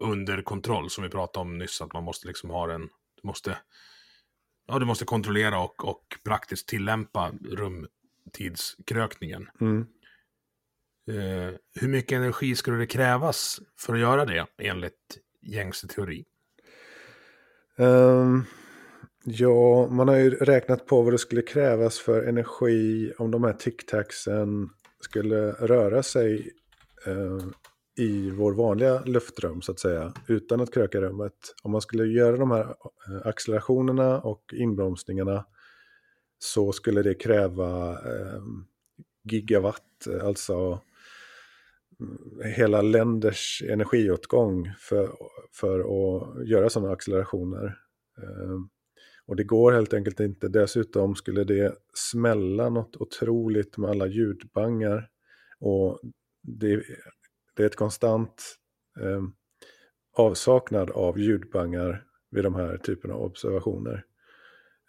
under 0.00 0.42
kontroll, 0.42 0.90
som 0.90 1.04
vi 1.04 1.10
pratade 1.10 1.42
om 1.42 1.58
nyss, 1.58 1.80
att 1.80 1.92
man 1.92 2.04
måste 2.04 2.26
liksom 2.26 2.50
ha 2.50 2.72
en, 2.72 2.88
du 3.22 3.26
måste, 3.28 3.58
ja, 4.66 4.78
du 4.78 4.86
måste 4.86 5.04
kontrollera 5.04 5.60
och, 5.60 5.88
och 5.88 6.04
praktiskt 6.24 6.68
tillämpa 6.68 7.32
rumtidskrökningen. 7.50 9.48
Mm. 9.60 9.86
Eh, 11.10 11.54
hur 11.80 11.88
mycket 11.88 12.16
energi 12.16 12.56
skulle 12.56 12.76
det 12.76 12.86
krävas 12.86 13.60
för 13.78 13.94
att 13.94 14.00
göra 14.00 14.24
det 14.24 14.46
enligt 14.58 15.18
gängse 15.42 15.88
teori? 15.88 16.24
Um, 17.78 18.44
Ja, 19.24 19.88
man 19.90 20.08
har 20.08 20.16
ju 20.16 20.30
räknat 20.30 20.86
på 20.86 21.02
vad 21.02 21.14
det 21.14 21.18
skulle 21.18 21.42
krävas 21.42 21.98
för 21.98 22.22
energi 22.22 23.12
om 23.18 23.30
de 23.30 23.44
här 23.44 23.52
tic-tacsen 23.52 24.68
skulle 25.00 25.52
röra 25.52 26.02
sig 26.02 26.52
eh, 27.06 27.38
i 27.96 28.30
vår 28.30 28.52
vanliga 28.52 29.02
luftrum 29.04 29.62
så 29.62 29.72
att 29.72 29.80
säga, 29.80 30.12
utan 30.26 30.60
att 30.60 30.74
kröka 30.74 31.00
rummet. 31.00 31.54
Om 31.62 31.72
man 31.72 31.80
skulle 31.80 32.04
göra 32.04 32.36
de 32.36 32.50
här 32.50 32.64
eh, 32.64 33.26
accelerationerna 33.26 34.20
och 34.20 34.44
inbromsningarna 34.52 35.46
så 36.38 36.72
skulle 36.72 37.02
det 37.02 37.14
kräva 37.14 37.92
eh, 37.92 38.42
gigawatt, 39.24 40.06
alltså 40.22 40.80
hela 42.44 42.82
länders 42.82 43.62
energiåtgång 43.68 44.72
för, 44.78 45.10
för 45.52 45.80
att 45.80 46.48
göra 46.48 46.70
sådana 46.70 46.92
accelerationer. 46.92 47.78
Eh, 48.22 48.58
och 49.26 49.36
det 49.36 49.44
går 49.44 49.72
helt 49.72 49.94
enkelt 49.94 50.20
inte. 50.20 50.48
Dessutom 50.48 51.14
skulle 51.14 51.44
det 51.44 51.74
smälla 51.94 52.68
något 52.68 52.96
otroligt 52.96 53.76
med 53.76 53.90
alla 53.90 54.06
ljudbangar. 54.06 55.08
Och 55.60 56.00
det, 56.42 56.82
det 57.56 57.62
är 57.62 57.66
ett 57.66 57.76
konstant 57.76 58.56
eh, 59.00 59.22
avsaknad 60.16 60.90
av 60.90 61.18
ljudbangar 61.18 62.04
vid 62.30 62.44
de 62.44 62.54
här 62.54 62.76
typerna 62.76 63.14
av 63.14 63.22
observationer. 63.22 64.04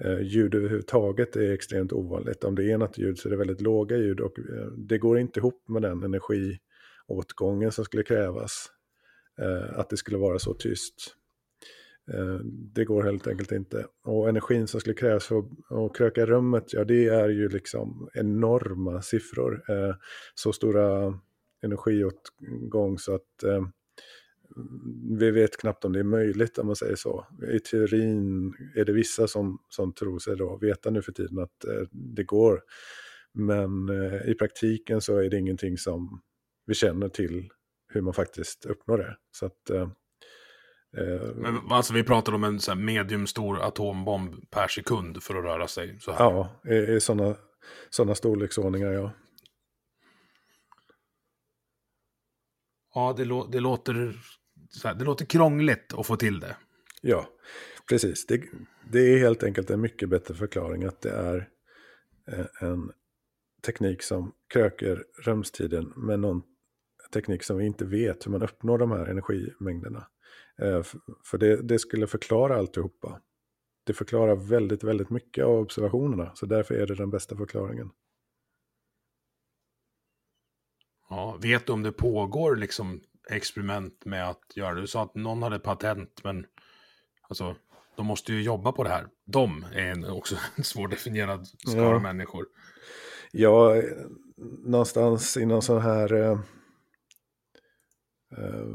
Eh, 0.03 0.21
ljud 0.21 0.55
överhuvudtaget 0.55 1.35
är 1.35 1.53
extremt 1.53 1.93
ovanligt. 1.93 2.43
Om 2.43 2.55
det 2.55 2.71
är 2.71 2.77
något 2.77 2.97
ljud 2.97 3.19
så 3.19 3.27
är 3.27 3.31
det 3.31 3.37
väldigt 3.37 3.61
låga 3.61 3.97
ljud 3.97 4.19
och 4.19 4.39
eh, 4.39 4.67
det 4.77 4.97
går 4.97 5.19
inte 5.19 5.39
ihop 5.39 5.69
med 5.69 5.81
den 5.81 6.03
energi 6.03 6.59
åtgången 7.11 7.71
som 7.71 7.85
skulle 7.85 8.03
krävas. 8.03 8.71
Eh, 9.41 9.79
att 9.79 9.89
det 9.89 9.97
skulle 9.97 10.17
vara 10.17 10.39
så 10.39 10.53
tyst. 10.53 11.15
Eh, 12.13 12.39
det 12.45 12.85
går 12.85 13.03
helt 13.03 13.27
enkelt 13.27 13.51
inte. 13.51 13.85
Och 14.03 14.29
energin 14.29 14.67
som 14.67 14.79
skulle 14.79 14.95
krävas 14.95 15.25
för 15.25 15.43
att 15.69 15.95
kröka 15.95 16.25
rummet, 16.25 16.73
ja 16.73 16.83
det 16.83 17.07
är 17.07 17.29
ju 17.29 17.49
liksom 17.49 18.09
enorma 18.13 19.01
siffror. 19.01 19.63
Eh, 19.69 19.95
så 20.35 20.53
stora 20.53 21.19
energiåtgång 21.61 22.99
så 22.99 23.15
att 23.15 23.43
eh, 23.43 23.65
vi 25.19 25.31
vet 25.31 25.57
knappt 25.57 25.85
om 25.85 25.93
det 25.93 25.99
är 25.99 26.03
möjligt 26.03 26.57
om 26.57 26.67
man 26.67 26.75
säger 26.75 26.95
så. 26.95 27.25
I 27.53 27.59
teorin 27.59 28.53
är 28.75 28.85
det 28.85 28.93
vissa 28.93 29.27
som, 29.27 29.59
som 29.69 29.93
tror 29.93 30.19
sig 30.19 30.37
då 30.37 30.57
veta 30.57 30.89
nu 30.89 31.01
för 31.01 31.11
tiden 31.11 31.39
att 31.39 31.65
eh, 31.65 31.87
det 31.91 32.23
går. 32.23 32.61
Men 33.33 33.89
eh, 33.89 34.29
i 34.29 34.35
praktiken 34.35 35.01
så 35.01 35.17
är 35.17 35.29
det 35.29 35.37
ingenting 35.37 35.77
som 35.77 36.21
vi 36.71 36.75
känner 36.75 37.09
till 37.09 37.49
hur 37.93 38.01
man 38.01 38.13
faktiskt 38.13 38.65
uppnår 38.65 38.97
det. 38.97 39.17
Så 39.31 39.45
att 39.45 39.69
Eh, 40.97 41.35
Men, 41.35 41.59
alltså 41.69 41.93
vi 41.93 42.03
pratar 42.03 42.33
om 42.33 42.43
en 42.43 42.59
så 42.59 42.75
mediumstor 42.75 43.61
atombomb 43.61 44.49
per 44.49 44.67
sekund 44.67 45.23
för 45.23 45.35
att 45.35 45.43
röra 45.43 45.67
sig 45.67 45.99
så 45.99 46.11
här. 46.11 46.19
Ja, 46.19 46.61
i, 46.65 46.75
i 46.75 46.99
sådana 46.99 47.35
såna 47.89 48.15
storleksordningar 48.15 48.91
ja. 48.91 49.11
Ja, 52.93 53.13
det, 53.17 53.25
lå 53.25 53.47
det 53.47 53.59
låter, 53.59 54.15
här, 54.83 54.93
det 54.93 55.05
låter 55.05 55.25
krångligt 55.25 55.93
att 55.93 56.07
få 56.07 56.15
till 56.15 56.39
det. 56.39 56.55
Ja, 57.01 57.29
precis. 57.89 58.25
Det, 58.25 58.43
det 58.91 58.99
är 58.99 59.19
helt 59.19 59.43
enkelt 59.43 59.69
en 59.69 59.81
mycket 59.81 60.09
bättre 60.09 60.33
förklaring 60.33 60.83
att 60.83 61.01
det 61.01 61.11
är 61.11 61.49
eh, 62.27 62.45
en 62.59 62.91
teknik 63.65 64.03
som 64.03 64.31
kröker 64.53 65.03
rumstiden 65.25 65.93
med 65.95 66.19
någon 66.19 66.41
teknik 67.11 67.43
som 67.43 67.57
vi 67.57 67.65
inte 67.65 67.85
vet 67.85 68.25
hur 68.25 68.31
man 68.31 68.43
uppnår 68.43 68.77
de 68.77 68.91
här 68.91 69.05
energimängderna. 69.05 70.07
Eh, 70.61 70.83
för 71.25 71.37
det, 71.37 71.61
det 71.61 71.79
skulle 71.79 72.07
förklara 72.07 72.57
alltihopa. 72.57 73.21
Det 73.83 73.93
förklarar 73.93 74.35
väldigt, 74.35 74.83
väldigt 74.83 75.09
mycket 75.09 75.45
av 75.45 75.59
observationerna. 75.59 76.31
Så 76.35 76.45
därför 76.45 76.75
är 76.75 76.87
det 76.87 76.95
den 76.95 77.09
bästa 77.09 77.37
förklaringen. 77.37 77.89
Ja, 81.09 81.37
vet 81.41 81.65
du 81.65 81.73
om 81.73 81.83
det 81.83 81.91
pågår 81.91 82.55
liksom 82.55 83.01
experiment 83.29 84.05
med 84.05 84.29
att 84.29 84.43
göra 84.55 84.73
det? 84.73 84.81
Du 84.81 84.87
sa 84.87 85.03
att 85.03 85.15
någon 85.15 85.43
hade 85.43 85.59
patent, 85.59 86.21
men 86.23 86.45
alltså, 87.21 87.55
de 87.95 88.05
måste 88.05 88.33
ju 88.33 88.41
jobba 88.41 88.71
på 88.71 88.83
det 88.83 88.89
här. 88.89 89.07
De 89.25 89.65
är 89.73 89.91
en, 89.91 90.05
också 90.05 90.35
en 90.55 90.63
svårdefinierad 90.63 91.47
skara 91.47 91.93
ja. 91.93 91.99
människor. 91.99 92.45
Ja, 93.31 93.81
någonstans 94.65 95.37
i 95.37 95.45
någon 95.45 95.61
sån 95.61 95.81
här 95.81 96.39
eh, 98.37 98.67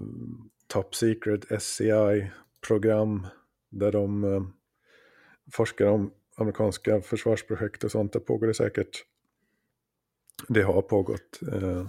Top 0.67 0.95
Secret 0.95 1.63
SCI-program 1.63 3.27
där 3.71 3.93
de 3.93 4.25
eh, 4.25 4.43
forskar 5.53 5.87
om 5.87 6.11
amerikanska 6.37 7.01
försvarsprojekt 7.01 7.85
och 7.85 7.91
sånt. 7.91 8.13
Där 8.13 8.21
pågår 8.21 8.47
det 8.47 8.55
säkert. 8.55 9.05
Det 10.49 10.63
har 10.63 10.83
pågått 10.83 11.41
eh, 11.53 11.87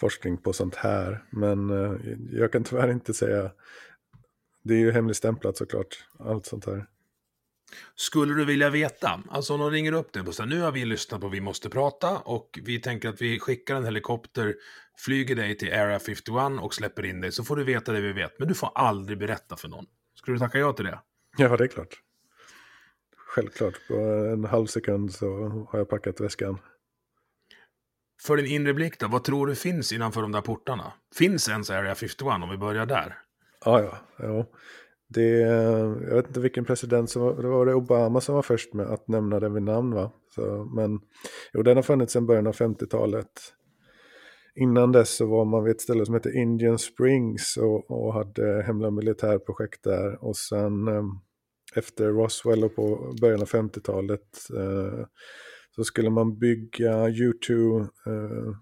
forskning 0.00 0.36
på 0.36 0.52
sånt 0.52 0.74
här. 0.74 1.24
Men 1.30 1.70
eh, 1.70 1.94
jag 2.30 2.52
kan 2.52 2.64
tyvärr 2.64 2.90
inte 2.90 3.14
säga. 3.14 3.50
Det 4.62 4.74
är 4.74 4.78
ju 4.78 4.92
hemligstämplat 4.92 5.56
såklart. 5.56 6.04
Allt 6.18 6.46
sånt 6.46 6.66
här. 6.66 6.86
Skulle 7.94 8.34
du 8.34 8.44
vilja 8.44 8.70
veta, 8.70 9.22
alltså 9.30 9.54
om 9.54 9.60
de 9.60 9.70
ringer 9.70 9.92
upp 9.92 10.12
dig 10.12 10.22
och 10.22 10.34
säger 10.34 10.48
nu 10.48 10.60
har 10.60 10.72
vi 10.72 10.84
lyssnat 10.84 11.20
på 11.20 11.28
Vi 11.28 11.40
måste 11.40 11.70
prata 11.70 12.18
och 12.18 12.58
vi 12.62 12.80
tänker 12.80 13.08
att 13.08 13.22
vi 13.22 13.38
skickar 13.38 13.76
en 13.76 13.84
helikopter, 13.84 14.54
flyger 14.98 15.34
dig 15.34 15.56
till 15.56 15.72
Area 15.72 15.98
51 15.98 16.36
och 16.60 16.74
släpper 16.74 17.04
in 17.04 17.20
dig 17.20 17.32
så 17.32 17.44
får 17.44 17.56
du 17.56 17.64
veta 17.64 17.92
det 17.92 18.00
vi 18.00 18.12
vet. 18.12 18.38
Men 18.38 18.48
du 18.48 18.54
får 18.54 18.70
aldrig 18.74 19.18
berätta 19.18 19.56
för 19.56 19.68
någon. 19.68 19.86
Skulle 20.14 20.34
du 20.34 20.38
tacka 20.38 20.58
ja 20.58 20.72
till 20.72 20.84
det? 20.84 20.98
Ja, 21.36 21.56
det 21.56 21.64
är 21.64 21.68
klart. 21.68 22.00
Självklart. 23.16 23.74
På 23.88 23.94
en 24.32 24.44
halv 24.44 24.66
sekund 24.66 25.12
så 25.12 25.48
har 25.70 25.78
jag 25.78 25.88
packat 25.88 26.20
väskan. 26.20 26.58
För 28.22 28.36
din 28.36 28.46
inre 28.46 28.74
blick 28.74 28.98
då, 28.98 29.08
vad 29.08 29.24
tror 29.24 29.46
du 29.46 29.54
finns 29.54 29.92
innanför 29.92 30.22
de 30.22 30.32
där 30.32 30.40
portarna? 30.40 30.92
Finns 31.14 31.48
ens 31.48 31.70
Area 31.70 31.94
51 31.94 32.26
om 32.42 32.50
vi 32.50 32.56
börjar 32.56 32.86
där? 32.86 33.18
Ja, 33.64 33.82
ja. 33.82 33.98
ja. 34.18 34.46
Det, 35.08 35.38
jag 36.08 36.14
vet 36.14 36.26
inte 36.26 36.40
vilken 36.40 36.64
president 36.64 37.10
som 37.10 37.22
var, 37.22 37.42
det 37.42 37.48
var 37.48 37.66
det 37.66 37.74
Obama 37.74 38.20
som 38.20 38.34
var 38.34 38.42
först 38.42 38.74
med 38.74 38.86
att 38.86 39.08
nämna 39.08 39.40
den 39.40 39.54
vid 39.54 39.62
namn 39.62 39.94
va? 39.94 40.12
Så, 40.34 40.70
men 40.74 41.00
jo, 41.52 41.62
den 41.62 41.76
har 41.76 41.82
funnits 41.82 42.12
sedan 42.12 42.26
början 42.26 42.46
av 42.46 42.56
50-talet. 42.56 43.54
Innan 44.56 44.92
dess 44.92 45.16
så 45.16 45.26
var 45.26 45.44
man 45.44 45.64
vid 45.64 45.74
ett 45.74 45.80
ställe 45.80 46.06
som 46.06 46.14
hette 46.14 46.30
Indian 46.30 46.78
Springs 46.78 47.56
och, 47.56 47.90
och 47.90 48.14
hade 48.14 48.62
hemliga 48.62 48.90
militärprojekt 48.90 49.84
där. 49.84 50.24
Och 50.24 50.36
sen 50.36 50.88
ehm, 50.88 51.10
efter 51.74 52.06
Roswell 52.06 52.64
och 52.64 52.76
på 52.76 53.14
början 53.20 53.40
av 53.40 53.48
50-talet 53.48 54.50
eh, 54.56 55.06
så 55.70 55.84
skulle 55.84 56.10
man 56.10 56.38
bygga 56.38 57.08
U2 57.08 57.80
eh, 57.80 58.56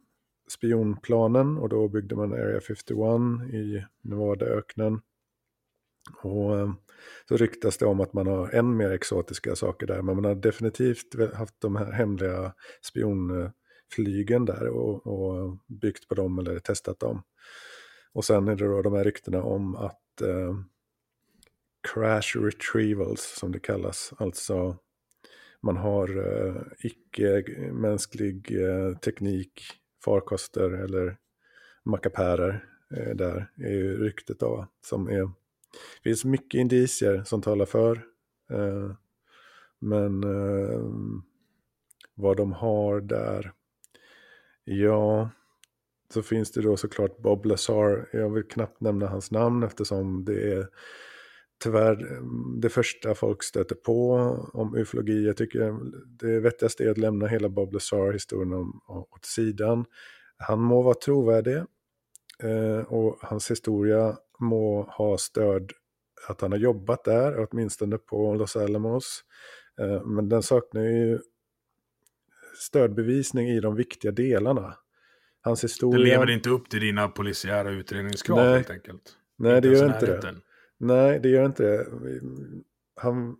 spionplanen 0.48 1.58
och 1.58 1.68
då 1.68 1.88
byggde 1.88 2.16
man 2.16 2.32
Area 2.32 2.60
51 2.60 3.54
i 3.54 3.84
Nevadaöknen. 4.02 5.00
Och 6.22 6.58
ehm, 6.58 6.74
så 7.28 7.36
ryktas 7.36 7.78
det 7.78 7.86
om 7.86 8.00
att 8.00 8.12
man 8.12 8.26
har 8.26 8.50
än 8.50 8.76
mer 8.76 8.90
exotiska 8.90 9.56
saker 9.56 9.86
där, 9.86 10.02
men 10.02 10.16
man 10.16 10.24
har 10.24 10.34
definitivt 10.34 11.34
haft 11.34 11.60
de 11.60 11.76
här 11.76 11.92
hemliga 11.92 12.52
spion... 12.82 13.40
Eh, 13.42 13.50
flygen 13.92 14.44
där 14.44 14.68
och, 14.68 15.06
och 15.06 15.56
byggt 15.66 16.08
på 16.08 16.14
dem 16.14 16.38
eller 16.38 16.58
testat 16.58 17.00
dem. 17.00 17.22
Och 18.12 18.24
sen 18.24 18.48
är 18.48 18.56
det 18.56 18.64
då 18.64 18.82
de 18.82 18.94
här 18.94 19.04
ryktena 19.04 19.42
om 19.42 19.76
att 19.76 20.20
eh, 20.20 20.56
crash 21.92 22.36
retrievals 22.36 23.36
som 23.38 23.52
det 23.52 23.60
kallas, 23.60 24.12
alltså 24.18 24.78
man 25.60 25.76
har 25.76 26.18
eh, 26.18 26.62
icke-mänsklig 26.78 28.62
eh, 28.62 28.98
teknik, 28.98 29.62
farkoster 30.04 30.70
eller 30.70 31.16
mackapärer 31.82 32.68
eh, 32.96 33.14
där, 33.14 33.50
är 33.56 33.70
ju 33.72 34.04
ryktet 34.04 34.38
då. 34.38 34.66
Som 34.80 35.08
är, 35.08 35.20
det 36.02 36.10
finns 36.10 36.24
mycket 36.24 36.58
indicier 36.58 37.22
som 37.24 37.42
talar 37.42 37.66
för, 37.66 38.06
eh, 38.50 38.94
men 39.78 40.24
eh, 40.24 40.80
vad 42.14 42.36
de 42.36 42.52
har 42.52 43.00
där, 43.00 43.52
ja, 44.80 45.30
så 46.14 46.22
finns 46.22 46.52
det 46.52 46.62
då 46.62 46.76
såklart 46.76 47.18
Bob 47.18 47.46
Lazar, 47.46 48.08
jag 48.12 48.30
vill 48.30 48.48
knappt 48.48 48.80
nämna 48.80 49.06
hans 49.06 49.30
namn 49.30 49.62
eftersom 49.62 50.24
det 50.24 50.52
är 50.52 50.68
tyvärr 51.62 52.16
mm, 52.16 52.60
det 52.60 52.68
första 52.68 53.14
folk 53.14 53.42
stöter 53.42 53.74
på 53.74 54.12
om 54.52 54.76
ufologi. 54.76 55.26
Jag 55.26 55.36
tycker 55.36 55.76
det 56.06 56.40
vettigaste 56.40 56.84
är 56.84 56.90
att 56.90 56.98
lämna 56.98 57.26
hela 57.26 57.48
Bob 57.48 57.72
Lazar-historien 57.72 58.52
åt 58.88 59.24
sidan. 59.24 59.84
Han 60.36 60.60
må 60.60 60.82
vara 60.82 60.94
trovärdig 60.94 61.56
eh, 62.42 62.78
och 62.88 63.18
hans 63.20 63.50
historia 63.50 64.16
må 64.38 64.82
ha 64.82 65.18
stöd 65.18 65.72
att 66.28 66.40
han 66.40 66.52
har 66.52 66.58
jobbat 66.58 67.04
där, 67.04 67.46
åtminstone 67.50 67.98
på 67.98 68.34
Los 68.34 68.56
Alamos. 68.56 69.24
Eh, 69.80 70.04
men 70.04 70.28
den 70.28 70.42
saknar 70.42 70.82
ju 70.82 71.18
stödbevisning 72.54 73.48
i 73.48 73.60
de 73.60 73.76
viktiga 73.76 74.12
delarna. 74.12 74.74
Hans 75.40 75.64
historia... 75.64 75.98
Det 75.98 76.04
lever 76.04 76.30
inte 76.30 76.50
upp 76.50 76.70
till 76.70 76.80
dina 76.80 77.08
polisiära 77.08 77.70
utredningskrav 77.70 78.36
Nej. 78.38 78.54
helt 78.54 78.70
enkelt. 78.70 79.16
Nej, 79.36 79.56
Inte 79.56 79.68
det 79.68 79.78
gör 79.78 79.86
inte 79.86 80.06
det. 80.06 80.34
Nej, 80.78 81.20
det 81.20 81.28
gör 81.28 81.46
inte 81.46 81.62
det. 81.62 81.86
Han 82.96 83.36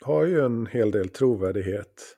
har 0.00 0.24
ju 0.24 0.40
en 0.40 0.66
hel 0.66 0.90
del 0.90 1.08
trovärdighet. 1.08 2.16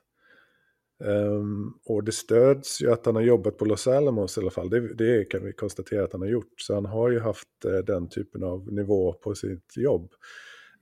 Ehm, 1.03 1.73
och 1.85 2.03
det 2.03 2.11
stöds 2.11 2.81
ju 2.81 2.91
att 2.91 3.05
han 3.05 3.15
har 3.15 3.21
jobbat 3.21 3.57
på 3.57 3.65
Los 3.65 3.87
Alamos 3.87 4.37
i 4.37 4.41
alla 4.41 4.51
fall. 4.51 4.69
Det, 4.69 4.93
det 4.93 5.25
kan 5.25 5.45
vi 5.45 5.53
konstatera 5.53 6.03
att 6.03 6.11
han 6.11 6.21
har 6.21 6.29
gjort. 6.29 6.61
Så 6.61 6.73
han 6.73 6.85
har 6.85 7.09
ju 7.09 7.19
haft 7.19 7.65
eh, 7.65 7.77
den 7.77 8.09
typen 8.09 8.43
av 8.43 8.73
nivå 8.73 9.13
på 9.13 9.35
sitt 9.35 9.77
jobb. 9.77 10.11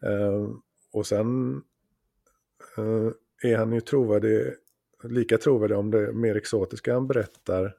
Ehm, 0.04 0.62
och 0.94 1.08
sen 1.08 1.62
eh, 2.78 3.12
är 3.52 3.58
han 3.58 3.74
ju 3.74 3.82
trovärdig, 3.82 4.42
lika 5.10 5.38
trovärdig 5.38 5.78
om 5.78 5.92
det 5.92 6.14
mer 6.14 6.36
exotiska 6.36 6.94
han 6.94 7.08
berättar. 7.08 7.76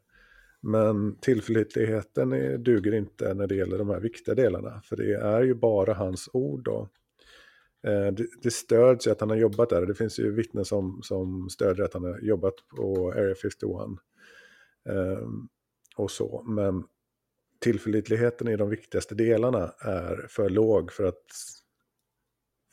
Men 0.61 1.17
tillförlitligheten 1.21 2.33
är, 2.33 2.59
duger 2.59 2.95
inte 2.95 3.35
när 3.35 3.47
det 3.47 3.55
gäller 3.55 3.79
de 3.79 3.89
här 3.89 4.01
viktiga 4.01 4.35
delarna. 4.35 4.81
För 4.85 4.97
det 4.97 5.15
är 5.15 5.43
ju 5.43 5.55
bara 5.55 5.95
hans 5.95 6.29
ord 6.33 6.65
då. 6.65 6.89
Eh, 7.87 8.13
det, 8.13 8.27
det 8.43 8.51
stöds 8.51 9.07
ju 9.07 9.11
att 9.11 9.21
han 9.21 9.31
har 9.31 9.37
jobbat 9.37 9.71
där. 9.71 9.87
Det 9.87 9.95
finns 9.95 10.19
ju 10.19 10.33
vittnen 10.33 10.65
som, 10.65 11.01
som 11.03 11.49
stödjer 11.51 11.85
att 11.85 11.95
han 11.95 12.05
har 12.05 12.19
jobbat 12.19 12.55
på 12.77 13.13
Area 13.13 13.35
51. 13.35 13.71
Eh, 14.89 15.29
och 15.97 16.11
så. 16.11 16.43
Men 16.47 16.85
tillförlitligheten 17.61 18.49
i 18.49 18.57
de 18.57 18.71
viktigaste 18.71 19.15
delarna 19.15 19.73
är 19.79 20.27
för 20.29 20.51
låg 20.51 20.93
för 20.93 21.05
att 21.05 21.25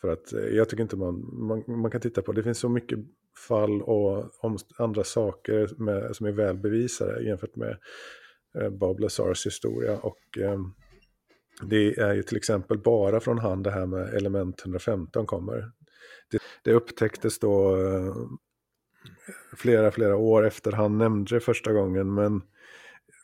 för 0.01 0.07
att 0.07 0.33
eh, 0.33 0.39
jag 0.39 0.69
tycker 0.69 0.83
inte 0.83 0.97
man, 0.97 1.45
man, 1.47 1.63
man 1.67 1.91
kan 1.91 2.01
titta 2.01 2.21
på, 2.21 2.31
det 2.31 2.43
finns 2.43 2.59
så 2.59 2.69
mycket 2.69 2.99
fall 3.47 3.81
och 3.81 4.31
andra 4.77 5.03
saker 5.03 5.69
med, 5.77 6.15
som 6.15 6.25
är 6.25 6.31
välbevisade 6.31 7.23
jämfört 7.23 7.55
med 7.55 7.77
eh, 8.59 8.69
Bob 8.69 8.99
Lazars 8.99 9.45
historia. 9.45 9.97
Och 9.97 10.37
eh, 10.37 10.59
det 11.61 11.97
är 11.99 12.13
ju 12.13 12.23
till 12.23 12.37
exempel 12.37 12.77
bara 12.77 13.19
från 13.19 13.37
han 13.37 13.63
det 13.63 13.71
här 13.71 13.85
med 13.85 14.13
element 14.13 14.61
115 14.61 15.25
kommer. 15.25 15.71
Det, 16.31 16.39
det 16.63 16.73
upptäcktes 16.73 17.39
då 17.39 17.75
eh, 17.75 18.15
flera, 19.57 19.91
flera 19.91 20.15
år 20.15 20.45
efter 20.45 20.71
han 20.71 20.97
nämnde 20.97 21.35
det 21.35 21.39
första 21.39 21.73
gången. 21.73 22.13
Men 22.13 22.41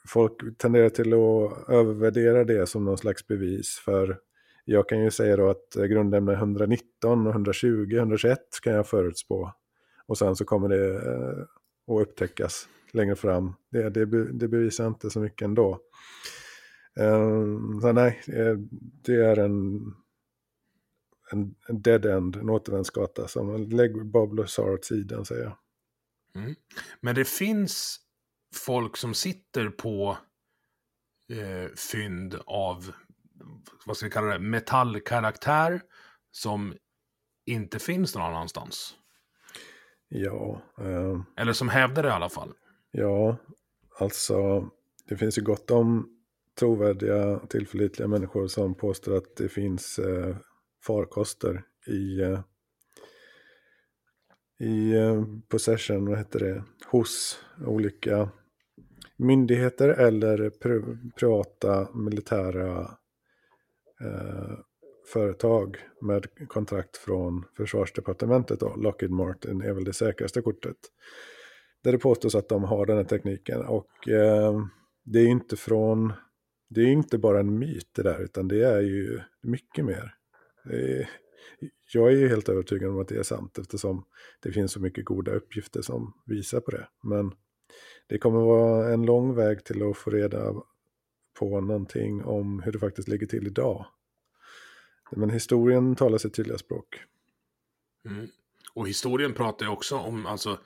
folk 0.08 0.58
tenderar 0.58 0.90
till 0.90 1.14
att 1.14 1.70
övervärdera 1.70 2.44
det 2.44 2.68
som 2.68 2.86
någon 2.86 2.98
slags 2.98 3.28
bevis. 3.28 3.82
För 3.86 4.18
jag 4.66 4.90
kan 4.90 5.04
ju 5.04 5.12
säga 5.12 5.38
då 5.38 5.50
att 5.50 5.76
eh, 5.76 5.84
grundämne 5.84 6.34
119, 6.34 7.28
120, 7.28 7.96
121 7.96 8.40
kan 8.64 8.74
jag 8.74 8.88
förutspå. 8.88 9.54
Och 10.10 10.18
sen 10.18 10.36
så 10.36 10.46
kommer 10.46 10.70
det 10.70 10.96
eh, 10.96 11.42
att 11.96 12.08
upptäckas 12.08 12.68
längre 12.92 13.16
fram. 13.16 13.54
Det, 13.72 13.90
det, 13.90 14.06
det 14.34 14.48
bevisar 14.48 14.88
inte 14.88 15.10
så 15.10 15.20
mycket 15.20 15.46
ändå. 15.46 15.80
Ehm, 17.00 17.82
så 17.82 17.92
nej, 17.92 18.22
det 19.04 19.16
är 19.16 19.40
en, 19.40 19.80
en, 21.32 21.56
en 21.68 21.82
dead 21.82 22.06
end, 22.06 22.36
en 22.36 22.50
återvändsgata. 22.50 23.28
Som 23.28 23.70
lägger 23.70 24.04
Bob 24.04 24.34
Lazar 24.34 24.74
åt 24.74 24.86
sidan 24.86 25.26
säger 25.26 25.44
jag. 25.44 25.58
Mm. 26.36 26.56
Men 27.02 27.16
det 27.16 27.26
finns 27.26 28.00
folk 28.56 28.98
som 28.98 29.14
sitter 29.14 29.70
på 29.70 30.18
eh, 31.32 31.76
fynd 31.76 32.36
av, 32.46 32.92
vad 33.86 33.98
ska 33.98 34.06
vi 34.06 34.12
kalla 34.12 34.28
det, 34.28 34.40
metallkaraktär 34.40 35.82
som 36.32 36.74
inte 37.46 37.80
finns 37.80 38.16
någon 38.16 38.24
annanstans. 38.24 38.96
Ja, 40.10 40.62
ehm, 40.82 41.24
Eller 41.38 41.54
som 41.54 41.70
hävdar 41.70 42.04
det 42.04 42.10
i 42.10 42.12
alla 42.12 42.30
fall. 42.30 42.54
Ja, 42.92 43.38
alltså 44.00 44.70
det 45.06 45.18
finns 45.18 45.38
ju 45.38 45.42
gott 45.42 45.72
om 45.72 46.10
trovärdiga, 46.60 47.40
tillförlitliga 47.40 48.08
människor 48.08 48.48
som 48.48 48.76
påstår 48.76 49.18
att 49.18 49.36
det 49.36 49.50
finns 49.50 50.00
eh, 50.00 50.36
farkoster 50.84 51.64
i, 51.88 52.22
eh, 52.22 52.40
i 54.60 54.96
eh, 54.96 55.24
possession, 55.48 56.06
vad 56.10 56.18
heter 56.18 56.40
det, 56.40 56.64
hos 56.92 57.40
olika 57.66 58.30
myndigheter 59.18 59.90
eller 59.90 60.50
pri- 60.50 61.12
privata 61.20 61.88
militära 61.94 62.82
eh, 64.02 64.54
företag 65.10 65.78
med 66.02 66.48
kontrakt 66.48 66.98
från 66.98 67.46
försvarsdepartementet. 67.58 68.60
Då. 68.60 68.76
Lockheed 68.76 69.12
Martin 69.12 69.62
är 69.62 69.74
väl 69.74 69.84
det 69.84 69.94
säkraste 69.94 70.42
kortet. 70.42 70.78
Där 71.84 71.92
det 71.92 71.98
påstås 71.98 72.36
att 72.36 72.50
de 72.50 72.64
har 72.64 72.86
den 72.86 72.98
här 72.98 73.04
tekniken. 73.04 73.62
Och 73.62 74.08
eh, 74.08 74.62
det 75.04 75.20
är 75.20 75.24
ju 75.24 75.30
inte 75.30 75.56
från, 75.56 76.14
det 76.70 76.82
är 76.82 76.88
inte 76.88 77.18
bara 77.18 77.40
en 77.40 77.60
myt 77.60 77.90
det 77.96 78.04
där, 78.04 78.22
utan 78.22 78.48
det 78.48 78.64
är 78.64 78.82
ju 78.82 79.20
mycket 79.44 79.86
mer. 79.86 80.14
Är, 80.66 81.10
jag 81.94 82.08
är 82.08 82.16
ju 82.16 82.28
helt 82.28 82.50
övertygad 82.50 82.90
om 82.90 83.00
att 83.00 83.08
det 83.08 83.18
är 83.18 83.24
sant 83.24 83.58
eftersom 83.58 84.06
det 84.44 84.52
finns 84.52 84.72
så 84.72 84.82
mycket 84.82 85.06
goda 85.06 85.32
uppgifter 85.32 85.82
som 85.82 86.14
visar 86.26 86.60
på 86.60 86.72
det. 86.72 86.88
Men 87.04 87.32
det 88.08 88.18
kommer 88.18 88.40
vara 88.40 88.94
en 88.94 89.06
lång 89.06 89.36
väg 89.36 89.64
till 89.64 89.90
att 89.90 89.98
få 89.98 90.10
reda 90.10 90.54
på 91.40 91.62
någonting 91.62 92.24
om 92.24 92.60
hur 92.60 92.72
det 92.72 92.80
faktiskt 92.80 93.08
ligger 93.08 93.28
till 93.28 93.48
idag. 93.48 93.86
Men 95.12 95.30
historien 95.30 95.96
talar 95.96 96.18
sitt 96.18 96.34
tydliga 96.34 96.58
språk. 96.58 97.04
Mm. 98.06 98.28
Och 98.74 98.88
historien 98.88 99.34
pratar 99.34 99.66
ju 99.66 99.72
också 99.72 99.98
om, 99.98 100.26
alltså 100.26 100.60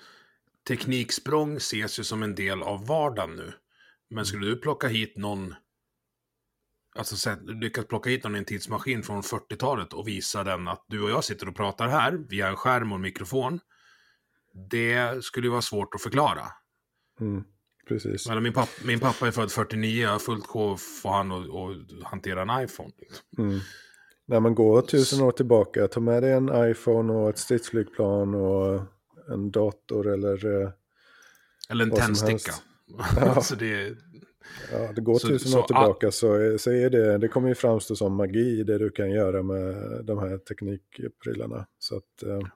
tekniksprång 0.68 1.56
ses 1.56 2.00
ju 2.00 2.04
som 2.04 2.24
en 2.24 2.36
del 2.36 2.64
av 2.64 2.88
vardagen 2.88 3.36
nu. 3.36 3.54
Men 4.10 4.26
skulle 4.26 4.48
du 4.48 4.56
plocka 4.56 4.88
hit 4.88 5.18
någon, 5.18 5.56
alltså 6.96 7.30
att 7.30 7.44
lyckas 7.44 7.86
plocka 7.86 8.10
hit 8.10 8.24
någon 8.24 8.36
i 8.36 8.40
en 8.40 8.46
tidsmaskin 8.46 9.04
från 9.04 9.22
40-talet 9.22 9.94
och 9.94 10.08
visa 10.08 10.44
den 10.44 10.68
att 10.68 10.86
du 10.88 11.02
och 11.02 11.10
jag 11.10 11.24
sitter 11.24 11.48
och 11.48 11.56
pratar 11.56 11.88
här 11.88 12.12
via 12.30 12.48
en 12.48 12.56
skärm 12.56 12.92
och 12.92 12.96
en 12.96 13.02
mikrofon. 13.02 13.60
Det 14.70 15.24
skulle 15.24 15.48
ju 15.48 15.52
vara 15.52 15.62
svårt 15.62 15.96
att 15.96 16.02
förklara. 16.02 16.48
Mm, 17.20 17.44
precis. 17.88 18.28
Men 18.28 18.44
min, 18.44 18.54
pappa, 18.54 18.72
min 18.86 19.00
pappa 19.00 19.28
är 19.28 19.32
född 19.32 19.52
49, 19.52 20.02
jag 20.02 20.10
har 20.10 20.20
fullt 20.20 20.48
sjå 20.48 20.78
för 20.78 21.10
han 21.10 21.32
att 21.32 21.50
att 21.50 22.04
hantera 22.04 22.42
en 22.42 22.64
iPhone. 22.64 22.92
Mm. 23.38 23.60
När 24.26 24.40
man 24.40 24.56
går 24.56 24.82
tusen 24.82 25.22
år 25.22 25.32
tillbaka, 25.32 25.88
ta 25.88 26.00
med 26.00 26.24
dig 26.24 26.32
en 26.32 26.70
iPhone 26.72 27.14
och 27.14 27.30
ett 27.30 27.38
stridsflygplan 27.38 28.36
och 28.36 28.82
en 29.30 29.52
dator 29.52 30.08
eller 30.08 30.62
eh, 30.62 30.70
Eller 31.70 31.84
en 31.86 31.92
tändsticka. 31.92 32.52
så 33.42 33.56
det, 33.56 33.96
ja, 34.72 34.92
det 34.96 35.02
går 35.02 35.20
Så- 35.20 35.28
tusen 35.28 35.52
så 35.52 35.60
år 35.60 35.64
tillbaka 35.68 36.12
så, 36.12 36.34
är- 36.34 36.58
så 36.58 36.72
är 36.72 36.90
det, 36.90 37.18
det 37.18 37.28
kommer 37.28 37.50
ju 37.50 37.56
framstå 37.56 37.96
som 37.96 38.16
magi 38.16 38.64
det 38.64 38.78
du 38.78 38.90
kan 38.90 39.12
göra 39.12 39.44
med 39.44 39.76
de 40.06 40.18
här 40.20 40.38
teknikprylarna. 40.38 41.66
Så 41.80 41.98
att, 41.98 42.24
eh, 42.24 42.48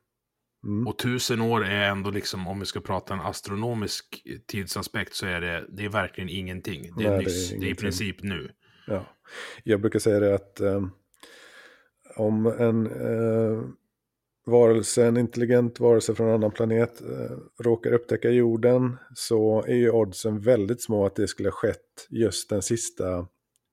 Mm. 0.63 0.87
Och 0.87 0.97
tusen 0.97 1.41
år 1.41 1.65
är 1.65 1.89
ändå 1.89 2.11
liksom, 2.11 2.47
om 2.47 2.59
vi 2.59 2.65
ska 2.65 2.79
prata 2.81 3.13
en 3.13 3.19
astronomisk 3.19 4.23
tidsaspekt, 4.47 5.13
så 5.15 5.25
är 5.25 5.41
det, 5.41 5.65
det 5.69 5.85
är 5.85 5.89
verkligen 5.89 6.29
ingenting. 6.29 6.93
Det 6.97 7.03
är 7.03 7.09
Nej, 7.09 7.19
nyss, 7.19 7.49
det 7.49 7.55
är, 7.55 7.59
det 7.59 7.65
är 7.67 7.71
i 7.71 7.75
princip 7.75 8.23
nu. 8.23 8.51
Ja. 8.87 9.05
Jag 9.63 9.81
brukar 9.81 9.99
säga 9.99 10.19
det 10.19 10.35
att 10.35 10.61
um, 10.61 10.91
om 12.19 12.45
en 12.45 12.87
uh, 12.87 13.63
varelse, 14.45 15.05
en 15.05 15.17
intelligent 15.17 15.79
varelse 15.79 16.15
från 16.15 16.27
en 16.27 16.33
annan 16.33 16.51
planet 16.51 17.01
uh, 17.01 17.37
råkar 17.59 17.91
upptäcka 17.91 18.29
jorden 18.29 18.97
så 19.15 19.63
är 19.63 19.75
ju 19.75 19.91
oddsen 19.91 20.39
väldigt 20.39 20.81
små 20.81 21.05
att 21.05 21.15
det 21.15 21.27
skulle 21.27 21.49
ha 21.49 21.55
skett 21.55 22.07
just 22.09 22.49
den 22.49 22.61
sista 22.61 23.27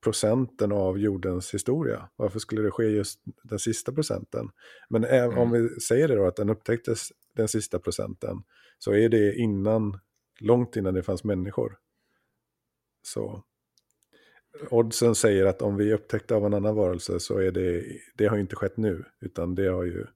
procenten 0.04 0.72
av 0.72 0.98
jordens 0.98 1.54
historia. 1.54 2.08
Varför 2.16 2.38
skulle 2.38 2.62
det 2.62 2.70
ske 2.70 2.84
just 2.84 3.20
den 3.42 3.58
sista 3.58 3.92
procenten? 3.92 4.50
Men 4.88 5.04
mm. 5.04 5.38
om 5.38 5.50
vi 5.50 5.80
säger 5.80 6.08
det 6.08 6.14
då 6.14 6.26
att 6.26 6.36
den 6.36 6.50
upptäcktes 6.50 7.12
den 7.36 7.48
sista 7.48 7.78
procenten 7.78 8.42
så 8.78 8.92
är 8.92 9.08
det 9.08 9.34
innan, 9.34 9.98
långt 10.40 10.76
innan 10.76 10.94
det 10.94 11.02
fanns 11.02 11.24
människor. 11.24 11.78
Så 13.02 13.44
oddsen 14.70 15.14
säger 15.14 15.46
att 15.46 15.62
om 15.62 15.76
vi 15.76 15.92
upptäckte 15.92 16.34
av 16.34 16.46
en 16.46 16.54
annan 16.54 16.74
varelse 16.74 17.20
så 17.20 17.38
är 17.38 17.50
det, 17.50 17.84
det 18.14 18.26
har 18.26 18.38
inte 18.38 18.56
skett 18.56 18.76
nu, 18.76 19.04
utan 19.20 19.54
det 19.54 19.66
har 19.66 19.84
ju 19.84 20.06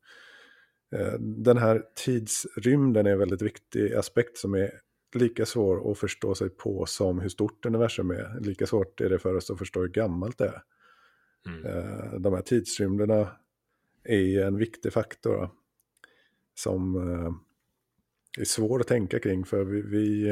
eh, 0.96 1.12
den 1.18 1.56
här 1.56 1.84
tidsrymden 1.94 3.06
är 3.06 3.10
en 3.10 3.18
väldigt 3.18 3.42
viktig 3.42 3.94
aspekt 3.94 4.38
som 4.38 4.54
är 4.54 4.70
lika 5.14 5.46
svår 5.46 5.92
att 5.92 5.98
förstå 5.98 6.34
sig 6.34 6.50
på 6.50 6.86
som 6.86 7.20
hur 7.20 7.28
stort 7.28 7.66
universum 7.66 8.10
är. 8.10 8.40
Lika 8.40 8.66
svårt 8.66 9.00
är 9.00 9.10
det 9.10 9.18
för 9.18 9.34
oss 9.34 9.50
att 9.50 9.58
förstå 9.58 9.80
hur 9.80 9.88
gammalt 9.88 10.38
det 10.38 10.46
är. 10.46 10.62
Mm. 11.46 11.66
Eh, 11.66 12.20
de 12.20 12.32
här 12.32 12.42
tidsrymderna 12.42 13.28
är 14.04 14.42
en 14.42 14.56
viktig 14.56 14.92
faktor 14.92 15.50
som 16.54 16.96
eh, 16.96 17.32
är 18.40 18.44
svår 18.44 18.80
att 18.80 18.86
tänka 18.86 19.18
kring 19.18 19.44
för 19.44 19.64
vi, 19.64 19.82
vi 19.82 20.30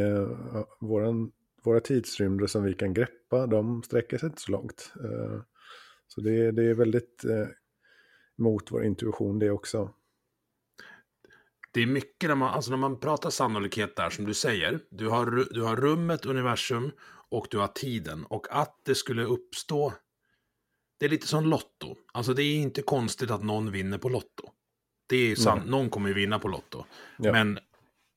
våran, 0.81 1.33
våra 1.67 1.81
tidsrymder 1.81 2.47
som 2.47 2.65
vi 2.65 2.75
kan 2.75 2.95
greppa 2.95 3.47
de 3.47 3.83
sträcker 3.83 4.19
sig 4.19 4.27
inte 4.27 4.43
så 4.43 4.53
långt. 4.53 4.93
Eh, 5.05 5.41
så 6.09 6.21
det, 6.21 6.53
det 6.53 6.65
är 6.65 6.75
väldigt 6.75 7.25
mot 8.39 8.73
vår 8.73 8.85
intuition 8.85 9.39
det 9.39 9.51
också 9.51 9.95
det 11.77 11.83
är 11.83 11.87
mycket 11.87 12.29
när 12.29 12.35
man, 12.35 12.55
alltså 12.55 12.71
när 12.71 12.79
man 12.79 13.01
pratar 13.01 13.31
sannolikhet 13.31 13.97
där 13.97 14.11
som 14.11 14.25
du 14.25 14.35
säger. 14.35 14.81
Du 14.91 15.09
har, 15.09 15.47
du 15.55 15.63
har 15.63 15.77
rummet, 15.77 16.27
universum 16.27 16.91
och 17.31 17.47
du 17.51 17.59
har 17.59 17.69
tiden. 17.69 18.25
Och 18.25 18.47
att 18.51 18.81
det 18.83 18.95
skulle 18.95 19.23
uppstå. 19.23 19.93
Det 20.99 21.07
är 21.07 21.11
lite 21.11 21.27
som 21.27 21.47
Lotto. 21.47 21.97
Alltså 22.13 22.35
det 22.35 22.43
är 22.43 22.57
inte 22.57 22.83
konstigt 22.83 23.31
att 23.31 23.45
någon 23.45 23.71
vinner 23.71 23.99
på 23.99 24.09
Lotto. 24.09 24.51
Det 25.07 25.17
är 25.17 25.37
sant, 25.37 25.59
mm. 25.59 25.71
någon 25.71 25.91
kommer 25.91 26.09
ju 26.09 26.15
vinna 26.15 26.39
på 26.39 26.49
Lotto. 26.49 26.85
Ja. 27.19 27.33
Men 27.33 27.59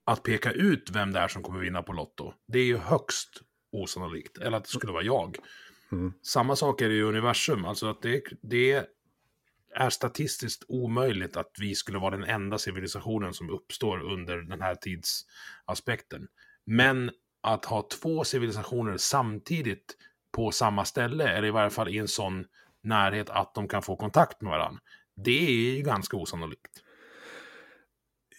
att 0.09 0.23
peka 0.23 0.51
ut 0.51 0.89
vem 0.91 1.13
det 1.13 1.19
är 1.19 1.27
som 1.27 1.43
kommer 1.43 1.59
vinna 1.59 1.83
på 1.83 1.93
Lotto, 1.93 2.33
det 2.47 2.59
är 2.59 2.63
ju 2.63 2.77
högst 2.77 3.29
osannolikt. 3.71 4.37
Eller 4.37 4.57
att 4.57 4.63
det 4.63 4.69
skulle 4.69 4.93
vara 4.93 5.03
jag. 5.03 5.37
Mm. 5.91 6.13
Samma 6.21 6.55
sak 6.55 6.81
är 6.81 6.89
det 6.89 6.95
i 6.95 7.01
universum, 7.01 7.65
alltså 7.65 7.89
att 7.89 8.01
det, 8.01 8.23
det 8.41 8.85
är 9.75 9.89
statistiskt 9.89 10.63
omöjligt 10.67 11.37
att 11.37 11.51
vi 11.59 11.75
skulle 11.75 11.99
vara 11.99 12.17
den 12.17 12.23
enda 12.23 12.57
civilisationen 12.57 13.33
som 13.33 13.49
uppstår 13.49 13.99
under 13.99 14.37
den 14.37 14.61
här 14.61 14.75
tidsaspekten. 14.75 16.27
Men 16.65 17.11
att 17.41 17.65
ha 17.65 17.87
två 18.01 18.23
civilisationer 18.23 18.97
samtidigt 18.97 19.97
på 20.31 20.51
samma 20.51 20.85
ställe, 20.85 21.27
eller 21.27 21.47
i 21.47 21.51
varje 21.51 21.69
fall 21.69 21.89
i 21.89 21.97
en 21.97 22.07
sån 22.07 22.45
närhet 22.83 23.29
att 23.29 23.55
de 23.55 23.67
kan 23.67 23.81
få 23.81 23.95
kontakt 23.95 24.41
med 24.41 24.51
varandra, 24.51 24.81
det 25.15 25.47
är 25.47 25.75
ju 25.75 25.81
ganska 25.81 26.17
osannolikt. 26.17 26.83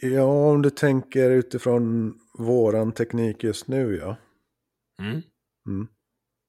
Ja, 0.02 0.50
om 0.50 0.62
du 0.62 0.70
tänker 0.70 1.30
utifrån 1.30 2.14
våran 2.38 2.92
teknik 2.92 3.44
just 3.44 3.68
nu, 3.68 3.96
ja. 3.96 4.16
Mm. 5.02 5.22
Mm. 5.66 5.88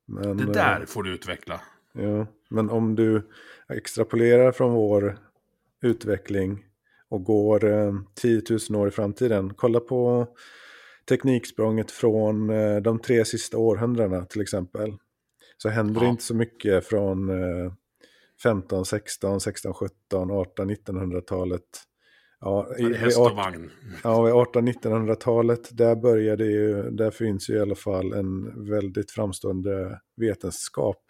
Men, 0.07 0.37
det 0.37 0.53
där 0.53 0.79
äh, 0.79 0.85
får 0.85 1.03
du 1.03 1.13
utveckla. 1.13 1.61
Ja, 1.93 2.27
men 2.49 2.69
om 2.69 2.95
du 2.95 3.29
extrapolerar 3.69 4.51
från 4.51 4.73
vår 4.73 5.17
utveckling 5.81 6.65
och 7.09 7.23
går 7.23 7.65
eh, 7.65 7.93
10 8.15 8.41
000 8.69 8.81
år 8.81 8.87
i 8.87 8.91
framtiden. 8.91 9.53
Kolla 9.53 9.79
på 9.79 10.27
tekniksprånget 11.09 11.91
från 11.91 12.49
eh, 12.49 12.77
de 12.77 12.99
tre 12.99 13.25
sista 13.25 13.57
århundradena 13.57 14.25
till 14.25 14.41
exempel. 14.41 14.97
Så 15.57 15.69
händer 15.69 16.01
ja. 16.01 16.09
inte 16.09 16.23
så 16.23 16.35
mycket 16.35 16.85
från 16.85 17.29
eh, 17.29 17.73
15, 18.43 18.85
16, 18.85 19.41
16, 19.41 19.73
17, 19.73 20.31
18, 20.31 20.71
1900-talet. 20.71 21.63
Ja, 22.41 22.75
i, 22.77 22.93
häst 22.93 23.19
och 23.19 23.31
vagn. 23.31 23.71
Ja, 24.03 24.29
i 24.29 24.31
18-1900-talet, 24.31 25.77
där 25.77 25.95
började 25.95 26.45
ju, 26.45 26.89
där 26.89 27.11
finns 27.11 27.49
ju 27.49 27.53
i 27.53 27.59
alla 27.59 27.75
fall 27.75 28.13
en 28.13 28.65
väldigt 28.69 29.11
framstående 29.11 30.01
vetenskap. 30.15 31.03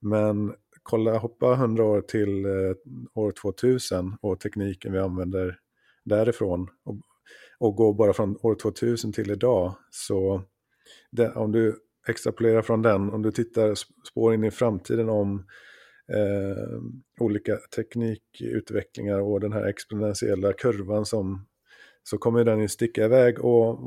Men 0.00 0.54
kolla, 0.82 1.18
hoppa 1.18 1.52
100 1.52 1.84
år 1.84 2.00
till 2.00 2.44
eh, 2.44 2.74
år 3.14 3.32
2000 3.32 4.16
och 4.20 4.40
tekniken 4.40 4.92
vi 4.92 4.98
använder 4.98 5.58
därifrån 6.04 6.68
och, 6.84 6.96
och 7.58 7.76
gå 7.76 7.92
bara 7.92 8.12
från 8.12 8.36
år 8.42 8.54
2000 8.54 9.12
till 9.12 9.30
idag. 9.30 9.74
Så 9.90 10.42
det, 11.10 11.32
om 11.32 11.52
du 11.52 11.78
extrapolerar 12.08 12.62
från 12.62 12.82
den, 12.82 13.10
om 13.10 13.22
du 13.22 13.32
tittar 13.32 13.74
spår 14.10 14.34
in 14.34 14.44
i 14.44 14.50
framtiden 14.50 15.08
om 15.08 15.46
eh, 16.12 16.80
olika 17.20 17.56
teknikutvecklingar 17.56 19.20
och 19.20 19.40
den 19.40 19.52
här 19.52 19.66
exponentiella 19.66 20.52
kurvan 20.52 21.06
som 21.06 21.46
så 22.02 22.18
kommer 22.18 22.44
den 22.44 22.60
ju 22.60 22.68
sticka 22.68 23.04
iväg 23.04 23.44
och 23.44 23.78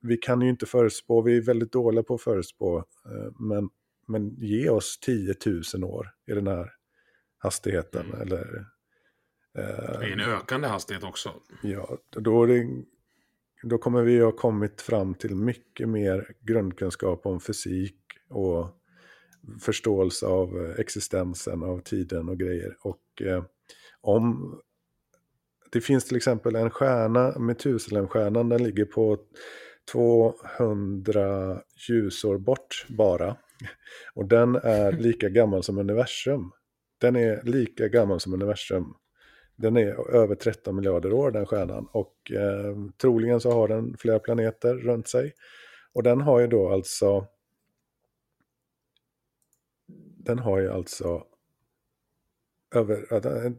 vi 0.00 0.16
kan 0.16 0.40
ju 0.40 0.48
inte 0.48 0.66
förutspå, 0.66 1.22
vi 1.22 1.36
är 1.36 1.42
väldigt 1.42 1.72
dåliga 1.72 2.02
på 2.02 2.14
att 2.14 2.22
förutspå, 2.22 2.78
eh, 2.78 3.32
men 3.38 3.70
men 4.06 4.36
ge 4.38 4.68
oss 4.68 4.98
10 4.98 5.34
000 5.74 5.84
år 5.84 6.10
i 6.26 6.32
den 6.32 6.46
här 6.46 6.72
hastigheten. 7.38 8.06
Mm. 8.06 8.20
Eller, 8.20 8.66
eh, 9.58 10.08
I 10.08 10.12
en 10.12 10.20
ökande 10.20 10.68
hastighet 10.68 11.04
också. 11.04 11.32
Ja, 11.62 11.98
då, 12.10 12.46
det, 12.46 12.66
då 13.62 13.78
kommer 13.78 14.02
vi 14.02 14.20
ha 14.20 14.32
kommit 14.32 14.80
fram 14.80 15.14
till 15.14 15.34
mycket 15.34 15.88
mer 15.88 16.34
grundkunskap 16.40 17.26
om 17.26 17.40
fysik 17.40 17.96
och 18.28 18.81
förståelse 19.60 20.26
av 20.26 20.74
existensen 20.78 21.62
av 21.62 21.80
tiden 21.80 22.28
och 22.28 22.38
grejer. 22.38 22.76
Och 22.80 23.22
eh, 23.22 23.44
om 24.00 24.54
det 25.72 25.80
finns 25.80 26.04
till 26.04 26.16
exempel 26.16 26.56
en 26.56 26.70
stjärna, 26.70 27.38
Metuselemstjärnan, 27.38 28.48
den 28.48 28.62
ligger 28.62 28.84
på 28.84 29.18
200 29.92 31.62
ljusår 31.88 32.38
bort 32.38 32.86
bara. 32.88 33.36
Och 34.14 34.28
den 34.28 34.54
är 34.54 34.92
lika 35.00 35.28
gammal 35.28 35.62
som 35.62 35.78
universum. 35.78 36.50
Den 36.98 37.16
är 37.16 37.42
lika 37.42 37.88
gammal 37.88 38.20
som 38.20 38.34
universum. 38.34 38.94
Den 39.56 39.76
är 39.76 40.14
över 40.14 40.34
13 40.34 40.76
miljarder 40.76 41.12
år 41.12 41.30
den 41.30 41.46
stjärnan 41.46 41.88
och 41.92 42.32
eh, 42.32 42.76
troligen 43.00 43.40
så 43.40 43.50
har 43.50 43.68
den 43.68 43.96
flera 43.98 44.18
planeter 44.18 44.74
runt 44.74 45.08
sig. 45.08 45.32
Och 45.92 46.02
den 46.02 46.20
har 46.20 46.40
ju 46.40 46.46
då 46.46 46.72
alltså 46.72 47.26
den 50.24 50.38
har 50.38 50.60
ju 50.60 50.70
alltså 50.70 51.26
över, 52.74 53.26
äh, 53.26 53.52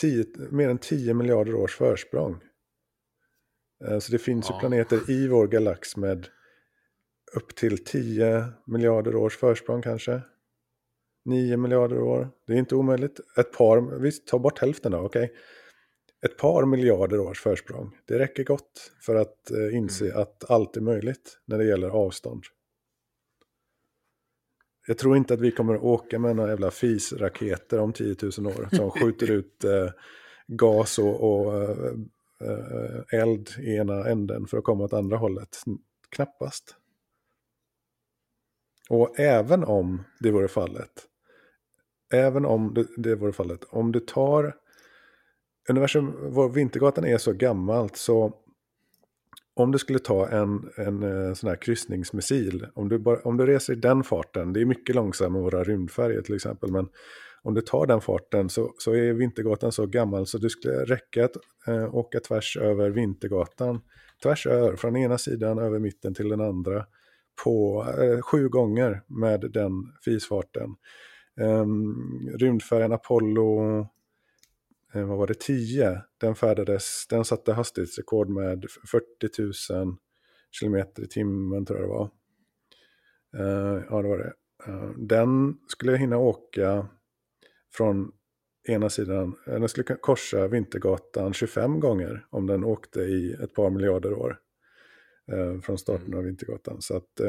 10, 0.00 0.26
mer 0.50 0.68
än 0.68 0.78
10 0.78 1.14
miljarder 1.14 1.54
års 1.54 1.76
försprång. 1.76 2.40
Eh, 3.84 3.98
så 3.98 4.12
det 4.12 4.18
finns 4.18 4.46
ja. 4.48 4.54
ju 4.54 4.60
planeter 4.60 5.10
i 5.10 5.28
vår 5.28 5.46
galax 5.46 5.96
med 5.96 6.28
upp 7.36 7.54
till 7.54 7.84
10 7.84 8.44
miljarder 8.66 9.16
års 9.16 9.36
försprång 9.36 9.82
kanske. 9.82 10.22
9 11.24 11.56
miljarder 11.56 12.00
år. 12.00 12.30
Det 12.46 12.52
är 12.52 12.56
inte 12.56 12.74
omöjligt. 12.74 13.20
Ett 13.36 13.52
par, 13.52 13.98
visst 13.98 14.26
ta 14.26 14.38
bort 14.38 14.58
hälften 14.58 14.92
då, 14.92 14.98
okej. 14.98 15.24
Okay. 15.24 15.36
Ett 16.22 16.36
par 16.38 16.64
miljarder 16.64 17.20
års 17.20 17.40
försprång. 17.40 17.96
Det 18.06 18.18
räcker 18.18 18.44
gott 18.44 18.92
för 19.00 19.14
att 19.14 19.50
eh, 19.50 19.76
inse 19.76 20.04
mm. 20.04 20.18
att 20.18 20.50
allt 20.50 20.76
är 20.76 20.80
möjligt 20.80 21.38
när 21.44 21.58
det 21.58 21.64
gäller 21.64 21.88
avstånd. 21.88 22.44
Jag 24.88 24.98
tror 24.98 25.16
inte 25.16 25.34
att 25.34 25.40
vi 25.40 25.50
kommer 25.50 25.74
att 25.74 25.82
åka 25.82 26.18
med 26.18 26.36
några 26.36 26.50
jävla 26.50 26.70
FIS-raketer 26.70 27.78
om 27.78 27.92
10 27.92 28.16
000 28.38 28.46
år 28.46 28.76
som 28.76 28.90
skjuter 29.00 29.30
ut 29.30 29.64
eh, 29.64 29.90
gas 30.46 30.98
och, 30.98 31.20
och 31.20 31.62
eh, 31.62 31.92
eh, 32.40 33.20
eld 33.20 33.50
i 33.58 33.76
ena 33.76 34.08
änden 34.08 34.46
för 34.46 34.58
att 34.58 34.64
komma 34.64 34.84
åt 34.84 34.92
andra 34.92 35.16
hållet. 35.16 35.62
Knappast. 36.08 36.76
Och 38.90 39.20
även 39.20 39.64
om 39.64 40.02
det 40.20 40.30
vore 40.30 40.48
fallet, 40.48 41.06
även 42.12 42.44
om 42.44 42.74
det, 42.74 42.86
det 42.96 43.14
vore 43.14 43.32
fallet, 43.32 43.64
om 43.64 43.92
du 43.92 44.00
tar 44.00 44.56
universum, 45.68 46.14
vår 46.22 46.48
Vintergatan 46.48 47.04
är 47.04 47.18
så 47.18 47.32
gammalt 47.32 47.96
så 47.96 48.34
om 49.58 49.72
du 49.72 49.78
skulle 49.78 49.98
ta 49.98 50.28
en, 50.28 50.70
en 50.76 51.02
eh, 51.02 51.34
sån 51.34 51.48
här 51.48 51.56
kryssningsmissil, 51.56 52.66
om 52.74 52.88
du, 52.88 52.98
bara, 52.98 53.20
om 53.20 53.36
du 53.36 53.46
reser 53.46 53.72
i 53.72 53.76
den 53.76 54.04
farten, 54.04 54.52
det 54.52 54.60
är 54.60 54.64
mycket 54.64 54.94
långsammare 54.94 55.38
än 55.38 55.44
våra 55.44 55.64
rymdfärger 55.64 56.22
till 56.22 56.34
exempel, 56.34 56.72
men 56.72 56.88
om 57.42 57.54
du 57.54 57.60
tar 57.60 57.86
den 57.86 58.00
farten 58.00 58.48
så, 58.48 58.74
så 58.78 58.94
är 58.94 59.12
Vintergatan 59.12 59.72
så 59.72 59.86
gammal 59.86 60.26
så 60.26 60.38
du 60.38 60.50
skulle 60.50 60.84
räcka 60.84 61.24
att 61.24 61.36
eh, 61.66 61.94
åka 61.94 62.20
tvärs 62.20 62.56
över 62.56 62.90
Vintergatan. 62.90 63.80
Tvärs 64.22 64.46
över, 64.46 64.76
från 64.76 64.96
ena 64.96 65.18
sidan 65.18 65.58
över 65.58 65.78
mitten 65.78 66.14
till 66.14 66.28
den 66.28 66.40
andra 66.40 66.86
på 67.44 67.86
eh, 67.98 68.22
sju 68.22 68.48
gånger 68.48 69.02
med 69.06 69.40
den 69.40 69.72
fisfarten. 70.04 70.74
Ehm, 71.40 71.60
um, 71.60 72.36
rymdfärjan 72.38 72.92
Apollo, 72.92 73.86
vad 75.04 75.18
var 75.18 75.26
det, 75.26 75.40
10, 75.40 76.00
den 76.18 76.34
färdades, 76.34 77.06
den 77.10 77.24
satte 77.24 77.52
hastighetsrekord 77.52 78.28
med 78.28 78.64
40 78.90 79.74
000 79.74 79.96
kilometer 80.50 81.02
i 81.02 81.08
timmen 81.08 81.66
tror 81.66 81.78
jag 81.78 81.88
det 81.88 81.92
var. 81.92 82.10
Uh, 83.36 83.82
ja, 83.90 84.02
det 84.02 84.08
var 84.08 84.18
det. 84.18 84.32
Uh, 84.68 84.90
den 84.96 85.58
skulle 85.68 85.96
hinna 85.96 86.18
åka 86.18 86.88
från 87.74 88.12
ena 88.68 88.90
sidan, 88.90 89.36
eh, 89.46 89.60
den 89.60 89.68
skulle 89.68 89.96
korsa 89.96 90.48
Vintergatan 90.48 91.32
25 91.32 91.80
gånger 91.80 92.26
om 92.30 92.46
den 92.46 92.64
åkte 92.64 93.00
i 93.00 93.32
ett 93.32 93.54
par 93.54 93.70
miljarder 93.70 94.12
år. 94.12 94.38
Uh, 95.32 95.60
från 95.60 95.78
starten 95.78 96.06
mm. 96.06 96.18
av 96.18 96.24
Vintergatan. 96.24 96.82
Så 96.82 96.96
att, 96.96 97.20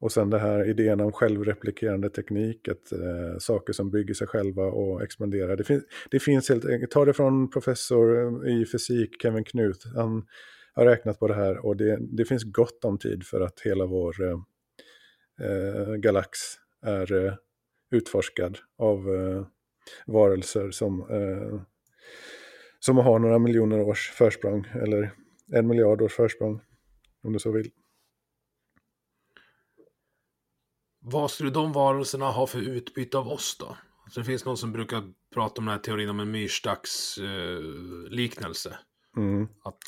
och 0.00 0.12
sen 0.12 0.30
det 0.30 0.38
här 0.38 0.68
idén 0.70 1.00
om 1.00 1.12
självreplikerande 1.12 2.10
teknik, 2.10 2.68
att 2.68 2.92
eh, 2.92 3.38
saker 3.38 3.72
som 3.72 3.90
bygger 3.90 4.14
sig 4.14 4.26
själva 4.26 4.62
och 4.62 5.02
expanderar. 5.02 5.56
Det, 5.56 5.64
fin 5.64 5.82
det 6.10 6.20
finns 6.20 6.48
helt 6.48 6.64
enkelt, 6.64 6.90
ta 6.90 7.04
det 7.04 7.12
från 7.12 7.50
professor 7.50 8.16
eh, 8.46 8.60
i 8.60 8.66
fysik, 8.66 9.22
Kevin 9.22 9.44
Knut, 9.44 9.84
han 9.94 10.26
har 10.72 10.84
räknat 10.84 11.18
på 11.18 11.28
det 11.28 11.34
här 11.34 11.66
och 11.66 11.76
det, 11.76 11.98
det 12.00 12.24
finns 12.24 12.44
gott 12.44 12.84
om 12.84 12.98
tid 12.98 13.26
för 13.26 13.40
att 13.40 13.60
hela 13.60 13.86
vår 13.86 14.22
eh, 14.22 14.38
eh 15.46 15.94
galax 15.94 16.38
är 16.82 17.26
eh, 17.26 17.34
utforskad 17.90 18.58
av 18.78 18.98
eh, 19.14 19.46
varelser 20.06 20.70
som, 20.70 21.00
eh, 21.10 21.60
som 22.80 22.96
har 22.96 23.18
några 23.18 23.38
miljoner 23.38 23.80
års 23.80 24.10
försprång, 24.10 24.66
eller 24.74 25.10
en 25.52 25.66
miljard 25.66 26.02
års 26.02 26.14
försprång, 26.14 26.60
om 27.22 27.32
du 27.32 27.38
så 27.38 27.52
vill. 27.52 27.70
Vad 31.00 31.30
skulle 31.30 31.50
de 31.50 31.72
varelserna 31.72 32.30
ha 32.30 32.46
för 32.46 32.58
utbyte 32.58 33.18
av 33.18 33.28
oss 33.28 33.56
då? 33.60 33.76
Så 34.10 34.20
det 34.20 34.26
finns 34.26 34.44
någon 34.44 34.56
som 34.56 34.72
brukar 34.72 35.02
prata 35.34 35.58
om 35.58 35.64
den 35.64 35.72
här 35.72 35.78
teorin 35.82 36.08
om 36.08 36.20
en 36.20 36.30
myrstacksliknelse. 36.30 38.78
Eh, 39.16 39.22
mm. 39.22 39.48
Att 39.64 39.78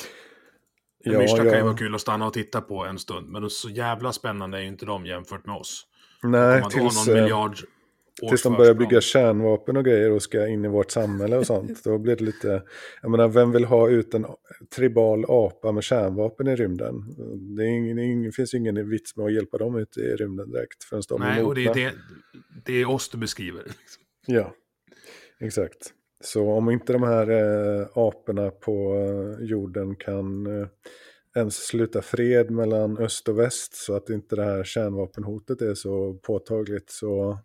en 1.04 1.12
ja, 1.12 1.18
myrstack 1.18 1.48
kan 1.48 1.56
ju 1.56 1.62
vara 1.62 1.76
kul 1.76 1.94
att 1.94 2.00
stanna 2.00 2.26
och 2.26 2.32
titta 2.32 2.60
på 2.60 2.86
en 2.86 2.98
stund, 2.98 3.28
men 3.28 3.50
så 3.50 3.70
jävla 3.70 4.12
spännande 4.12 4.58
är 4.58 4.62
ju 4.62 4.68
inte 4.68 4.86
de 4.86 5.06
jämfört 5.06 5.46
med 5.46 5.56
oss. 5.56 5.86
Nej, 6.22 6.62
tills, 6.70 7.06
någon 7.06 7.16
eh, 7.16 7.22
miljard 7.22 7.58
tills 8.20 8.42
de 8.42 8.56
börjar 8.56 8.74
bygga 8.74 9.00
kärnvapen 9.00 9.76
och 9.76 9.84
grejer 9.84 10.10
och 10.10 10.22
ska 10.22 10.46
in 10.48 10.64
i 10.64 10.68
vårt 10.68 10.90
samhälle 10.90 11.38
och 11.38 11.46
sånt. 11.46 11.84
Då 11.84 11.98
blir 11.98 12.16
det 12.16 12.24
lite, 12.24 12.62
jag 13.02 13.10
menar 13.10 13.28
vem 13.28 13.52
vill 13.52 13.64
ha 13.64 13.88
ut 13.88 14.14
en 14.14 14.26
tribal 14.76 15.24
apa 15.28 15.72
med 15.72 15.84
kärnvapen 15.84 16.48
i 16.48 16.56
rymden? 16.56 16.94
Det, 17.56 17.62
är 17.62 17.68
ingen, 17.68 18.22
det, 18.22 18.32
finns 18.32 18.54
ju 18.54 18.58
ingen 18.58 18.90
vits 18.90 19.16
med 19.16 19.26
att 19.26 19.32
hjälpa 19.32 19.58
dem 19.58 19.78
ut 19.78 19.96
i 19.96 20.00
rymden 20.00 20.50
direkt 20.50 20.84
förrän 20.84 21.02
de 21.08 21.20
Nej, 21.20 21.42
och 21.42 21.54
det 21.54 21.64
är, 21.64 21.74
det, 21.74 21.92
det 22.64 22.72
är 22.72 22.90
oss 22.90 23.08
du 23.08 23.18
beskriver. 23.18 23.62
Ja, 24.26 24.54
exakt. 25.40 25.92
Så 26.20 26.50
om 26.50 26.70
inte 26.70 26.92
de 26.92 27.02
här 27.02 27.30
eh, 27.30 27.86
aporna 27.94 28.50
på 28.50 28.94
eh, 28.94 29.46
jorden 29.46 29.96
kan 29.96 30.46
eh, 30.46 30.68
ens 31.36 31.56
sluta 31.56 32.02
fred 32.02 32.50
mellan 32.50 32.98
öst 32.98 33.28
och 33.28 33.38
väst 33.38 33.74
så 33.74 33.94
att 33.94 34.10
inte 34.10 34.36
det 34.36 34.44
här 34.44 34.64
kärnvapenhotet 34.64 35.62
är 35.62 35.74
så 35.74 36.14
påtagligt 36.14 36.90
så 36.90 37.38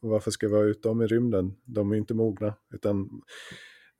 varför 0.00 0.30
ska 0.30 0.48
vi 0.48 0.54
ha 0.54 0.62
ut 0.62 0.82
dem 0.82 1.02
i 1.02 1.06
rymden? 1.06 1.56
De 1.64 1.92
är 1.92 1.96
inte 1.96 2.14
mogna. 2.14 2.54
Utan 2.72 3.22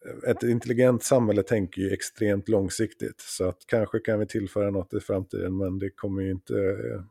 eh, 0.07 0.31
ett 0.31 0.43
intelligent 0.43 1.03
samhälle 1.03 1.43
tänker 1.43 1.83
ju 1.83 1.91
extremt 1.91 2.49
långsiktigt. 2.49 3.21
Så 3.21 3.49
att 3.49 3.67
kanske 3.67 3.99
kan 3.99 4.19
vi 4.19 4.27
tillföra 4.27 4.71
något 4.71 4.95
i 4.95 5.01
framtiden 5.01 5.57
men 5.57 5.79
det 5.79 5.91
kommer 5.91 6.23
ju 6.23 6.31
inte... 6.31 6.55
Eh, 6.55 7.03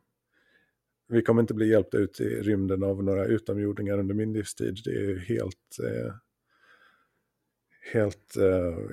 vi 1.08 1.22
kommer 1.22 1.42
inte 1.42 1.54
bli 1.54 1.70
hjälpta 1.70 1.98
ut 1.98 2.20
i 2.20 2.42
rymden 2.42 2.84
av 2.84 3.04
några 3.04 3.26
utomjordingar 3.26 3.98
under 3.98 4.16
min 4.16 4.34
livstid. 4.34 4.78
Det 4.86 4.92
är 4.92 5.16
helt... 5.16 5.80
Eh, 5.84 6.14
helt 7.94 8.38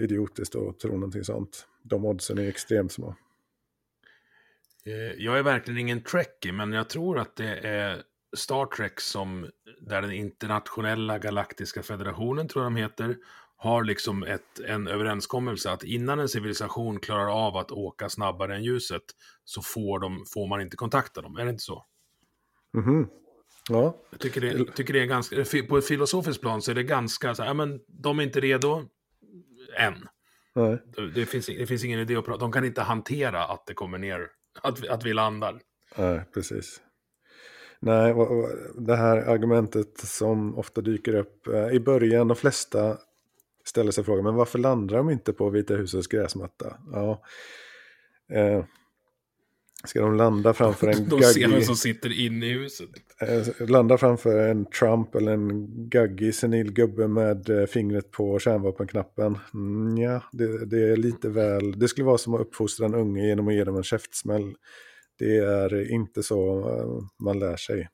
idiotiskt 0.01 0.57
att 0.57 0.79
tro 0.81 0.93
någonting 0.93 1.25
sånt. 1.25 1.67
De 1.83 2.05
oddsen 2.05 2.39
är 2.39 2.49
extremt 2.49 2.93
små. 2.93 3.15
Jag 5.17 5.39
är 5.39 5.43
verkligen 5.43 5.79
ingen 5.79 6.03
trekkie, 6.03 6.53
men 6.53 6.73
jag 6.73 6.89
tror 6.89 7.19
att 7.19 7.37
det 7.37 7.57
är 7.57 8.03
Star 8.33 8.67
Trek 8.67 9.01
som, 9.01 9.51
där 9.81 10.03
den 10.03 10.13
internationella 10.13 11.19
galaktiska 11.19 11.83
federationen, 11.83 12.49
tror 12.49 12.65
jag 12.65 12.73
de 12.73 12.77
heter, 12.77 13.17
har 13.57 13.85
liksom 13.85 14.23
ett, 14.23 14.61
en 14.67 14.89
överenskommelse 14.89 15.71
att 15.71 15.85
innan 15.85 16.19
en 16.19 16.29
civilisation 16.29 17.01
klarar 17.01 17.47
av 17.47 17.57
att 17.57 17.71
åka 17.71 18.09
snabbare 18.09 18.57
än 18.57 18.65
ljuset 18.65 19.03
så 19.45 19.63
får, 19.63 19.99
de, 19.99 20.25
får 20.35 20.49
man 20.49 20.61
inte 20.61 20.77
kontakta 20.77 21.23
dem. 21.23 21.37
Är 21.37 21.45
det 21.45 21.51
inte 21.51 21.63
så? 21.63 21.85
Mm 22.75 22.89
-hmm. 22.89 23.09
Ja. 23.69 23.97
Jag 24.11 24.21
tycker 24.21 24.41
det, 24.41 24.65
tycker 24.65 24.93
det 24.93 25.01
är 25.01 25.07
ganska, 25.07 25.45
på 25.69 25.79
ett 25.79 25.87
filosofiskt 25.87 26.41
plan 26.41 26.63
så 26.63 26.71
är 26.71 26.75
det 26.75 26.83
ganska 26.83 27.35
så 27.35 27.43
här, 27.43 27.51
ja 27.51 27.55
men 27.55 27.81
de 27.87 28.19
är 28.19 28.23
inte 28.23 28.41
redo 28.41 28.85
än. 29.79 30.09
Nej. 30.55 30.79
Det, 31.15 31.27
finns, 31.27 31.47
det 31.47 31.67
finns 31.67 31.85
ingen 31.85 32.01
idé 32.01 32.17
att 32.17 32.25
prata, 32.25 32.39
de 32.39 32.53
kan 32.53 32.65
inte 32.65 32.83
hantera 32.83 33.45
att 33.45 33.67
det 33.67 33.75
kommer 33.75 33.99
ner, 33.99 34.29
att, 34.63 34.89
att 34.89 35.05
vi 35.05 35.13
landar. 35.13 35.61
Nej, 35.97 36.25
precis. 36.35 36.81
Nej, 37.83 38.15
det 38.75 38.97
här 38.97 39.17
argumentet 39.17 39.99
som 39.99 40.59
ofta 40.59 40.81
dyker 40.81 41.15
upp 41.15 41.47
eh, 41.47 41.69
i 41.69 41.81
början, 41.81 42.29
de 42.29 42.37
flesta 42.37 42.99
ställer 43.65 43.93
sig 43.93 44.05
frågan, 44.05 44.25
men 44.25 44.35
varför 44.35 44.59
landar 44.59 44.97
de 44.97 45.11
inte 45.11 45.33
på 45.33 45.51
Vita 45.51 45.75
husets 45.75 46.07
gräsmatta? 46.07 46.77
Ja. 46.93 47.23
Eh, 48.33 48.65
ska 49.85 50.01
de 50.01 50.17
landa 50.17 50.55
framför 50.55 50.89
en 50.89 51.05
de 51.09 51.21
gaggig... 51.21 51.51
De 51.51 51.63
som 51.63 51.77
sitter 51.77 52.21
inne 52.21 52.47
i 52.47 52.53
huset. 52.53 52.89
Eh, 53.21 53.69
landa 53.69 53.99
framför 53.99 54.49
en 54.49 54.67
Trump 54.67 55.15
eller 55.15 55.33
en 55.33 55.67
gaggig 55.89 56.35
senil 56.35 56.73
gubbe 56.73 57.09
med 57.09 57.51
eh, 57.51 57.67
fingret 57.67 58.11
på 58.11 58.39
kärnvapenknappen? 58.39 59.39
Mm, 59.55 59.97
ja, 59.97 60.23
det, 60.33 60.67
det, 60.67 60.93
är 60.93 60.97
lite 60.97 61.29
väl... 61.29 61.79
Det 61.79 61.89
skulle 61.89 62.07
vara 62.07 62.19
som 62.19 62.35
att 62.35 62.41
uppfostra 62.41 62.87
en 62.87 62.95
unge 62.95 63.27
genom 63.27 63.49
att 63.49 63.55
ge 63.55 63.65
dem 63.65 63.77
en 63.77 63.83
käftsmäll. 63.83 64.55
Det 65.21 65.37
är 65.37 65.91
inte 65.91 66.23
så 66.23 66.69
eh, 66.69 67.25
man 67.25 67.39
lär 67.39 67.57
sig. 67.57 67.89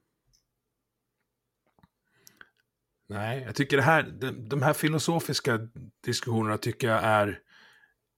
Nej, 3.08 3.42
jag 3.42 3.54
tycker 3.54 3.76
det 3.76 3.82
här, 3.82 4.02
de, 4.48 4.62
här 4.62 4.72
filosofiska 4.72 5.68
diskussionerna 6.04 6.58
tycker 6.58 6.88
jag 6.88 7.04
är, 7.04 7.38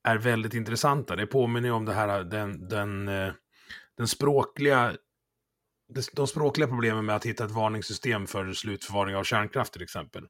är 0.04 0.18
väldigt 0.18 0.54
intressanta. 0.54 1.16
Det 1.16 1.26
påminner 1.26 1.70
om 1.70 1.84
det 1.84 1.92
här, 1.92 2.24
den, 2.24 2.68
den, 2.68 3.08
eh, 3.08 3.32
den 3.96 4.08
språkliga, 4.08 4.96
de 6.12 6.26
språkliga 6.26 6.68
problemen 6.68 7.06
med 7.06 7.16
att 7.16 7.26
hitta 7.26 7.44
ett 7.44 7.50
varningssystem 7.50 8.26
för 8.26 8.52
slutförvaring 8.52 9.16
av 9.16 9.24
kärnkraft 9.24 9.72
till 9.72 9.82
exempel. 9.82 10.26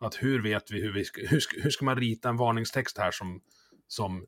Att 0.00 0.22
hur 0.22 0.42
vet 0.42 0.70
vi 0.70 0.82
hur 0.82 0.92
vi 0.92 1.04
ska, 1.04 1.26
hur 1.26 1.40
ska, 1.40 1.60
hur 1.60 1.70
ska 1.70 1.84
man 1.84 1.96
rita 1.96 2.28
en 2.28 2.36
varningstext 2.36 2.98
här 2.98 3.10
som, 3.10 3.40
som 3.86 4.26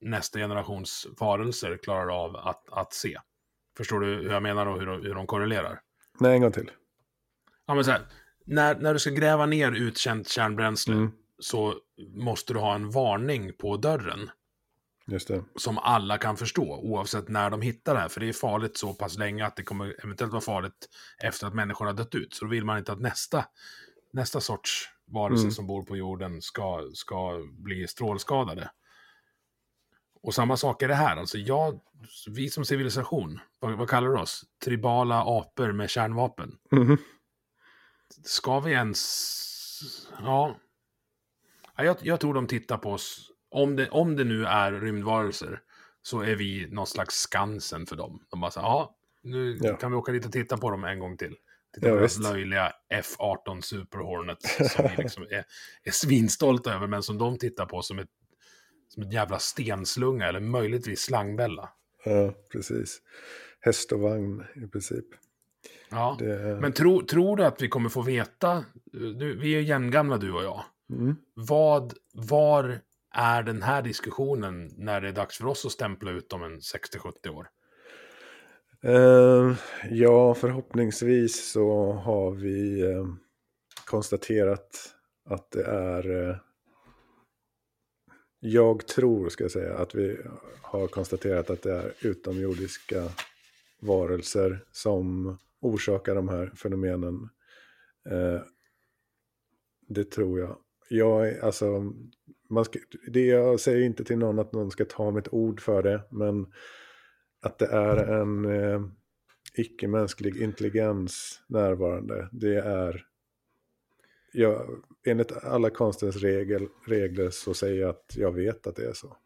nästa 0.00 0.38
generations 0.38 1.06
varelser 1.20 1.78
klarar 1.82 2.24
av 2.24 2.36
att, 2.36 2.68
att 2.70 2.92
se? 2.92 3.18
Förstår 3.76 4.00
du 4.00 4.06
hur 4.06 4.30
jag 4.30 4.42
menar 4.42 4.66
och 4.66 4.78
hur, 4.78 4.86
de, 4.86 5.02
hur 5.02 5.14
de 5.14 5.26
korrelerar? 5.26 5.80
Nej, 6.20 6.34
en 6.34 6.42
gång 6.42 6.52
till. 6.52 6.70
Ja, 7.66 7.74
men 7.74 7.84
så 7.84 7.90
här, 7.90 8.06
när, 8.44 8.74
när 8.74 8.92
du 8.92 8.98
ska 8.98 9.10
gräva 9.10 9.46
ner 9.46 9.72
utkänt 9.72 10.28
kärnbränsle 10.28 10.94
mm. 10.94 11.12
så 11.38 11.74
måste 12.14 12.52
du 12.52 12.58
ha 12.58 12.74
en 12.74 12.90
varning 12.90 13.52
på 13.52 13.76
dörren. 13.76 14.30
Just 15.06 15.28
det. 15.28 15.44
Som 15.56 15.78
alla 15.78 16.18
kan 16.18 16.36
förstå, 16.36 16.80
oavsett 16.82 17.28
när 17.28 17.50
de 17.50 17.62
hittar 17.62 17.94
det 17.94 18.00
här. 18.00 18.08
För 18.08 18.20
det 18.20 18.28
är 18.28 18.32
farligt 18.32 18.76
så 18.76 18.94
pass 18.94 19.18
länge 19.18 19.46
att 19.46 19.56
det 19.56 19.62
kommer 19.62 20.04
eventuellt 20.04 20.32
vara 20.32 20.42
farligt 20.42 20.88
efter 21.22 21.46
att 21.46 21.54
människor 21.54 21.86
har 21.86 21.92
dött 21.92 22.14
ut. 22.14 22.34
Så 22.34 22.44
då 22.44 22.50
vill 22.50 22.64
man 22.64 22.78
inte 22.78 22.92
att 22.92 23.00
nästa, 23.00 23.44
nästa 24.12 24.40
sorts 24.40 24.88
varelse 25.06 25.42
mm. 25.42 25.52
som 25.52 25.66
bor 25.66 25.82
på 25.82 25.96
jorden 25.96 26.42
ska, 26.42 26.90
ska 26.94 27.42
bli 27.52 27.86
strålskadade. 27.88 28.70
Och 30.24 30.34
samma 30.34 30.56
sak 30.56 30.82
är 30.82 30.88
det 30.88 30.94
här. 30.94 31.16
Alltså 31.16 31.38
jag, 31.38 31.80
vi 32.30 32.50
som 32.50 32.64
civilisation, 32.64 33.40
vad, 33.58 33.72
vad 33.72 33.88
kallar 33.88 34.08
du 34.08 34.18
oss? 34.18 34.44
Tribala 34.64 35.22
apor 35.26 35.72
med 35.72 35.90
kärnvapen. 35.90 36.52
Mm. 36.72 36.96
Ska 38.24 38.60
vi 38.60 38.72
ens... 38.72 40.10
Ja. 40.18 40.56
Jag, 41.76 41.96
jag 42.00 42.20
tror 42.20 42.34
de 42.34 42.46
tittar 42.46 42.78
på 42.78 42.90
oss. 42.90 43.30
Om 43.50 43.76
det, 43.76 43.88
om 43.88 44.16
det 44.16 44.24
nu 44.24 44.44
är 44.44 44.72
rymdvarelser 44.72 45.60
så 46.02 46.20
är 46.20 46.36
vi 46.36 46.68
någon 46.70 46.86
slags 46.86 47.14
Skansen 47.14 47.86
för 47.86 47.96
dem. 47.96 48.24
De 48.30 48.40
bara 48.40 48.50
så 48.50 48.60
ja, 48.60 48.96
nu 49.22 49.58
ja. 49.62 49.76
kan 49.76 49.90
vi 49.90 49.96
åka 49.96 50.12
dit 50.12 50.26
och 50.26 50.32
titta 50.32 50.58
på 50.58 50.70
dem 50.70 50.84
en 50.84 50.98
gång 50.98 51.16
till. 51.16 51.36
Titta 51.74 51.88
på 51.88 51.96
ja, 51.96 52.32
löjliga 52.32 52.72
F-18 52.88 53.60
Super 53.60 53.98
Hornet 53.98 54.42
som 54.42 54.88
vi 54.96 55.02
liksom 55.02 55.22
är, 55.22 55.44
är 55.82 55.90
svinstolta 55.90 56.74
över, 56.74 56.86
men 56.86 57.02
som 57.02 57.18
de 57.18 57.38
tittar 57.38 57.66
på 57.66 57.82
som 57.82 57.98
ett 57.98 58.10
som 58.94 59.02
en 59.02 59.10
jävla 59.10 59.38
stenslunga 59.38 60.26
eller 60.28 60.40
möjligtvis 60.40 61.00
slangbälla. 61.00 61.68
Ja, 62.04 62.34
precis. 62.52 63.00
Häst 63.60 63.92
och 63.92 64.00
vagn 64.00 64.44
i 64.54 64.66
princip. 64.66 65.04
Ja, 65.90 66.16
Det- 66.18 66.58
men 66.60 66.72
tro, 66.72 67.02
tror 67.06 67.36
du 67.36 67.44
att 67.44 67.62
vi 67.62 67.68
kommer 67.68 67.88
få 67.88 68.02
veta, 68.02 68.64
du, 68.92 69.36
vi 69.38 69.52
är 69.56 69.60
jämngamla 69.60 70.16
du 70.18 70.32
och 70.32 70.44
jag, 70.44 70.64
Mm. 70.90 71.16
vad, 71.34 71.94
var 72.12 72.80
är 73.14 73.42
den 73.42 73.62
här 73.62 73.82
diskussionen 73.82 74.70
när 74.76 75.00
det 75.00 75.08
är 75.08 75.12
dags 75.12 75.38
för 75.38 75.46
oss 75.46 75.66
att 75.66 75.72
stämpla 75.72 76.10
ut 76.10 76.32
om 76.32 76.42
en 76.42 76.60
60-70 76.60 77.28
år? 77.28 77.48
Eh, 78.82 79.54
ja, 79.90 80.34
förhoppningsvis 80.34 81.50
så 81.52 81.92
har 81.92 82.30
vi 82.30 82.80
eh, 82.80 83.06
konstaterat 83.86 84.94
att 85.30 85.50
det 85.50 85.64
är... 85.64 86.28
Eh, 86.30 86.36
jag 88.46 88.86
tror, 88.86 89.28
ska 89.28 89.44
jag 89.44 89.50
säga, 89.50 89.74
att 89.74 89.94
vi 89.94 90.18
har 90.62 90.86
konstaterat 90.86 91.50
att 91.50 91.62
det 91.62 91.72
är 91.72 91.92
utomjordiska 92.00 93.08
varelser 93.80 94.64
som 94.72 95.36
orsakar 95.60 96.14
de 96.14 96.28
här 96.28 96.52
fenomenen. 96.56 97.28
Eh, 98.10 98.40
det 99.88 100.04
tror 100.04 100.40
jag. 100.40 100.56
Jag, 100.88 101.38
alltså, 101.38 101.92
man 102.50 102.64
ska, 102.64 102.78
det 103.06 103.26
jag 103.26 103.60
säger 103.60 103.86
inte 103.86 104.04
till 104.04 104.18
någon 104.18 104.38
att 104.38 104.52
någon 104.52 104.70
ska 104.70 104.84
ta 104.84 105.10
mitt 105.10 105.32
ord 105.32 105.60
för 105.60 105.82
det, 105.82 106.02
men 106.10 106.46
att 107.42 107.58
det 107.58 107.66
är 107.66 107.96
en 107.96 108.44
eh, 108.44 108.82
icke-mänsklig 109.54 110.36
intelligens 110.36 111.42
närvarande, 111.48 112.28
det 112.32 112.56
är 112.56 113.06
jag, 114.34 114.84
enligt 115.06 115.32
alla 115.32 115.70
konstens 115.70 116.16
regel, 116.16 116.68
regler 116.86 117.30
så 117.30 117.54
säger 117.54 117.80
jag 117.80 117.90
att 117.90 118.16
jag 118.16 118.32
vet 118.32 118.66
att 118.66 118.76
det 118.76 118.86
är 118.86 118.92
så. 118.92 119.16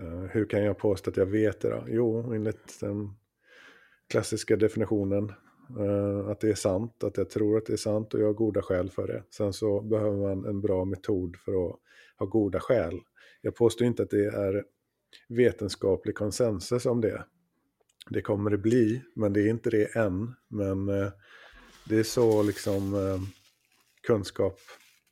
Uh, 0.00 0.24
hur 0.24 0.44
kan 0.44 0.64
jag 0.64 0.78
påstå 0.78 1.10
att 1.10 1.16
jag 1.16 1.26
vet 1.26 1.60
det 1.60 1.70
då? 1.70 1.84
Jo, 1.88 2.32
enligt 2.32 2.80
den 2.80 3.14
klassiska 4.08 4.56
definitionen. 4.56 5.32
uh, 5.78 6.28
att 6.28 6.40
det 6.40 6.50
är 6.50 6.54
sant, 6.54 7.04
att 7.04 7.16
jag 7.16 7.30
tror 7.30 7.58
att 7.58 7.66
det 7.66 7.72
är 7.72 7.76
sant 7.76 8.14
och 8.14 8.20
jag 8.20 8.26
har 8.26 8.34
goda 8.34 8.62
skäl 8.62 8.90
för 8.90 9.06
det. 9.06 9.22
Sen 9.30 9.52
så 9.52 9.80
behöver 9.80 10.16
man 10.16 10.44
en 10.44 10.60
bra 10.60 10.84
metod 10.84 11.36
för 11.36 11.52
att 11.52 11.76
ha 12.18 12.26
goda 12.26 12.60
skäl. 12.60 13.00
Jag 13.40 13.54
påstår 13.54 13.86
inte 13.86 14.02
att 14.02 14.10
det 14.10 14.26
är 14.26 14.64
vetenskaplig 15.28 16.14
konsensus 16.14 16.86
om 16.86 17.00
det. 17.00 17.24
Det 18.10 18.22
kommer 18.22 18.50
det 18.50 18.58
bli, 18.58 19.02
men 19.14 19.32
det 19.32 19.40
är 19.40 19.48
inte 19.48 19.70
det 19.70 19.96
än. 19.96 20.34
Men 20.48 20.88
uh, 20.88 21.08
det 21.88 21.98
är 21.98 22.02
så 22.02 22.42
liksom 22.42 22.94
eh, 22.94 23.20
kunskap 24.06 24.60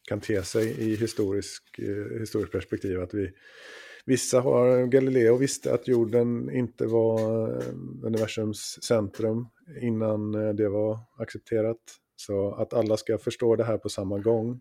kan 0.08 0.20
te 0.20 0.42
sig 0.42 0.66
i 0.68 0.96
historisk, 0.96 1.78
eh, 1.78 2.20
historiskt 2.20 2.52
perspektiv. 2.52 3.00
Att 3.00 3.14
vi, 3.14 3.32
vissa 4.04 4.40
har, 4.40 4.86
Galileo 4.86 5.36
visste 5.36 5.74
att 5.74 5.88
jorden 5.88 6.50
inte 6.50 6.86
var 6.86 7.48
eh, 7.48 7.68
universums 8.02 8.78
centrum 8.82 9.46
innan 9.80 10.34
eh, 10.34 10.54
det 10.54 10.68
var 10.68 10.98
accepterat. 11.18 11.78
Så 12.16 12.54
att 12.54 12.74
alla 12.74 12.96
ska 12.96 13.18
förstå 13.18 13.56
det 13.56 13.64
här 13.64 13.78
på 13.78 13.88
samma 13.88 14.18
gång, 14.18 14.60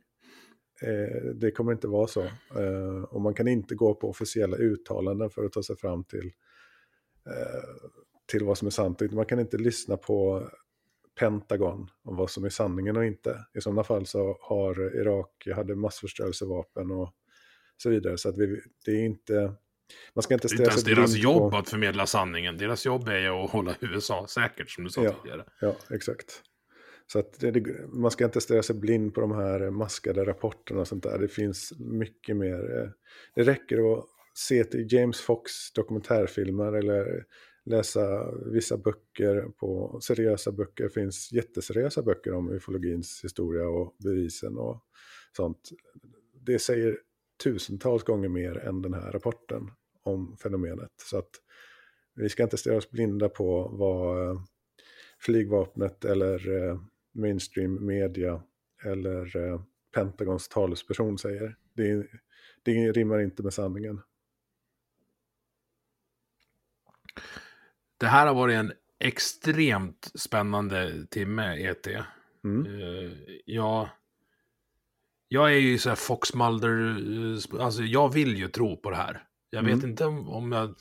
eh, 0.82 1.34
det 1.36 1.52
kommer 1.52 1.72
inte 1.72 1.88
vara 1.88 2.08
så. 2.08 2.22
Eh, 2.56 3.04
och 3.10 3.22
man 3.22 3.34
kan 3.34 3.48
inte 3.48 3.76
gå 3.76 3.96
på 3.96 4.10
officiella 4.10 4.58
uttalanden 4.58 5.30
för 5.30 5.46
att 5.46 5.54
ta 5.54 5.64
sig 5.64 5.78
fram 5.78 6.04
till, 6.04 6.32
eh, 7.28 7.80
till 8.32 8.44
vad 8.44 8.58
som 8.58 8.66
är 8.66 8.72
sant. 8.72 9.12
Man 9.12 9.26
kan 9.26 9.40
inte 9.40 9.58
lyssna 9.58 9.98
på 9.98 10.50
Pentagon 11.20 11.90
om 12.04 12.16
vad 12.16 12.30
som 12.30 12.46
är 12.46 12.50
sanningen 12.50 12.98
och 12.98 13.06
inte. 13.06 13.46
I 13.58 13.62
sådana 13.62 13.84
fall 13.84 14.06
så 14.06 14.38
har 14.42 14.96
Irak 14.96 15.48
hade 15.56 15.76
massförstörelsevapen 15.76 16.92
och 16.92 17.14
så 17.78 17.90
vidare. 17.90 18.18
Så 18.18 18.30
att 18.30 18.38
vi, 18.38 18.62
det 18.86 18.92
är 18.92 19.06
inte... 19.06 19.54
Man 20.14 20.24
ska 20.24 20.34
inte 20.34 20.48
Det 20.48 20.54
är 20.54 20.58
inte 20.60 20.64
ens 20.64 20.84
sig 20.84 20.96
deras 20.96 21.16
jobb 21.16 21.52
på... 21.52 21.58
att 21.58 21.70
förmedla 21.70 22.06
sanningen. 22.06 22.58
Deras 22.58 22.86
jobb 22.86 23.08
är 23.08 23.20
ju 23.20 23.30
att 23.30 23.50
hålla 23.50 23.76
USA 23.80 24.28
säkert, 24.30 24.70
som 24.70 24.84
du 24.84 24.90
sa 24.90 25.04
Ja. 25.04 25.14
tidigare. 25.22 25.46
Ja, 25.62 25.76
exakt. 25.90 26.42
Så 27.08 27.20
att 27.20 27.40
det, 27.40 27.66
man 27.94 28.12
ska 28.12 28.26
inte 28.26 28.42
stirra 28.42 28.64
sig 28.64 28.76
blind 28.76 29.14
på 29.14 29.22
de 29.22 29.32
här 29.32 29.70
maskade 29.70 30.26
rapporterna 30.26 30.82
och 30.82 30.88
sånt 30.88 31.04
där. 31.04 31.20
Det 31.20 31.28
finns 31.28 31.74
mycket 31.80 32.38
mer. 32.38 32.92
Det 33.36 33.44
räcker 33.44 33.94
att 33.94 34.06
se 34.34 34.64
till 34.64 34.94
James 34.94 35.22
Fox 35.22 35.52
dokumentärfilmer 35.76 36.74
eller 36.74 37.26
läsa 37.66 38.32
vissa 38.46 38.78
böcker 38.78 39.42
på 39.42 40.00
seriösa 40.02 40.52
böcker. 40.52 40.84
Det 40.84 40.90
finns 40.90 41.32
jätteseriösa 41.32 42.02
böcker 42.02 42.34
om 42.34 42.52
ufologins 42.52 43.24
historia 43.24 43.68
och 43.68 43.96
bevisen 43.98 44.58
och 44.58 44.86
sånt. 45.36 45.70
Det 46.34 46.60
säger 46.60 47.00
tusentals 47.44 48.04
gånger 48.04 48.30
mer 48.30 48.58
än 48.58 48.82
den 48.82 48.94
här 48.94 49.12
rapporten 49.12 49.72
om 50.04 50.38
fenomenet. 50.38 50.92
Så 50.98 51.18
att 51.18 51.30
vi 52.16 52.30
ska 52.30 52.44
inte 52.44 52.58
stirra 52.58 52.78
oss 52.78 52.92
blinda 52.92 53.30
på 53.30 53.68
vad 53.74 54.30
eh, 54.30 54.42
flygvapnet 55.20 56.06
eller 56.06 56.68
eh, 56.70 56.80
mainstream 57.12 57.86
media 57.86 58.44
eller 58.86 59.38
eh, 59.38 59.62
Pentagons 59.94 60.50
talesperson 60.50 61.18
säger. 61.18 61.56
Det, 61.74 62.08
det 62.64 62.92
rimmar 62.92 63.20
inte 63.20 63.44
med 63.44 63.54
sanningen. 63.54 64.02
Det 67.98 68.08
här 68.08 68.28
har 68.28 68.34
varit 68.34 68.56
en 68.56 68.74
extremt 69.00 70.12
spännande 70.16 71.06
timme, 71.08 71.70
ET. 71.70 71.88
Mm. 72.44 72.66
Eh, 72.66 73.12
jag, 73.46 73.90
jag 75.28 75.54
är 75.54 75.58
ju 75.58 75.78
så 75.78 75.90
här 75.90 75.96
Fox 75.96 76.34
Mulder, 76.34 76.98
eh, 77.58 77.66
alltså 77.66 77.84
jag 77.84 78.14
vill 78.14 78.38
ju 78.38 78.48
tro 78.48 78.78
på 78.78 78.90
det 78.90 78.96
här. 78.96 79.24
Jag 79.50 79.64
vet 79.64 79.74
Mm. 79.74 79.90
inte 79.90 80.06
om, 80.06 80.52
jag... 80.52 80.76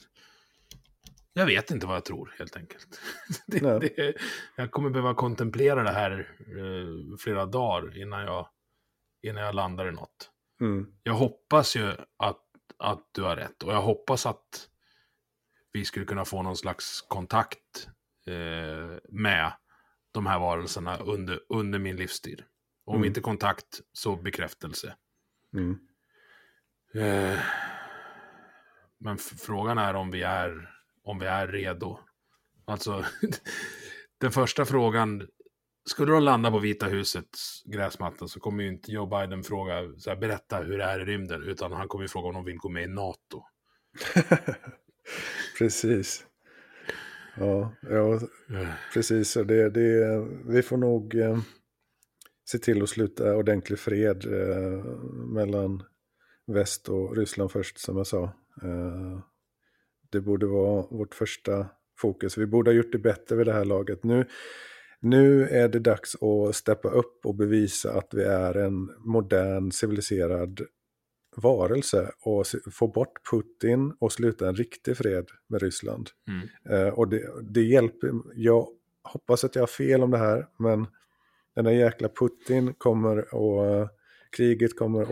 Jag 1.37 1.47
vet 1.47 1.71
inte 1.71 1.87
vad 1.87 1.97
jag 1.97 2.05
tror, 2.05 2.35
helt 2.39 2.57
enkelt. 2.57 3.01
det, 3.47 3.79
det, 3.79 4.15
jag 4.57 4.71
kommer 4.71 4.91
behöva 4.91 5.15
kontemplera 5.15 5.83
det 5.83 5.93
här 5.93 6.37
eh, 6.39 7.17
flera 7.19 7.47
dagar 7.47 7.99
innan 8.03 8.25
jag, 8.25 8.49
innan 9.23 9.43
jag 9.43 9.55
landar 9.55 9.89
i 9.89 9.93
något. 9.93 10.31
Mm. 10.61 10.87
Jag 11.03 11.15
hoppas 11.15 11.77
ju 11.77 11.93
att, 12.17 12.43
att 12.79 13.09
du 13.13 13.23
har 13.23 13.37
rätt 13.37 13.63
och 13.63 13.73
jag 13.73 13.83
hoppas 13.83 14.27
att 14.27 14.69
vi 15.75 15.85
skulle 15.85 16.07
kunna 16.07 16.25
få 16.25 16.43
någon 16.43 16.57
slags 16.57 17.01
kontakt 17.01 17.89
eh, 18.27 18.99
med 19.09 19.53
de 20.13 20.27
här 20.27 20.39
varelserna 20.39 20.97
under, 20.99 21.41
under 21.49 21.79
min 21.79 21.97
livstid. 21.97 22.43
Om 22.87 22.95
Mm. 22.97 23.07
inte 23.07 23.21
kontakt 23.21 23.81
så 23.93 24.17
bekräftelse. 24.17 24.95
Mm. 25.55 25.79
Eh, 26.95 27.39
men 28.99 29.19
frågan 29.19 29.79
är 29.79 29.95
om 29.95 30.11
vi 30.11 30.23
är, 30.23 30.71
om 31.05 31.19
vi 31.19 31.27
är 31.27 31.49
redo. 31.49 31.99
Alltså, 32.65 33.05
den 34.21 34.33
första 34.33 34.65
frågan, 34.65 35.29
skulle 35.87 36.13
de 36.13 36.23
landa 36.23 36.51
på 36.51 36.59
Vita 36.59 36.87
husets 36.87 37.63
gräsmatta 37.65 38.29
så 38.29 38.41
kommer 38.41 38.63
ju 38.65 38.69
inte 38.71 38.93
Joe 38.93 39.07
Biden 39.07 39.43
fråga, 39.45 39.99
så 39.99 40.11
här, 40.11 40.17
berätta 40.17 40.63
hur 40.63 40.79
det 40.79 40.85
är 40.85 41.01
i 41.01 41.05
rymden, 41.05 41.43
utan 41.43 41.73
han 41.73 41.89
kommer 41.89 42.05
ju 42.05 42.09
fråga 42.09 42.29
om 42.29 42.35
de 42.35 42.45
vill 42.45 42.59
gå 42.59 42.69
med 42.69 42.83
i 42.83 42.87
NATO. 42.87 43.45
Precis. 45.59 46.25
Ja, 47.37 47.75
ja 47.91 48.21
precis. 48.95 49.31
Så 49.31 49.43
Det, 49.43 49.71
det, 49.71 50.27
vi 50.47 50.63
får 50.63 50.77
nog 50.77 51.15
eh, 51.15 51.39
se 52.51 52.59
till 52.59 52.83
att 52.83 52.89
sluta 52.89 53.37
ordentlig 53.37 53.79
fred 53.79 54.25
eh, 54.27 54.85
mellan 55.35 55.83
väst 56.47 56.89
och 56.89 57.17
Ryssland 57.17 57.51
först, 57.51 57.79
som 57.79 57.97
jag 57.97 58.07
sa. 58.07 58.25
Eh, 58.63 59.19
det 60.11 60.21
borde 60.21 60.47
vara 60.47 60.87
vårt 60.91 61.15
första 61.15 61.67
fokus. 61.99 62.39
Vi 62.39 62.47
borde 62.47 62.71
ha 62.71 62.77
gjort 62.77 62.93
det 62.93 62.99
bättre 62.99 63.37
vid 63.37 63.47
det 63.47 63.53
här 63.53 63.65
laget. 63.65 64.05
Nu, 64.05 64.27
nu 65.01 65.49
är 65.49 65.69
det 65.69 65.79
dags 65.79 66.17
att 66.23 66.57
steppa 66.57 66.89
upp 66.89 67.27
och 67.27 67.35
bevisa 67.35 67.93
att 67.93 68.15
vi 68.15 68.23
är 68.23 68.55
en 68.57 68.91
modern, 68.99 69.71
civiliserad 69.71 70.61
varelse 71.37 72.11
och 72.21 72.47
få 72.73 72.89
bort 72.89 73.31
Putin 73.31 73.95
och 73.99 74.13
sluta 74.13 74.49
en 74.49 74.55
riktig 74.55 74.97
fred 74.97 75.27
med 75.49 75.63
Ryssland. 75.63 76.11
Mm. 76.29 76.49
Eh, 76.71 76.95
och 76.95 77.09
det, 77.09 77.23
det 77.43 77.63
hjälper. 77.63 78.11
Jag 78.35 78.69
hoppas 79.03 79.45
att 79.45 79.55
jag 79.55 79.63
har 79.63 79.67
fel 79.67 80.03
om 80.03 80.11
det 80.11 80.19
här, 80.19 80.47
men 80.59 80.87
den 81.55 81.65
där 81.65 81.73
jäkla 81.73 82.09
Putin 82.09 82.75
kommer 82.75 83.35
och 83.35 83.89
kriget 84.37 84.77
kommer 84.77 85.03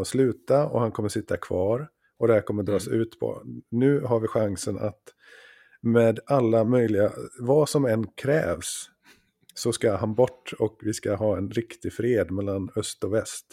att 0.00 0.06
sluta 0.06 0.66
och 0.66 0.80
han 0.80 0.92
kommer 0.92 1.08
sitta 1.08 1.36
kvar 1.36 1.88
och 2.18 2.28
det 2.28 2.34
här 2.34 2.40
kommer 2.40 2.62
dras 2.62 2.88
ut 2.88 3.20
på. 3.20 3.42
Nu 3.70 4.00
har 4.00 4.20
vi 4.20 4.26
chansen 4.26 4.78
att 4.78 5.02
med 5.80 6.20
alla 6.26 6.64
möjliga, 6.64 7.12
vad 7.38 7.68
som 7.68 7.84
än 7.84 8.06
krävs, 8.06 8.90
så 9.54 9.72
ska 9.72 9.96
han 9.96 10.14
bort 10.14 10.52
och 10.58 10.78
vi 10.82 10.92
ska 10.92 11.14
ha 11.14 11.36
en 11.36 11.50
riktig 11.50 11.92
fred 11.92 12.30
mellan 12.30 12.70
öst 12.76 13.04
och 13.04 13.14
väst. 13.14 13.46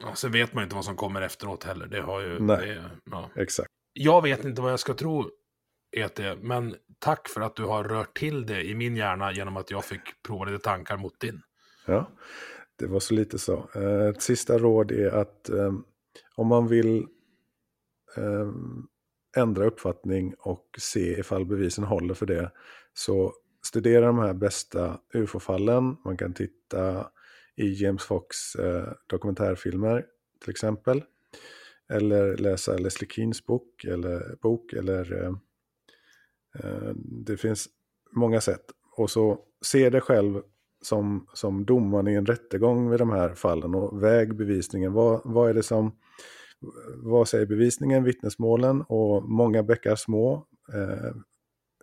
Ja, 0.00 0.14
sen 0.14 0.32
vet 0.32 0.52
man 0.52 0.62
ju 0.62 0.64
inte 0.64 0.76
vad 0.76 0.84
som 0.84 0.96
kommer 0.96 1.22
efteråt 1.22 1.64
heller. 1.64 1.86
Det 1.86 2.00
har 2.00 2.20
ju... 2.20 2.38
Nej. 2.40 2.66
Det, 2.66 2.90
ja. 3.10 3.30
Exakt. 3.36 3.68
Jag 3.92 4.22
vet 4.22 4.44
inte 4.44 4.62
vad 4.62 4.72
jag 4.72 4.80
ska 4.80 4.94
tro, 4.94 5.30
ET, 5.96 6.20
men 6.40 6.76
tack 6.98 7.28
för 7.28 7.40
att 7.40 7.56
du 7.56 7.64
har 7.64 7.84
rört 7.84 8.18
till 8.18 8.46
det 8.46 8.62
i 8.62 8.74
min 8.74 8.96
hjärna 8.96 9.32
genom 9.32 9.56
att 9.56 9.70
jag 9.70 9.84
fick 9.84 10.22
prova 10.22 10.44
lite 10.44 10.64
tankar 10.64 10.96
mot 10.96 11.20
din. 11.20 11.42
Ja, 11.86 12.10
det 12.78 12.86
var 12.86 13.00
så 13.00 13.14
lite 13.14 13.38
så. 13.38 13.70
Eh, 13.74 14.08
Ett 14.08 14.22
sista 14.22 14.58
råd 14.58 14.90
är 14.90 15.10
att 15.10 15.48
eh, 15.48 15.72
om 16.34 16.46
man 16.46 16.68
vill 16.68 17.06
eh, 18.16 18.48
ändra 19.36 19.64
uppfattning 19.64 20.34
och 20.38 20.66
se 20.78 21.18
ifall 21.20 21.46
bevisen 21.46 21.84
håller 21.84 22.14
för 22.14 22.26
det 22.26 22.52
så 22.94 23.32
studera 23.62 24.06
de 24.06 24.18
här 24.18 24.34
bästa 24.34 24.98
ufo-fallen. 25.14 25.96
Man 26.04 26.16
kan 26.16 26.34
titta 26.34 27.10
i 27.58 27.82
James 27.82 28.02
Fox 28.02 28.54
eh, 28.54 28.92
dokumentärfilmer 29.06 30.04
till 30.40 30.50
exempel. 30.50 31.04
Eller 31.92 32.36
läsa 32.36 32.78
Leslie 32.78 33.10
Keens 33.10 33.46
bok 33.46 33.84
eller, 33.84 34.36
bok, 34.42 34.72
eller 34.72 35.22
eh, 35.22 35.32
eh, 36.64 36.92
det 36.96 37.36
finns 37.36 37.68
många 38.12 38.40
sätt. 38.40 38.64
Och 38.96 39.10
så 39.10 39.38
se 39.64 39.90
dig 39.90 40.00
själv 40.00 40.40
som, 40.82 41.26
som 41.34 41.64
domaren 41.64 42.08
i 42.08 42.14
en 42.14 42.26
rättegång 42.26 42.90
vid 42.90 42.98
de 42.98 43.10
här 43.10 43.34
fallen 43.34 43.74
och 43.74 44.02
väg 44.02 44.36
bevisningen. 44.36 44.92
Vad, 44.92 45.20
vad 45.24 45.50
är 45.50 45.54
det 45.54 45.62
som, 45.62 45.92
vad 46.96 47.28
säger 47.28 47.46
bevisningen, 47.46 48.04
vittnesmålen 48.04 48.82
och 48.82 49.28
många 49.28 49.62
bäckar 49.62 49.96
små 49.96 50.46
eh, 50.74 51.16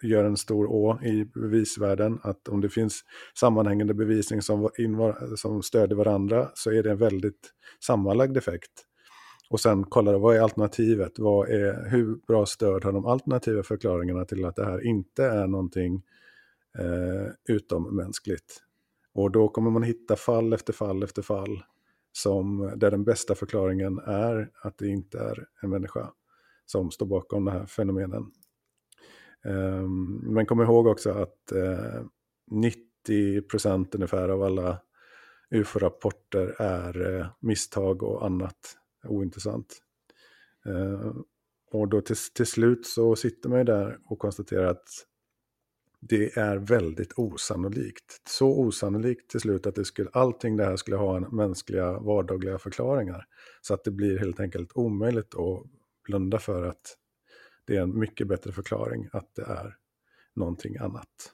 gör 0.08 0.24
en 0.24 0.38
stor 0.38 0.66
å 0.66 1.00
i 1.04 1.26
bevisvärlden. 1.26 2.20
Att 2.24 2.48
om 2.48 2.62
det 2.62 2.70
finns 2.70 3.02
sammanhängande 3.40 3.94
bevisning 3.94 4.42
som, 4.42 4.70
invar, 4.78 5.36
som 5.36 5.64
stöder 5.64 5.96
varandra 5.96 6.52
så 6.54 6.72
är 6.72 6.84
det 6.84 6.92
en 6.92 6.98
väldigt 6.98 7.54
sammanlagd 7.86 8.38
effekt. 8.38 8.72
Och 9.50 9.60
sen 9.60 9.84
kolla 9.84 10.18
vad 10.18 10.36
är 10.36 10.40
alternativet? 10.40 11.20
Vad 11.20 11.50
är, 11.50 11.90
hur 11.90 12.16
bra 12.28 12.46
stöd 12.46 12.84
har 12.84 12.92
de 12.92 13.06
alternativa 13.06 13.64
förklaringarna 13.64 14.26
till 14.26 14.46
att 14.46 14.56
det 14.56 14.66
här 14.66 14.86
inte 14.86 15.26
är 15.26 15.48
någonting 15.48 16.04
eh, 16.78 17.56
utommänskligt? 17.56 18.62
Och 19.14 19.32
då 19.32 19.48
kommer 19.48 19.72
man 19.72 19.84
hitta 19.84 20.16
fall 20.16 20.54
efter 20.54 20.74
fall 20.74 21.04
efter 21.04 21.22
fall 21.22 21.64
som, 22.12 22.74
där 22.76 22.92
den 22.92 23.04
bästa 23.04 23.36
förklaringen 23.36 24.00
är 24.00 24.50
att 24.62 24.78
det 24.78 24.88
inte 24.88 25.20
är 25.20 25.48
en 25.62 25.70
människa 25.70 26.12
som 26.66 26.92
står 26.92 27.06
bakom 27.06 27.46
de 27.46 27.52
här 27.52 27.66
fenomenen. 27.66 28.32
Ehm, 29.46 30.16
men 30.24 30.46
kom 30.46 30.62
ihåg 30.62 30.88
också 30.88 31.10
att 31.10 31.52
eh, 31.52 31.62
uh, 31.62 32.06
90 32.52 33.96
ungefär 33.96 34.30
av 34.30 34.44
alla 34.44 34.82
UFO-rapporter 35.50 36.56
är 36.62 37.20
eh, 37.20 37.28
misstag 37.40 38.04
och 38.04 38.26
annat 38.26 38.78
ointressant. 39.08 39.82
Ehm, 40.66 41.24
och 41.72 41.88
då 41.88 42.02
till, 42.02 42.16
till 42.34 42.46
slut 42.46 42.86
så 42.86 43.16
sitter 43.16 43.50
man 43.50 43.58
ju 43.58 43.64
där 43.64 44.00
och 44.06 44.20
konstaterar 44.20 44.66
att 44.66 44.88
det 46.00 46.38
är 46.38 46.58
väldigt 46.58 47.14
osannolikt. 47.16 48.22
Så 48.30 48.60
osannolikt 48.60 49.30
till 49.30 49.40
slut 49.40 49.68
att 49.68 49.76
det 49.76 49.86
skulle, 49.86 50.10
allting 50.14 50.58
det 50.58 50.66
här 50.66 50.76
skulle 50.76 50.98
ha 50.98 51.18
en 51.18 51.36
mänskliga 51.36 52.00
vardagliga 52.00 52.58
förklaringar. 52.58 53.26
Så 53.62 53.74
att 53.74 53.84
det 53.84 53.92
blir 53.92 54.18
helt 54.18 54.40
enkelt 54.40 54.72
omöjligt 54.76 55.36
att 55.36 55.64
blunda 56.04 56.40
för 56.40 56.64
att 56.64 56.98
det 57.66 57.76
är 57.76 57.82
en 57.82 58.00
mycket 58.00 58.28
bättre 58.28 58.52
förklaring 58.52 59.10
att 59.14 59.36
det 59.36 59.44
är 59.44 59.78
någonting 60.36 60.78
annat. 60.78 61.34